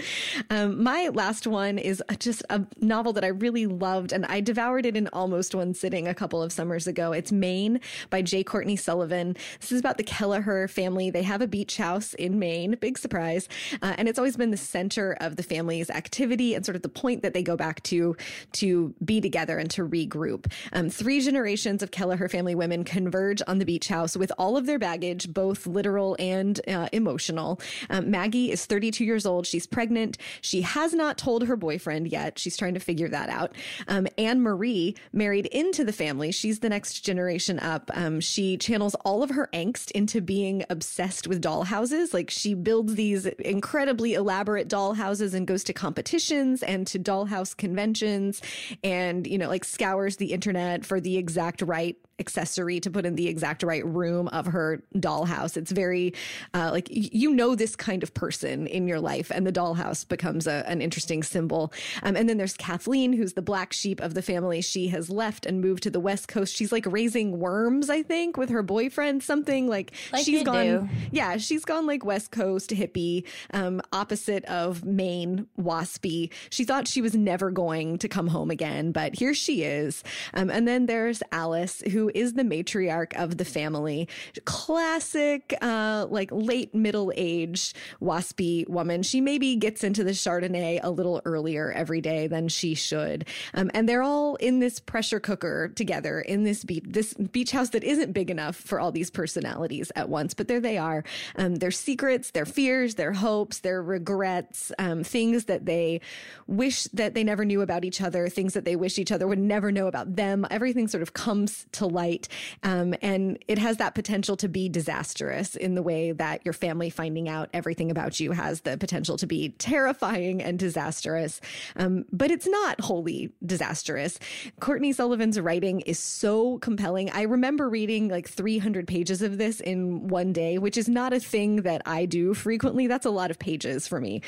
Um, 0.51 0.83
my 0.83 1.11
last 1.13 1.47
one 1.47 1.79
is 1.79 2.03
just 2.19 2.43
a 2.49 2.65
novel 2.81 3.13
that 3.15 3.25
I 3.25 3.29
really 3.29 3.67
loved, 3.67 4.13
and 4.13 4.25
I 4.27 4.41
devoured 4.41 4.87
it 4.87 4.97
in 4.97 5.09
almost 5.09 5.55
one 5.55 5.75
sitting 5.75 6.09
a 6.09 6.15
couple 6.15 6.43
of 6.43 6.53
summers 6.53 6.87
ago. 6.87 7.13
It's 7.13 7.33
Maine 7.33 7.81
by 8.09 8.23
J. 8.23 8.45
Courtney 8.45 8.77
Sullivan. 8.77 9.37
This 9.61 9.73
is 9.73 9.81
about 9.81 9.99
the 9.99 10.05
Kelleher 10.05 10.69
family. 10.69 11.11
They 11.11 11.25
have 11.25 11.43
a 11.43 11.47
beach 11.47 11.77
house 11.77 12.15
in 12.15 12.39
Maine, 12.39 12.77
big 12.81 12.97
surprise, 12.97 13.49
uh, 13.83 13.95
and 13.99 14.09
it's 14.09 14.19
always 14.19 14.37
been 14.37 14.51
the 14.51 14.57
center 14.57 15.17
of 15.21 15.37
the 15.37 15.43
family's 15.43 15.91
activity 15.91 16.55
and 16.55 16.65
sort 16.65 16.77
of 16.77 16.83
the 16.83 16.89
point 16.89 17.23
that 17.23 17.35
they 17.35 17.43
go 17.43 17.57
back 17.57 17.83
to 17.85 18.17
to 18.53 18.95
be 19.05 19.21
together 19.21 19.59
and 19.59 19.71
to 19.73 19.87
regroup. 19.87 20.51
Um, 20.73 20.89
three 20.89 21.21
generations 21.21 21.83
of 21.83 21.91
Kelleher 21.91 22.29
family 22.29 22.55
women 22.55 22.85
converge 22.85 23.43
on 23.47 23.59
the 23.59 23.65
beach 23.65 23.89
house 23.89 24.17
with 24.17 24.33
all 24.39 24.57
of 24.57 24.67
their 24.67 24.79
baggage, 24.79 25.33
both 25.33 25.67
literal 25.67 26.17
and 26.19 26.61
uh, 26.69 26.89
emotional. 26.93 27.61
Um, 27.91 28.11
Maggie 28.11 28.51
is 28.51 28.65
32 28.65 29.05
years 29.05 29.27
old. 29.27 29.47
She's 29.47 29.67
pregnant. 29.79 30.19
She 30.41 30.63
has 30.63 30.93
not 30.93 31.19
told 31.19 31.47
her 31.47 31.55
boyfriend 31.55 32.09
yet. 32.09 32.37
She's 32.37 32.57
trying 32.57 32.75
to 32.75 32.81
figure 32.81 33.07
that 33.11 33.29
out. 33.29 33.55
Um, 33.87 34.09
Anne 34.19 34.41
Marie 34.41 34.97
married 35.13 35.47
into 35.47 35.85
the 35.85 35.93
family. 35.93 36.33
She's 36.33 36.59
the 36.59 36.69
next 36.69 37.03
generation 37.03 37.61
up. 37.61 37.89
Um, 37.95 38.19
she 38.19 38.57
channels 38.57 38.97
all 39.05 39.23
of 39.23 39.31
her 39.31 39.49
angst 39.53 39.93
into 39.93 40.21
being 40.21 40.65
obsessed 40.69 41.29
with 41.29 41.41
dollhouses. 41.41 42.13
Like 42.13 42.29
she 42.29 42.55
builds 42.55 42.97
these 42.97 43.27
incredibly 43.27 44.15
elaborate 44.15 44.67
doll 44.67 44.95
houses 44.95 45.33
and 45.33 45.47
goes 45.47 45.63
to 45.63 45.73
competitions 45.73 46.65
and 46.65 46.85
to 46.89 46.99
dollhouse 46.99 47.57
conventions 47.57 48.43
and, 48.83 49.29
you 49.29 49.39
know, 49.39 49.47
like 49.47 49.65
scours 49.65 50.17
the 50.17 50.33
internet 50.33 50.85
for 50.85 50.99
the 50.99 51.17
exact 51.17 51.63
right 51.63 51.97
accessory 52.19 52.81
to 52.81 52.91
put 52.91 53.07
in 53.07 53.15
the 53.15 53.29
exact 53.29 53.63
right 53.63 53.85
room 53.87 54.29
of 54.29 54.47
her 54.47 54.83
dollhouse. 54.95 55.57
It's 55.57 55.71
very 55.71 56.15
uh, 56.55 56.71
like 56.73 56.89
you 56.91 57.33
know 57.33 57.55
this 57.55 57.77
kind 57.77 58.03
of 58.03 58.13
person 58.15 58.67
in 58.67 58.87
your 58.89 59.01
life, 59.01 59.31
and 59.31 59.47
the 59.47 59.53
dollhouse 59.53 60.07
becomes 60.07 60.47
a, 60.47 60.65
an 60.69 60.81
interesting 60.81 61.23
symbol. 61.23 61.73
Um, 62.03 62.17
and 62.17 62.29
then 62.29 62.37
there's 62.37 62.57
Kathleen, 62.57 63.13
who's 63.13 63.35
the 63.35 63.43
black 63.43 63.73
sheep 63.73 64.01
of 64.01 64.15
the 64.15 64.23
family. 64.23 64.61
She 64.61 64.89
has 64.89 65.11
left 65.11 65.47
and 65.47 65.61
moved 65.61 65.83
to 65.85 65.91
the 65.91 66.01
West 66.01 66.29
Coast. 66.29 66.55
She's 66.55 66.73
like 66.73 66.85
raising 66.87 67.39
worms, 67.39 67.91
I 67.91 68.03
think, 68.03 68.37
with 68.37 68.51
her 68.51 68.63
boyfriend. 68.63 69.23
Something 69.23 69.69
like, 69.69 69.93
Like 70.13 70.25
she's 70.25 70.43
gone. 70.43 70.65
do. 70.65 70.89
Yeah, 71.13 71.37
she's 71.37 71.65
gone 71.65 71.87
like 71.87 72.05
West 72.05 72.31
Coast 72.31 72.71
hippie, 72.71 73.25
um, 73.53 73.81
opposite 73.93 74.45
of 74.47 74.85
Maine 74.85 75.47
waspy. 75.59 76.33
She 76.51 76.65
thought 76.65 76.89
she 76.89 77.01
was 77.03 77.15
never 77.15 77.51
going 77.51 77.99
to 77.99 78.09
come 78.09 78.29
home 78.29 78.51
again, 78.51 78.93
but 78.93 79.15
here 79.15 79.35
she 79.35 79.63
is. 79.63 80.03
Um, 80.35 80.51
and 80.51 80.67
then 80.67 80.87
there's 80.87 81.23
Alice, 81.33 81.83
who 81.93 82.08
is 82.15 82.35
the 82.35 82.43
matriarch 82.43 83.15
of 83.15 83.37
the 83.37 83.45
family. 83.45 84.09
Classic, 84.45 85.55
uh, 85.61 86.07
like 86.11 86.31
late 86.33 86.75
middle 86.75 87.13
age 87.17 87.75
waspy 88.01 88.69
woman. 88.69 89.03
She 89.03 89.21
maybe 89.21 89.57
gets 89.57 89.85
into 89.85 90.05
the 90.05 90.13
Chardonnay 90.13 90.81
a 90.83 90.91
little 90.91 91.21
earlier 91.25 91.73
every 91.73 92.01
day 92.01 92.27
than 92.27 92.49
she 92.49 92.75
should. 92.75 93.27
Um, 93.55 93.71
and 93.75 93.89
they're 93.89 94.03
all 94.03 94.37
in 94.37 94.61
this 94.61 94.81
pressure 94.81 95.21
cooker 95.21 95.69
together 95.69 96.21
in 96.21 96.45
this 96.45 96.65
beach, 96.65 96.85
this 96.87 97.15
beach 97.15 97.51
house 97.51 97.71
that 97.71 97.85
isn't 97.85 98.13
big 98.13 98.31
enough 98.31 98.57
for 98.57 98.81
all 98.81 98.93
these 98.93 99.11
personalities 99.11 99.91
at 99.97 100.09
once, 100.09 100.35
but 100.35 100.49
there 100.49 100.61
they 100.61 100.79
are. 100.79 101.05
Um, 101.37 101.57
their 101.57 101.71
secrets, 101.71 102.31
their 102.31 102.47
fears, 102.47 102.95
their 102.95 103.13
hopes, 103.13 103.61
their 103.61 103.83
regrets, 103.83 104.73
um, 104.79 105.05
things 105.05 105.45
that 105.47 105.67
they 105.67 106.01
wish 106.47 106.85
that 106.85 107.15
they 107.15 107.25
never 107.25 107.45
knew 107.45 107.61
about 107.61 107.85
each 107.85 108.01
other, 108.01 108.29
things 108.29 108.55
that 108.55 108.65
they 108.65 108.77
wish 108.77 108.99
each 108.99 109.13
other 109.13 109.27
would 109.27 109.39
never 109.39 109.71
know 109.73 109.87
about 109.87 110.17
them. 110.17 110.47
Everything 110.51 110.89
sort 110.89 111.03
of 111.03 111.13
comes 111.13 111.67
to 111.73 111.87
light. 111.99 112.29
Um, 112.63 112.95
and 113.03 113.39
it 113.49 113.59
has 113.59 113.79
that 113.79 113.95
potential 113.97 114.37
to 114.37 114.49
be 114.49 114.69
disastrous 114.69 115.57
in 115.57 115.75
the 115.75 115.83
way 115.83 116.13
that 116.13 116.45
your 116.45 116.53
family 116.53 116.91
finding 116.91 117.29
out 117.29 117.49
everything 117.53 117.91
about 117.91 118.21
you 118.21 118.31
has 118.33 118.61
the 118.61 118.79
potential 118.79 119.17
to 119.17 119.27
be 119.27 119.49
terrifying 119.59 120.41
and 120.41 120.59
disastrous. 120.59 121.41
Um, 121.75 122.05
but 122.13 122.31
it's 122.31 122.47
not 122.47 122.81
wholly 122.81 123.33
disastrous. 123.45 124.19
Courtney 124.61 124.93
Sullivan's 124.93 125.41
writing 125.41 125.81
is 125.81 125.99
so 125.99 126.59
compelling. 126.59 127.11
I 127.11 127.23
remember 127.23 127.69
reading 127.69 128.09
like 128.09 128.29
300 128.29 128.87
pages 128.87 129.21
of 129.23 129.39
this 129.39 129.61
in 129.61 130.07
one 130.09 130.33
day, 130.33 130.59
which 130.59 130.77
is 130.77 130.89
not 130.89 131.13
a 131.13 131.19
thing 131.19 131.63
that 131.63 131.83
I 131.85 132.07
do 132.07 132.35
frequently. 132.35 132.87
That's 132.87 133.07
a 133.07 133.11
lot 133.11 133.31
of 133.31 133.39
pages 133.39 133.89
for 133.89 134.01
me 134.01 134.23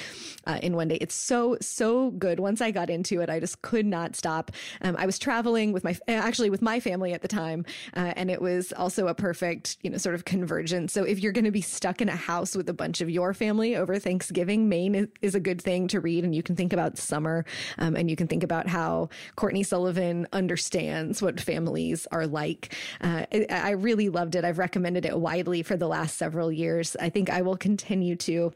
uh, 0.46 0.59
in 0.62 0.74
one 0.74 0.88
day. 0.88 0.98
It's 1.00 1.14
so, 1.14 1.56
so 1.61 2.11
good. 2.11 2.40
Once 2.40 2.61
I 2.61 2.72
got 2.72 2.90
into 2.90 3.20
it, 3.20 3.30
I 3.30 3.38
just 3.38 3.62
could 3.62 3.87
not 3.87 4.16
stop. 4.16 4.50
Um, 4.83 4.96
I 4.98 5.06
was 5.06 5.18
traveling 5.18 5.72
with 5.72 5.85
my, 5.85 5.96
actually 6.09 6.50
with 6.50 6.62
my 6.62 6.80
family 6.80 7.12
at 7.12 7.22
the 7.22 7.28
time, 7.28 7.59
uh, 7.96 8.12
and 8.16 8.30
it 8.30 8.40
was 8.40 8.72
also 8.72 9.08
a 9.08 9.14
perfect, 9.14 9.78
you 9.82 9.90
know, 9.90 9.98
sort 9.98 10.14
of 10.14 10.24
convergence. 10.24 10.92
So 10.92 11.04
if 11.04 11.20
you're 11.20 11.32
going 11.32 11.44
to 11.44 11.50
be 11.50 11.60
stuck 11.60 12.00
in 12.00 12.08
a 12.08 12.16
house 12.16 12.56
with 12.56 12.68
a 12.68 12.74
bunch 12.74 13.00
of 13.00 13.10
your 13.10 13.34
family 13.34 13.76
over 13.76 13.98
Thanksgiving, 13.98 14.68
Maine 14.68 15.08
is, 15.22 15.34
a 15.34 15.40
good 15.40 15.62
thing 15.62 15.86
to 15.88 16.00
read, 16.00 16.24
and 16.24 16.34
you 16.34 16.42
can 16.42 16.56
think 16.56 16.72
about 16.72 16.98
summer, 16.98 17.44
um, 17.78 17.94
and 17.94 18.10
you 18.10 18.16
can 18.16 18.26
think 18.26 18.42
about 18.42 18.66
how 18.66 19.08
Courtney 19.36 19.62
Sullivan 19.62 20.26
understands 20.32 21.22
what 21.22 21.40
families 21.40 22.06
are 22.10 22.26
like. 22.26 22.74
Uh, 23.00 23.26
I, 23.50 23.70
really 23.70 24.08
loved 24.08 24.34
it. 24.34 24.44
I've 24.44 24.58
recommended 24.58 25.06
it 25.06 25.18
widely 25.18 25.62
for 25.62 25.76
the 25.76 25.86
last 25.86 26.18
several 26.18 26.50
years. 26.50 26.96
I 27.00 27.08
think 27.10 27.30
I 27.30 27.42
will 27.42 27.56
continue 27.56 28.16
to. 28.16 28.52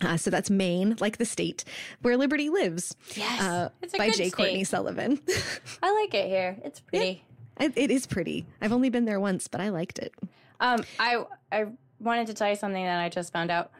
Uh, 0.00 0.16
so 0.16 0.30
that's 0.30 0.50
Maine, 0.50 0.96
like 1.00 1.18
the 1.18 1.24
state 1.24 1.64
where 2.00 2.16
liberty 2.16 2.48
lives. 2.48 2.96
Yes, 3.14 3.40
uh, 3.40 3.68
it's 3.82 3.94
a 3.94 3.98
by 3.98 4.08
good 4.08 4.16
J. 4.16 4.30
Courtney. 4.30 4.64
Sullivan. 4.64 5.20
I 5.82 5.92
like 5.92 6.14
it 6.14 6.26
here. 6.26 6.56
It's 6.64 6.80
pretty. 6.80 7.24
It, 7.62 7.72
it 7.76 7.90
is 7.90 8.06
pretty. 8.06 8.46
I've 8.60 8.72
only 8.72 8.90
been 8.90 9.04
there 9.04 9.20
once, 9.20 9.48
but 9.48 9.60
I 9.60 9.68
liked 9.70 9.98
it. 9.98 10.12
Um, 10.60 10.84
I 10.98 11.24
I 11.50 11.66
wanted 12.00 12.26
to 12.28 12.34
tell 12.34 12.48
you 12.48 12.56
something 12.56 12.84
that 12.84 13.00
I 13.00 13.08
just 13.08 13.32
found 13.32 13.50
out. 13.50 13.70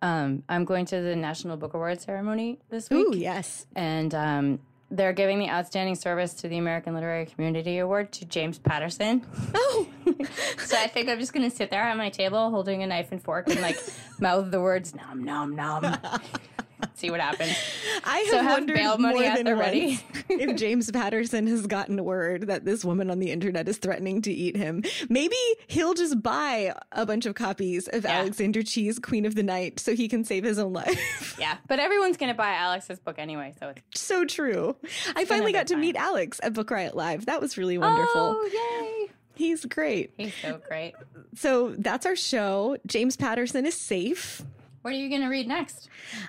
Um, 0.00 0.44
I'm 0.48 0.64
going 0.64 0.86
to 0.86 1.00
the 1.00 1.16
National 1.16 1.56
Book 1.56 1.74
Award 1.74 2.00
ceremony 2.00 2.58
this 2.70 2.88
week, 2.88 3.06
Ooh, 3.08 3.16
yes. 3.16 3.66
and 3.74 4.14
um, 4.14 4.60
they're 4.92 5.12
giving 5.12 5.40
the 5.40 5.50
Outstanding 5.50 5.96
Service 5.96 6.34
to 6.34 6.48
the 6.48 6.56
American 6.56 6.94
Literary 6.94 7.26
Community 7.26 7.78
Award 7.78 8.12
to 8.12 8.24
James 8.24 8.58
Patterson. 8.60 9.26
Oh, 9.54 9.88
so 10.58 10.76
I 10.78 10.86
think 10.86 11.08
I'm 11.08 11.18
just 11.18 11.32
gonna 11.32 11.50
sit 11.50 11.70
there 11.70 11.82
at 11.82 11.96
my 11.96 12.10
table 12.10 12.50
holding 12.50 12.82
a 12.84 12.86
knife 12.86 13.10
and 13.10 13.20
fork 13.20 13.48
and 13.48 13.60
like 13.60 13.76
mouth 14.20 14.50
the 14.52 14.60
words 14.60 14.94
nom 14.94 15.24
nom 15.24 15.56
nom. 15.56 15.96
See 16.94 17.10
what 17.10 17.20
happens. 17.20 17.56
I 18.04 18.18
have 18.18 18.28
So 18.28 18.42
have 18.42 18.52
wondered 18.52 18.76
bail 18.76 18.98
money 18.98 19.20
more 19.20 19.36
than 19.36 19.46
once 19.46 19.58
ready. 19.58 20.00
if 20.28 20.56
James 20.58 20.90
Patterson 20.90 21.46
has 21.46 21.66
gotten 21.66 22.02
word 22.04 22.48
that 22.48 22.64
this 22.64 22.84
woman 22.84 23.10
on 23.10 23.18
the 23.18 23.30
internet 23.30 23.68
is 23.68 23.78
threatening 23.78 24.22
to 24.22 24.32
eat 24.32 24.56
him. 24.56 24.82
Maybe 25.08 25.36
he'll 25.66 25.94
just 25.94 26.22
buy 26.22 26.74
a 26.92 27.04
bunch 27.06 27.26
of 27.26 27.34
copies 27.34 27.88
of 27.88 28.04
Yeah. 28.04 28.20
Alexander 28.20 28.62
Chee's, 28.62 28.98
Queen 28.98 29.26
of 29.26 29.34
the 29.34 29.42
Night, 29.42 29.80
so 29.80 29.94
he 29.94 30.08
can 30.08 30.24
save 30.24 30.44
his 30.44 30.58
own 30.58 30.72
life. 30.72 31.36
Yeah, 31.38 31.56
but 31.68 31.78
everyone's 31.80 32.16
gonna 32.16 32.34
buy 32.34 32.54
Alex's 32.54 32.98
book 32.98 33.18
anyway, 33.18 33.54
so 33.60 33.68
it's 33.68 34.00
so 34.00 34.24
true. 34.24 34.76
I 35.16 35.24
finally 35.24 35.52
got 35.52 35.66
to 35.68 35.74
fine. 35.74 35.80
meet 35.80 35.96
Alex 35.96 36.40
at 36.42 36.52
Book 36.52 36.70
Riot 36.70 36.96
Live. 36.96 37.26
That 37.26 37.40
was 37.40 37.56
really 37.58 37.78
wonderful. 37.78 38.36
Oh 38.36 39.06
yay! 39.06 39.12
He's 39.34 39.64
great. 39.64 40.12
He's 40.16 40.34
so 40.42 40.60
great. 40.68 40.94
So 41.34 41.74
that's 41.78 42.06
our 42.06 42.16
show. 42.16 42.76
James 42.86 43.16
Patterson 43.16 43.66
is 43.66 43.74
safe. 43.80 44.42
What 44.82 44.94
are 44.94 44.96
you 44.96 45.10
gonna 45.10 45.28
read 45.28 45.48
next? 45.48 45.88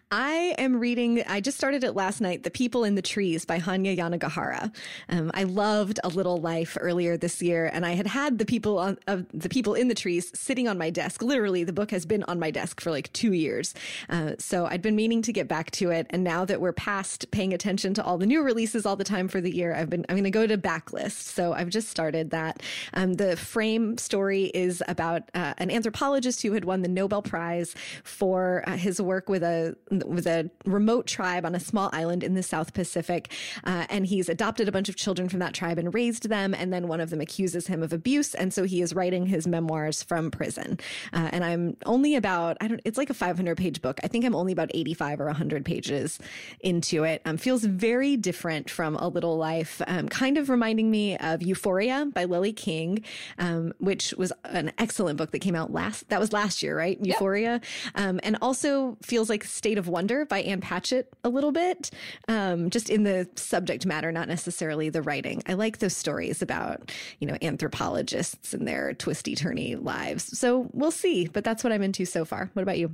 I 0.09 0.55
am 0.57 0.79
reading, 0.79 1.23
I 1.27 1.39
just 1.39 1.55
started 1.55 1.83
it 1.83 1.93
last 1.93 2.19
night, 2.19 2.41
The 2.41 2.49
People 2.49 2.83
in 2.83 2.95
the 2.95 3.01
Trees 3.01 3.45
by 3.45 3.59
Hanya 3.59 3.95
Yanagihara. 3.95 4.73
Um, 5.07 5.29
I 5.35 5.43
loved 5.43 5.99
A 6.03 6.09
Little 6.09 6.37
Life 6.37 6.75
earlier 6.81 7.15
this 7.15 7.43
year, 7.43 7.69
and 7.71 7.85
I 7.85 7.91
had 7.91 8.07
had 8.07 8.39
the 8.39 8.45
people 8.45 8.79
on, 8.79 8.97
of 9.05 9.27
the 9.33 9.49
people 9.49 9.75
in 9.75 9.87
the 9.87 9.93
trees 9.93 10.31
sitting 10.33 10.67
on 10.67 10.79
my 10.79 10.89
desk. 10.89 11.21
Literally, 11.21 11.63
the 11.63 11.73
book 11.73 11.91
has 11.91 12.07
been 12.07 12.23
on 12.23 12.39
my 12.39 12.49
desk 12.49 12.81
for 12.81 12.89
like 12.89 13.13
two 13.13 13.33
years. 13.33 13.75
Uh, 14.09 14.31
so 14.39 14.65
I'd 14.65 14.81
been 14.81 14.95
meaning 14.95 15.21
to 15.21 15.31
get 15.31 15.47
back 15.47 15.69
to 15.71 15.91
it. 15.91 16.07
And 16.09 16.23
now 16.23 16.43
that 16.45 16.59
we're 16.59 16.73
past 16.73 17.29
paying 17.29 17.53
attention 17.53 17.93
to 17.93 18.03
all 18.03 18.17
the 18.17 18.25
new 18.25 18.41
releases 18.41 18.83
all 18.83 18.95
the 18.95 19.03
time 19.03 19.27
for 19.27 19.41
the 19.41 19.55
year, 19.55 19.75
I've 19.75 19.91
been, 19.91 20.05
I'm 20.09 20.15
going 20.15 20.23
to 20.23 20.31
go 20.31 20.47
to 20.47 20.57
backlist. 20.57 21.21
So 21.21 21.53
I've 21.53 21.69
just 21.69 21.89
started 21.89 22.31
that. 22.31 22.63
Um, 22.95 23.13
the 23.13 23.37
frame 23.37 23.99
story 23.99 24.45
is 24.45 24.81
about 24.87 25.29
uh, 25.35 25.53
an 25.59 25.69
anthropologist 25.69 26.41
who 26.41 26.53
had 26.53 26.65
won 26.65 26.81
the 26.81 26.89
Nobel 26.89 27.21
Prize 27.21 27.75
for 28.03 28.38
uh, 28.67 28.77
his 28.77 29.01
work 29.01 29.29
with 29.29 29.43
a 29.43 29.75
with 30.05 30.27
a 30.27 30.49
remote 30.65 31.07
tribe 31.07 31.45
on 31.45 31.55
a 31.55 31.59
small 31.59 31.89
island 31.93 32.23
in 32.23 32.33
the 32.33 32.43
South 32.43 32.73
Pacific, 32.73 33.31
uh, 33.63 33.85
and 33.89 34.05
he's 34.05 34.29
adopted 34.29 34.67
a 34.67 34.71
bunch 34.71 34.89
of 34.89 34.95
children 34.95 35.29
from 35.29 35.39
that 35.39 35.53
tribe 35.53 35.77
and 35.77 35.93
raised 35.93 36.29
them. 36.29 36.53
And 36.53 36.73
then 36.73 36.87
one 36.87 37.01
of 37.01 37.09
them 37.09 37.21
accuses 37.21 37.67
him 37.67 37.83
of 37.83 37.93
abuse, 37.93 38.33
and 38.35 38.53
so 38.53 38.63
he 38.63 38.81
is 38.81 38.93
writing 38.93 39.25
his 39.25 39.47
memoirs 39.47 40.03
from 40.03 40.31
prison. 40.31 40.79
Uh, 41.13 41.29
and 41.31 41.43
I'm 41.43 41.77
only 41.85 42.15
about 42.15 42.57
I 42.61 42.67
don't. 42.67 42.81
It's 42.85 42.97
like 42.97 43.09
a 43.09 43.13
500 43.13 43.57
page 43.57 43.81
book. 43.81 43.99
I 44.03 44.07
think 44.07 44.25
I'm 44.25 44.35
only 44.35 44.53
about 44.53 44.71
85 44.73 45.21
or 45.21 45.25
100 45.25 45.65
pages 45.65 46.19
into 46.61 47.03
it. 47.03 47.21
Um, 47.25 47.37
feels 47.37 47.63
very 47.63 48.17
different 48.17 48.69
from 48.69 48.95
A 48.95 49.07
Little 49.07 49.37
Life. 49.37 49.81
Um, 49.87 50.09
kind 50.09 50.37
of 50.37 50.49
reminding 50.49 50.89
me 50.91 51.17
of 51.17 51.41
Euphoria 51.41 52.07
by 52.13 52.25
Lily 52.25 52.53
King, 52.53 53.03
um, 53.37 53.73
which 53.79 54.13
was 54.17 54.31
an 54.45 54.71
excellent 54.77 55.17
book 55.17 55.31
that 55.31 55.39
came 55.39 55.55
out 55.55 55.71
last. 55.71 56.09
That 56.09 56.19
was 56.19 56.33
last 56.33 56.63
year, 56.63 56.77
right? 56.77 56.97
Euphoria, 57.01 57.61
um, 57.95 58.19
and 58.29 58.37
also 58.43 58.95
feels 59.01 59.27
like 59.27 59.43
State 59.43 59.79
of 59.79 59.87
Wonder 59.87 60.23
by 60.23 60.41
Ann 60.43 60.61
Patchett 60.61 61.11
a 61.23 61.29
little 61.29 61.51
bit, 61.51 61.89
um, 62.27 62.69
just 62.69 62.87
in 62.87 63.01
the 63.01 63.27
subject 63.33 63.87
matter, 63.87 64.11
not 64.11 64.27
necessarily 64.27 64.89
the 64.89 65.01
writing. 65.01 65.41
I 65.47 65.53
like 65.53 65.79
those 65.79 65.97
stories 65.97 66.43
about 66.43 66.91
you 67.17 67.25
know 67.25 67.37
anthropologists 67.41 68.53
and 68.53 68.67
their 68.67 68.93
twisty 68.93 69.35
turny 69.35 69.83
lives. 69.83 70.37
So 70.37 70.69
we'll 70.73 70.91
see, 70.91 71.27
but 71.27 71.43
that's 71.43 71.63
what 71.63 71.73
I'm 71.73 71.81
into 71.81 72.05
so 72.05 72.23
far. 72.23 72.51
What 72.53 72.61
about 72.61 72.77
you? 72.77 72.91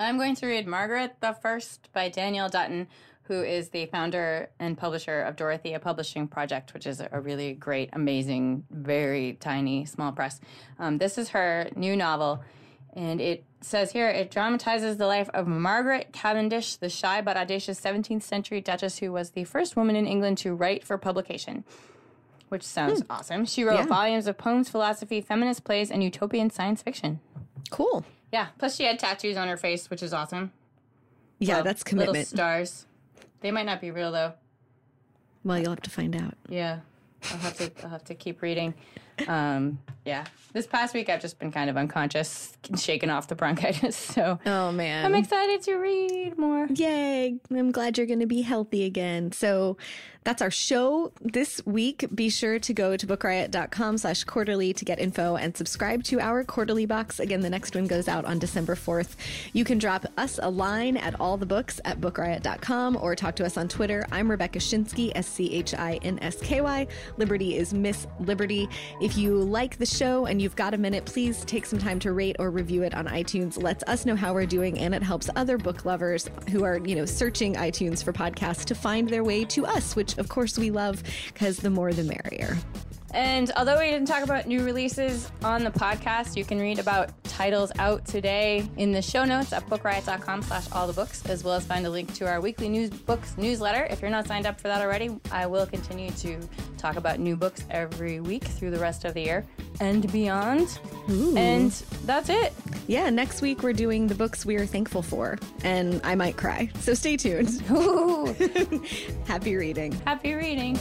I'm 0.00 0.18
going 0.18 0.34
to 0.34 0.46
read 0.46 0.66
Margaret 0.66 1.14
the 1.20 1.34
First 1.40 1.88
by 1.92 2.08
Danielle 2.08 2.48
Dutton, 2.48 2.88
who 3.22 3.40
is 3.40 3.68
the 3.68 3.86
founder 3.86 4.50
and 4.58 4.76
publisher 4.76 5.22
of 5.22 5.36
Dorothea 5.36 5.78
Publishing 5.78 6.26
Project, 6.26 6.74
which 6.74 6.88
is 6.88 7.00
a 7.00 7.20
really 7.20 7.52
great, 7.52 7.90
amazing, 7.92 8.64
very 8.68 9.34
tiny, 9.34 9.84
small 9.84 10.10
press. 10.10 10.40
Um, 10.80 10.98
this 10.98 11.18
is 11.18 11.28
her 11.28 11.70
new 11.76 11.94
novel, 11.94 12.42
and 12.92 13.20
it 13.20 13.44
says 13.60 13.92
here 13.92 14.08
it 14.08 14.30
dramatizes 14.30 14.96
the 14.96 15.06
life 15.06 15.30
of 15.32 15.46
Margaret 15.46 16.12
Cavendish, 16.12 16.76
the 16.76 16.88
shy 16.88 17.20
but 17.20 17.36
audacious 17.36 17.80
17th 17.80 18.22
century 18.22 18.60
duchess 18.60 18.98
who 18.98 19.12
was 19.12 19.30
the 19.30 19.44
first 19.44 19.76
woman 19.76 19.96
in 19.96 20.06
England 20.06 20.38
to 20.38 20.54
write 20.54 20.84
for 20.84 20.98
publication. 20.98 21.64
Which 22.48 22.62
sounds 22.62 23.00
hmm. 23.00 23.10
awesome. 23.10 23.44
She 23.46 23.64
wrote 23.64 23.78
Yeah. 23.78 23.86
volumes 23.86 24.26
of 24.26 24.36
poems, 24.36 24.68
philosophy, 24.68 25.22
feminist 25.22 25.64
plays, 25.64 25.90
and 25.90 26.02
utopian 26.02 26.50
science 26.50 26.82
fiction. 26.82 27.20
Cool. 27.70 28.04
Yeah. 28.30 28.48
Plus, 28.58 28.76
she 28.76 28.84
had 28.84 28.98
tattoos 28.98 29.38
on 29.38 29.48
her 29.48 29.56
face, 29.56 29.88
which 29.88 30.02
is 30.02 30.12
awesome. 30.12 30.52
Yeah, 31.38 31.56
Well, 31.56 31.64
that's 31.64 31.82
Little 31.84 31.98
commitment. 32.04 32.26
stars. 32.28 32.86
They 33.40 33.50
might 33.50 33.66
not 33.66 33.80
be 33.80 33.90
real 33.90 34.12
though. 34.12 34.34
Well, 35.44 35.58
you'll 35.58 35.70
have 35.70 35.80
to 35.80 35.90
find 35.90 36.14
out. 36.14 36.34
Yeah. 36.48 36.80
I'll 37.30 37.38
have 37.38 37.56
to. 37.56 37.70
I'll 37.82 37.90
have 37.90 38.04
to 38.04 38.14
keep 38.14 38.42
reading. 38.42 38.74
Um, 39.28 39.78
yeah, 40.04 40.24
this 40.52 40.66
past 40.66 40.94
week 40.94 41.08
I've 41.08 41.20
just 41.20 41.38
been 41.38 41.52
kind 41.52 41.70
of 41.70 41.76
unconscious, 41.76 42.52
shaking 42.76 43.08
off 43.10 43.28
the 43.28 43.34
bronchitis. 43.34 43.96
So 44.12 44.38
Oh 44.44 44.72
man. 44.72 45.04
I'm 45.04 45.14
excited 45.14 45.62
to 45.62 45.74
read 45.76 46.36
more. 46.38 46.66
Yay. 46.66 47.38
I'm 47.50 47.70
glad 47.70 47.96
you're 47.96 48.06
going 48.06 48.20
to 48.20 48.26
be 48.26 48.42
healthy 48.42 48.84
again. 48.84 49.32
So 49.32 49.76
that's 50.24 50.40
our 50.40 50.50
show 50.52 51.12
this 51.20 51.60
week. 51.66 52.04
Be 52.14 52.30
sure 52.30 52.58
to 52.60 52.72
go 52.72 52.96
to 52.96 53.06
bookriot.com 53.06 53.98
slash 53.98 54.22
quarterly 54.24 54.72
to 54.72 54.84
get 54.84 55.00
info 55.00 55.34
and 55.36 55.56
subscribe 55.56 56.04
to 56.04 56.20
our 56.20 56.44
quarterly 56.44 56.86
box. 56.86 57.18
Again, 57.18 57.40
the 57.40 57.50
next 57.50 57.74
one 57.74 57.86
goes 57.88 58.06
out 58.06 58.24
on 58.24 58.38
December 58.38 58.76
4th. 58.76 59.16
You 59.52 59.64
can 59.64 59.78
drop 59.78 60.06
us 60.16 60.38
a 60.40 60.48
line 60.48 60.96
at 60.96 61.18
all 61.20 61.36
the 61.36 61.46
books 61.46 61.80
at 61.84 62.00
bookriot.com 62.00 62.98
or 63.00 63.16
talk 63.16 63.34
to 63.36 63.44
us 63.44 63.56
on 63.56 63.66
Twitter. 63.66 64.04
I'm 64.12 64.30
Rebecca 64.30 64.60
Schinsky, 64.60 65.10
S 65.16 65.26
C 65.26 65.52
H 65.54 65.74
I 65.74 65.98
N 66.02 66.18
S 66.22 66.36
K 66.40 66.60
Y. 66.60 66.86
Liberty 67.16 67.56
is 67.56 67.74
Miss 67.74 68.06
Liberty. 68.20 68.68
If 69.00 69.11
you 69.16 69.36
like 69.38 69.78
the 69.78 69.86
show 69.86 70.26
and 70.26 70.40
you've 70.40 70.56
got 70.56 70.74
a 70.74 70.78
minute, 70.78 71.04
please 71.04 71.44
take 71.44 71.66
some 71.66 71.78
time 71.78 71.98
to 72.00 72.12
rate 72.12 72.36
or 72.38 72.50
review 72.50 72.82
it 72.82 72.94
on 72.94 73.06
iTunes. 73.06 73.62
Lets 73.62 73.82
us 73.84 74.06
know 74.06 74.16
how 74.16 74.32
we're 74.32 74.46
doing 74.46 74.78
and 74.78 74.94
it 74.94 75.02
helps 75.02 75.28
other 75.36 75.58
book 75.58 75.84
lovers 75.84 76.28
who 76.50 76.64
are, 76.64 76.78
you 76.78 76.94
know, 76.94 77.04
searching 77.04 77.54
iTunes 77.54 78.02
for 78.02 78.12
podcasts 78.12 78.64
to 78.66 78.74
find 78.74 79.08
their 79.08 79.24
way 79.24 79.44
to 79.46 79.66
us, 79.66 79.96
which 79.96 80.18
of 80.18 80.28
course 80.28 80.58
we 80.58 80.70
love 80.70 81.02
because 81.26 81.58
the 81.58 81.70
more 81.70 81.92
the 81.92 82.04
merrier. 82.04 82.56
And 83.14 83.50
although 83.56 83.78
we 83.78 83.86
didn't 83.90 84.08
talk 84.08 84.22
about 84.22 84.46
new 84.46 84.64
releases 84.64 85.30
on 85.44 85.64
the 85.64 85.70
podcast, 85.70 86.36
you 86.36 86.44
can 86.44 86.58
read 86.58 86.78
about 86.78 87.10
titles 87.24 87.70
out 87.78 88.04
today 88.06 88.68
in 88.76 88.92
the 88.92 89.02
show 89.02 89.24
notes 89.24 89.52
at 89.52 89.66
bookriot.com 89.68 90.42
slash 90.42 90.66
all 90.72 90.86
the 90.86 90.92
books, 90.92 91.24
as 91.26 91.44
well 91.44 91.54
as 91.54 91.64
find 91.66 91.84
a 91.86 91.90
link 91.90 92.12
to 92.14 92.26
our 92.26 92.40
weekly 92.40 92.68
news 92.68 92.88
books 92.90 93.36
newsletter. 93.36 93.84
If 93.90 94.00
you're 94.00 94.10
not 94.10 94.26
signed 94.26 94.46
up 94.46 94.60
for 94.60 94.68
that 94.68 94.80
already, 94.80 95.10
I 95.30 95.46
will 95.46 95.66
continue 95.66 96.10
to 96.10 96.38
talk 96.78 96.96
about 96.96 97.20
new 97.20 97.36
books 97.36 97.64
every 97.70 98.20
week 98.20 98.44
through 98.44 98.70
the 98.70 98.78
rest 98.78 99.04
of 99.04 99.14
the 99.14 99.20
year 99.22 99.44
and 99.80 100.10
beyond. 100.12 100.78
And 101.08 101.70
that's 102.06 102.28
it. 102.28 102.52
Yeah, 102.86 103.10
next 103.10 103.42
week 103.42 103.62
we're 103.62 103.72
doing 103.72 104.06
the 104.06 104.14
books 104.14 104.44
we 104.46 104.56
are 104.56 104.66
thankful 104.66 105.02
for, 105.02 105.38
and 105.64 106.00
I 106.04 106.14
might 106.14 106.36
cry. 106.36 106.70
So 106.80 106.94
stay 106.94 107.16
tuned. 107.16 107.62
Ooh, 107.70 108.34
Happy 109.26 109.56
reading. 109.56 109.92
happy 110.06 110.34
reading. 110.34 110.78